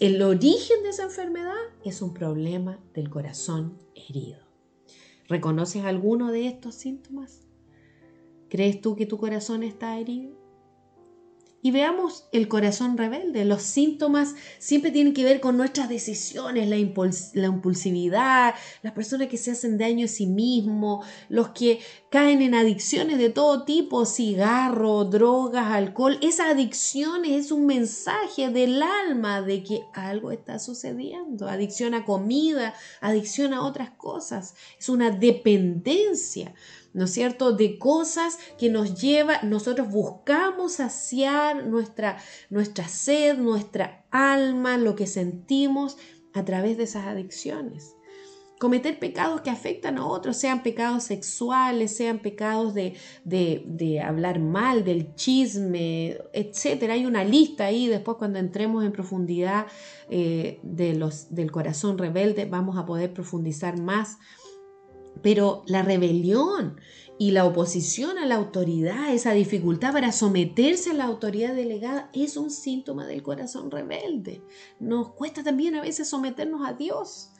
El 0.00 0.20
origen 0.20 0.82
de 0.82 0.90
esa 0.90 1.04
enfermedad 1.04 1.54
es 1.84 2.02
un 2.02 2.12
problema 2.12 2.78
del 2.94 3.08
corazón 3.08 3.78
herido. 3.94 4.40
¿Reconoces 5.28 5.84
alguno 5.84 6.32
de 6.32 6.48
estos 6.48 6.74
síntomas? 6.74 7.46
¿Crees 8.48 8.80
tú 8.80 8.96
que 8.96 9.06
tu 9.06 9.18
corazón 9.18 9.62
está 9.62 9.98
herido? 9.98 10.36
Y 11.62 11.72
veamos 11.72 12.28
el 12.32 12.46
corazón 12.46 12.96
rebelde. 12.96 13.44
Los 13.44 13.62
síntomas 13.62 14.34
siempre 14.58 14.92
tienen 14.92 15.14
que 15.14 15.24
ver 15.24 15.40
con 15.40 15.56
nuestras 15.56 15.88
decisiones, 15.88 16.68
la, 16.68 16.76
impulsividad, 16.76 18.54
las 18.82 18.92
personas 18.92 19.28
que 19.28 19.36
se 19.36 19.50
hacen 19.50 19.76
daño 19.76 20.04
a 20.04 20.08
sí 20.08 20.26
mismos, 20.26 21.04
los 21.28 21.48
que 21.48 21.80
caen 22.10 22.40
en 22.42 22.54
adicciones 22.54 23.18
de 23.18 23.30
todo 23.30 23.64
tipo, 23.64 24.06
cigarro, 24.06 25.04
drogas, 25.06 25.66
alcohol. 25.72 26.18
Esas 26.22 26.50
adicciones 26.50 27.46
es 27.46 27.50
un 27.50 27.66
mensaje 27.66 28.48
del 28.50 28.80
alma 28.82 29.42
de 29.42 29.64
que 29.64 29.82
algo 29.92 30.30
está 30.30 30.58
sucediendo. 30.58 31.48
Adicción 31.48 31.94
a 31.94 32.04
comida, 32.04 32.74
adicción 33.00 33.54
a 33.54 33.66
otras 33.66 33.90
cosas. 33.90 34.54
Es 34.78 34.88
una 34.88 35.10
dependencia. 35.10 36.54
¿No 36.96 37.04
es 37.04 37.12
cierto?, 37.12 37.52
de 37.52 37.78
cosas 37.78 38.38
que 38.58 38.70
nos 38.70 38.98
lleva, 38.98 39.42
nosotros 39.42 39.90
buscamos 39.90 40.72
saciar 40.72 41.66
nuestra, 41.66 42.16
nuestra 42.48 42.88
sed, 42.88 43.36
nuestra 43.36 44.06
alma, 44.10 44.78
lo 44.78 44.96
que 44.96 45.06
sentimos 45.06 45.98
a 46.32 46.46
través 46.46 46.78
de 46.78 46.84
esas 46.84 47.06
adicciones. 47.06 47.94
Cometer 48.58 48.98
pecados 48.98 49.42
que 49.42 49.50
afectan 49.50 49.98
a 49.98 50.06
otros, 50.06 50.38
sean 50.38 50.62
pecados 50.62 51.04
sexuales, 51.04 51.94
sean 51.94 52.20
pecados 52.20 52.72
de, 52.72 52.94
de, 53.24 54.00
hablar 54.00 54.40
mal, 54.40 54.82
del 54.82 55.14
chisme, 55.14 56.16
etc. 56.32 56.84
Hay 56.90 57.04
una 57.04 57.24
lista 57.24 57.66
ahí, 57.66 57.88
después 57.88 58.16
cuando 58.16 58.38
entremos 58.38 58.82
en 58.82 58.92
profundidad 58.92 59.66
eh, 60.08 60.60
de 60.62 60.94
los, 60.94 61.34
del 61.34 61.50
corazón 61.50 61.98
rebelde 61.98 62.46
vamos 62.46 62.78
a 62.78 62.86
poder 62.86 63.12
profundizar 63.12 63.78
más 63.78 64.16
pero 65.22 65.62
la 65.66 65.82
rebelión 65.82 66.80
y 67.18 67.30
la 67.30 67.46
oposición 67.46 68.18
a 68.18 68.26
la 68.26 68.34
autoridad, 68.34 69.12
esa 69.12 69.32
dificultad 69.32 69.92
para 69.92 70.12
someterse 70.12 70.90
a 70.90 70.94
la 70.94 71.04
autoridad 71.04 71.54
delegada, 71.54 72.10
es 72.12 72.36
un 72.36 72.50
síntoma 72.50 73.06
del 73.06 73.22
corazón 73.22 73.70
rebelde. 73.70 74.42
Nos 74.78 75.12
cuesta 75.12 75.42
también 75.42 75.74
a 75.76 75.82
veces 75.82 76.08
someternos 76.08 76.68
a 76.68 76.74
Dios. 76.74 77.30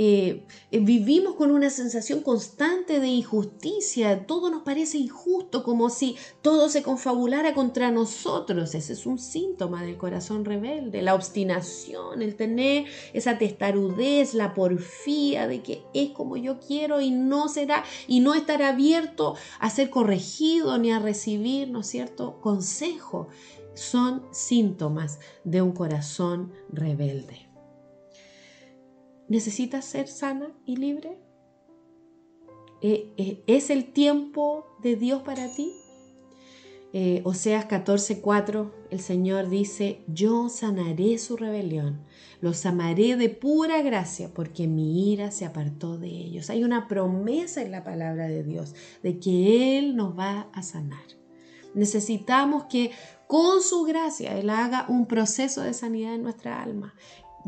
Eh, 0.00 0.46
eh, 0.70 0.78
vivimos 0.78 1.34
con 1.34 1.50
una 1.50 1.70
sensación 1.70 2.20
constante 2.20 3.00
de 3.00 3.08
injusticia, 3.08 4.26
todo 4.26 4.48
nos 4.48 4.62
parece 4.62 4.96
injusto, 4.96 5.64
como 5.64 5.90
si 5.90 6.16
todo 6.40 6.68
se 6.68 6.84
confabulara 6.84 7.52
contra 7.52 7.90
nosotros. 7.90 8.76
Ese 8.76 8.92
es 8.92 9.06
un 9.06 9.18
síntoma 9.18 9.82
del 9.82 9.96
corazón 9.96 10.44
rebelde, 10.44 11.02
la 11.02 11.16
obstinación, 11.16 12.22
el 12.22 12.36
tener 12.36 12.86
esa 13.12 13.38
testarudez, 13.38 14.34
la 14.34 14.54
porfía 14.54 15.48
de 15.48 15.62
que 15.62 15.82
es 15.92 16.10
como 16.10 16.36
yo 16.36 16.60
quiero 16.60 17.00
y 17.00 17.10
no 17.10 17.48
será, 17.48 17.82
y 18.06 18.20
no 18.20 18.34
estar 18.34 18.62
abierto 18.62 19.34
a 19.58 19.68
ser 19.68 19.90
corregido 19.90 20.78
ni 20.78 20.92
a 20.92 21.00
recibir, 21.00 21.70
¿no 21.70 21.80
es 21.80 21.88
cierto?, 21.88 22.40
consejo. 22.40 23.26
Son 23.74 24.22
síntomas 24.30 25.18
de 25.42 25.60
un 25.62 25.72
corazón 25.72 26.52
rebelde. 26.70 27.47
¿Necesitas 29.28 29.84
ser 29.84 30.08
sana 30.08 30.52
y 30.64 30.76
libre? 30.76 31.18
Eh, 32.80 33.12
eh, 33.16 33.42
¿Es 33.46 33.70
el 33.70 33.92
tiempo 33.92 34.66
de 34.82 34.96
Dios 34.96 35.22
para 35.22 35.52
ti? 35.54 35.72
Eh, 36.94 37.20
Oseas 37.24 37.66
14:4, 37.66 38.72
el 38.90 39.00
Señor 39.00 39.50
dice, 39.50 40.00
yo 40.06 40.48
sanaré 40.48 41.18
su 41.18 41.36
rebelión, 41.36 42.00
los 42.40 42.64
amaré 42.64 43.16
de 43.16 43.28
pura 43.28 43.82
gracia, 43.82 44.32
porque 44.32 44.66
mi 44.66 45.12
ira 45.12 45.30
se 45.30 45.44
apartó 45.44 45.98
de 45.98 46.08
ellos. 46.08 46.48
Hay 46.48 46.64
una 46.64 46.88
promesa 46.88 47.60
en 47.60 47.72
la 47.72 47.84
palabra 47.84 48.28
de 48.28 48.42
Dios 48.42 48.74
de 49.02 49.18
que 49.18 49.76
Él 49.78 49.96
nos 49.96 50.18
va 50.18 50.48
a 50.54 50.62
sanar. 50.62 51.04
Necesitamos 51.74 52.64
que 52.70 52.92
con 53.26 53.60
su 53.60 53.84
gracia 53.84 54.38
Él 54.38 54.48
haga 54.48 54.86
un 54.88 55.06
proceso 55.06 55.60
de 55.60 55.74
sanidad 55.74 56.14
en 56.14 56.22
nuestra 56.22 56.62
alma. 56.62 56.94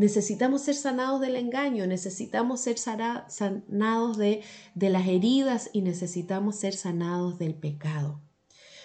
Necesitamos 0.01 0.63
ser 0.63 0.77
sanados 0.77 1.21
del 1.21 1.37
engaño, 1.37 1.87
necesitamos 1.87 2.63
ser 2.63 2.79
sanados 2.79 4.17
de, 4.17 4.41
de 4.75 4.89
las 4.89 5.07
heridas 5.07 5.69
y 5.75 5.83
necesitamos 5.83 6.57
ser 6.57 6.73
sanados 6.73 7.39
del 7.39 7.55
pecado. 7.55 8.19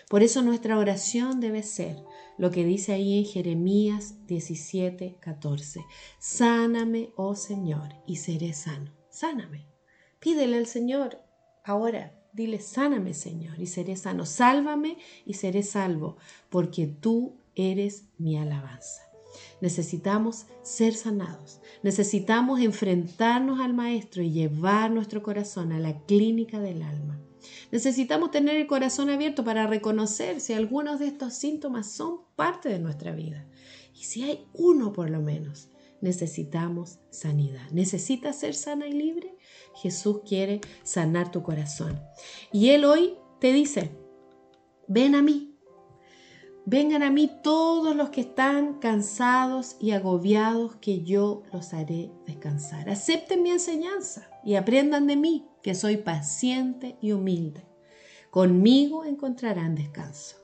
Por 0.09 0.23
eso 0.23 0.41
nuestra 0.41 0.77
oración 0.77 1.39
debe 1.39 1.63
ser 1.63 2.03
lo 2.37 2.51
que 2.51 2.65
dice 2.65 2.91
ahí 2.91 3.17
en 3.17 3.23
Jeremías 3.23 4.27
17, 4.27 5.15
14. 5.21 5.85
Sáname, 6.19 7.13
oh 7.15 7.35
Señor, 7.35 7.95
y 8.05 8.17
seré 8.17 8.51
sano. 8.51 8.91
Sáname. 9.09 9.67
Pídele 10.19 10.57
al 10.57 10.67
Señor 10.67 11.21
ahora. 11.63 12.11
Dile, 12.33 12.59
sáname, 12.59 13.13
Señor, 13.13 13.57
y 13.57 13.67
seré 13.67 13.95
sano. 13.95 14.25
Sálvame 14.25 14.97
y 15.25 15.35
seré 15.35 15.63
salvo, 15.63 16.17
porque 16.49 16.87
tú 16.87 17.37
eres 17.55 18.03
mi 18.17 18.35
alabanza. 18.37 19.04
Necesitamos 19.61 20.45
ser 20.63 20.93
sanados. 20.93 21.61
Necesitamos 21.83 22.59
enfrentarnos 22.61 23.59
al 23.59 23.73
Maestro 23.73 24.23
y 24.23 24.31
llevar 24.31 24.91
nuestro 24.91 25.23
corazón 25.23 25.71
a 25.71 25.79
la 25.79 25.99
clínica 26.05 26.59
del 26.59 26.81
alma. 26.81 27.19
Necesitamos 27.71 28.31
tener 28.31 28.55
el 28.55 28.67
corazón 28.67 29.09
abierto 29.09 29.43
para 29.43 29.67
reconocer 29.67 30.39
si 30.41 30.53
algunos 30.53 30.99
de 30.99 31.07
estos 31.07 31.33
síntomas 31.33 31.91
son 31.91 32.21
parte 32.35 32.69
de 32.69 32.79
nuestra 32.79 33.11
vida. 33.13 33.47
Y 33.93 34.03
si 34.03 34.23
hay 34.23 34.45
uno 34.53 34.93
por 34.93 35.09
lo 35.09 35.21
menos, 35.21 35.69
necesitamos 36.01 36.99
sanidad. 37.09 37.69
¿Necesitas 37.71 38.39
ser 38.39 38.53
sana 38.53 38.87
y 38.87 38.93
libre? 38.93 39.37
Jesús 39.75 40.21
quiere 40.27 40.61
sanar 40.83 41.31
tu 41.31 41.43
corazón. 41.43 42.01
Y 42.51 42.69
Él 42.69 42.85
hoy 42.85 43.15
te 43.39 43.51
dice, 43.53 43.91
ven 44.87 45.15
a 45.15 45.21
mí, 45.21 45.54
Vengan 46.67 47.03
a 47.03 47.11
mí 47.11 47.29
todos 47.43 47.95
los 47.95 48.09
que 48.09 48.21
están 48.21 48.79
cansados 48.79 49.77
y 49.79 49.91
agobiados, 49.91 50.77
que 50.77 51.03
yo 51.03 51.43
los 51.53 51.75
haré 51.75 52.11
descansar. 52.25 52.89
Acepten 52.89 53.43
mi 53.43 53.51
enseñanza 53.51 54.27
y 54.43 54.55
aprendan 54.55 55.05
de 55.05 55.15
mí, 55.15 55.45
que 55.61 55.75
soy 55.75 55.97
paciente 55.97 56.97
y 57.01 57.11
humilde. 57.11 57.67
Conmigo 58.31 59.05
encontrarán 59.05 59.75
descanso. 59.75 60.37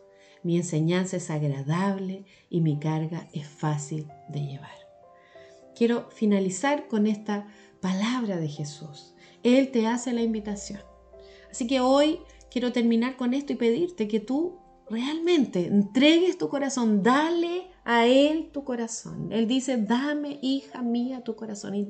Mi 0.43 0.57
enseñanza 0.57 1.17
es 1.17 1.31
agradable 1.31 2.25
y 2.51 2.61
mi 2.61 2.77
carga 2.77 3.27
es 3.33 3.47
fácil 3.47 4.07
de 4.29 4.45
llevar. 4.45 4.69
Quiero 5.75 6.07
finalizar 6.11 6.87
con 6.87 7.07
esta 7.07 7.47
palabra 7.81 8.37
de 8.37 8.47
Jesús. 8.47 9.15
Él 9.41 9.71
te 9.71 9.87
hace 9.87 10.13
la 10.13 10.21
invitación. 10.21 10.81
Así 11.49 11.65
que 11.65 11.79
hoy 11.79 12.19
quiero 12.51 12.71
terminar 12.71 13.17
con 13.17 13.33
esto 13.33 13.53
y 13.53 13.55
pedirte 13.55 14.07
que 14.07 14.19
tú 14.19 14.60
realmente 14.91 15.65
entregues 15.65 16.37
tu 16.37 16.49
corazón, 16.49 17.01
dale 17.01 17.71
a 17.83 18.05
Él 18.05 18.51
tu 18.51 18.63
corazón. 18.63 19.31
Él 19.31 19.47
dice, 19.47 19.77
dame, 19.77 20.37
hija 20.41 20.81
mía, 20.81 21.23
tu 21.23 21.35
corazón 21.35 21.75
y 21.75 21.87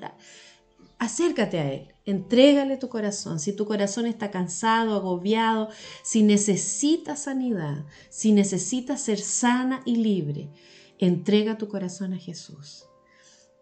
Acércate 0.99 1.59
a 1.59 1.73
Él, 1.73 1.87
entrégale 2.05 2.77
tu 2.77 2.87
corazón. 2.87 3.39
Si 3.39 3.53
tu 3.53 3.65
corazón 3.65 4.05
está 4.05 4.29
cansado, 4.29 4.95
agobiado, 4.95 5.69
si 6.03 6.21
necesitas 6.21 7.23
sanidad, 7.23 7.83
si 8.09 8.31
necesitas 8.31 9.01
ser 9.01 9.19
sana 9.19 9.81
y 9.83 9.95
libre, 9.95 10.51
entrega 10.99 11.57
tu 11.57 11.67
corazón 11.67 12.13
a 12.13 12.17
Jesús. 12.17 12.85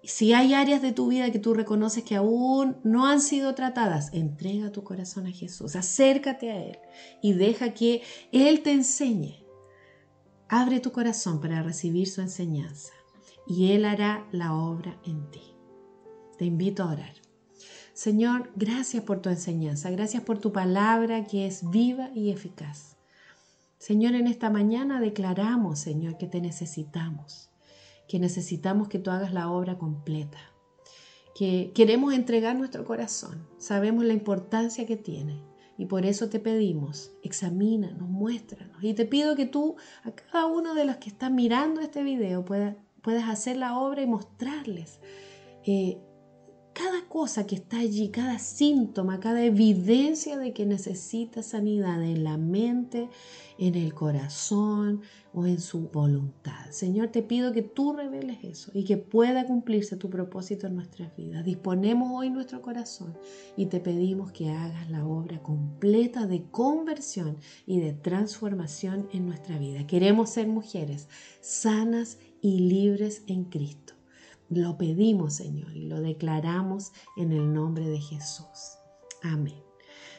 Si 0.09 0.33
hay 0.33 0.55
áreas 0.55 0.81
de 0.81 0.91
tu 0.91 1.09
vida 1.09 1.29
que 1.29 1.37
tú 1.37 1.53
reconoces 1.53 2.03
que 2.03 2.15
aún 2.15 2.77
no 2.83 3.05
han 3.05 3.21
sido 3.21 3.53
tratadas, 3.53 4.09
entrega 4.11 4.71
tu 4.71 4.83
corazón 4.83 5.27
a 5.27 5.31
Jesús, 5.31 5.75
acércate 5.75 6.51
a 6.51 6.65
Él 6.65 6.79
y 7.21 7.33
deja 7.33 7.75
que 7.75 8.01
Él 8.31 8.63
te 8.63 8.71
enseñe. 8.71 9.45
Abre 10.47 10.79
tu 10.79 10.91
corazón 10.91 11.39
para 11.39 11.61
recibir 11.61 12.09
su 12.09 12.21
enseñanza 12.21 12.91
y 13.45 13.73
Él 13.73 13.85
hará 13.85 14.25
la 14.31 14.55
obra 14.55 14.99
en 15.05 15.29
ti. 15.29 15.53
Te 16.39 16.45
invito 16.45 16.81
a 16.81 16.93
orar. 16.93 17.13
Señor, 17.93 18.51
gracias 18.55 19.03
por 19.03 19.21
tu 19.21 19.29
enseñanza, 19.29 19.91
gracias 19.91 20.23
por 20.23 20.39
tu 20.39 20.51
palabra 20.51 21.25
que 21.25 21.45
es 21.45 21.69
viva 21.69 22.09
y 22.15 22.31
eficaz. 22.31 22.97
Señor, 23.77 24.15
en 24.15 24.25
esta 24.25 24.49
mañana 24.49 24.99
declaramos, 24.99 25.77
Señor, 25.77 26.17
que 26.17 26.25
te 26.25 26.41
necesitamos 26.41 27.48
que 28.09 28.19
necesitamos 28.19 28.89
que 28.89 28.99
tú 28.99 29.11
hagas 29.11 29.33
la 29.33 29.49
obra 29.51 29.77
completa, 29.77 30.39
que 31.35 31.71
queremos 31.73 32.13
entregar 32.13 32.55
nuestro 32.55 32.83
corazón, 32.83 33.47
sabemos 33.59 34.03
la 34.03 34.13
importancia 34.13 34.85
que 34.87 34.97
tiene 34.97 35.41
y 35.77 35.85
por 35.85 36.05
eso 36.05 36.27
te 36.27 36.39
pedimos, 36.39 37.11
examínanos, 37.23 38.09
muéstranos 38.09 38.83
y 38.83 38.95
te 38.95 39.05
pido 39.05 39.35
que 39.35 39.45
tú 39.45 39.75
a 40.03 40.11
cada 40.11 40.47
uno 40.47 40.73
de 40.73 40.85
los 40.85 40.97
que 40.97 41.09
están 41.09 41.35
mirando 41.35 41.81
este 41.81 42.03
video 42.03 42.43
puedas, 42.43 42.75
puedas 43.03 43.29
hacer 43.29 43.57
la 43.57 43.79
obra 43.79 44.01
y 44.01 44.07
mostrarles 44.07 44.99
eh, 45.65 46.01
cada 46.79 47.05
cosa 47.09 47.45
que 47.45 47.55
está 47.55 47.79
allí, 47.79 48.07
cada 48.07 48.39
síntoma, 48.39 49.19
cada 49.19 49.43
evidencia 49.43 50.37
de 50.37 50.53
que 50.53 50.65
necesita 50.65 51.43
sanidad 51.43 52.01
en 52.01 52.23
la 52.23 52.37
mente, 52.37 53.09
en 53.57 53.75
el 53.75 53.93
corazón 53.93 55.01
o 55.33 55.45
en 55.45 55.59
su 55.59 55.89
voluntad. 55.89 56.69
Señor, 56.71 57.09
te 57.09 57.21
pido 57.21 57.51
que 57.51 57.63
tú 57.63 57.91
reveles 57.91 58.37
eso 58.43 58.71
y 58.73 58.85
que 58.85 58.95
pueda 58.95 59.45
cumplirse 59.45 59.97
tu 59.97 60.09
propósito 60.09 60.67
en 60.67 60.75
nuestras 60.75 61.13
vidas. 61.17 61.43
Disponemos 61.43 62.11
hoy 62.13 62.29
nuestro 62.29 62.61
corazón 62.61 63.13
y 63.57 63.65
te 63.65 63.81
pedimos 63.81 64.31
que 64.31 64.49
hagas 64.49 64.89
la 64.89 65.05
obra 65.05 65.43
completa 65.43 66.27
de 66.27 66.43
conversión 66.49 67.39
y 67.67 67.81
de 67.81 67.91
transformación 67.91 69.09
en 69.11 69.25
nuestra 69.25 69.57
vida. 69.57 69.85
Queremos 69.85 70.29
ser 70.29 70.47
mujeres 70.47 71.09
sanas 71.41 72.19
y 72.39 72.59
libres 72.59 73.23
en 73.27 73.43
Cristo. 73.43 73.98
Lo 74.49 74.77
pedimos, 74.77 75.35
Señor, 75.35 75.75
y 75.75 75.85
lo 75.87 76.01
declaramos 76.01 76.91
en 77.17 77.31
el 77.31 77.53
nombre 77.53 77.87
de 77.87 77.99
Jesús. 77.99 78.77
Amén. 79.21 79.61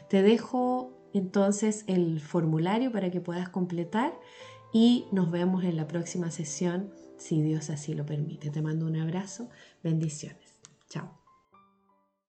Te 0.08 0.22
dejo 0.22 0.92
entonces 1.12 1.84
el 1.86 2.20
formulario 2.20 2.92
para 2.92 3.10
que 3.10 3.20
puedas 3.20 3.48
completar 3.48 4.12
y 4.72 5.06
nos 5.12 5.30
vemos 5.30 5.64
en 5.64 5.76
la 5.76 5.86
próxima 5.86 6.30
sesión 6.30 6.92
si 7.16 7.42
Dios 7.42 7.70
así 7.70 7.94
lo 7.94 8.06
permite. 8.06 8.50
Te 8.50 8.62
mando 8.62 8.86
un 8.86 8.96
abrazo, 8.96 9.48
bendiciones. 9.82 10.50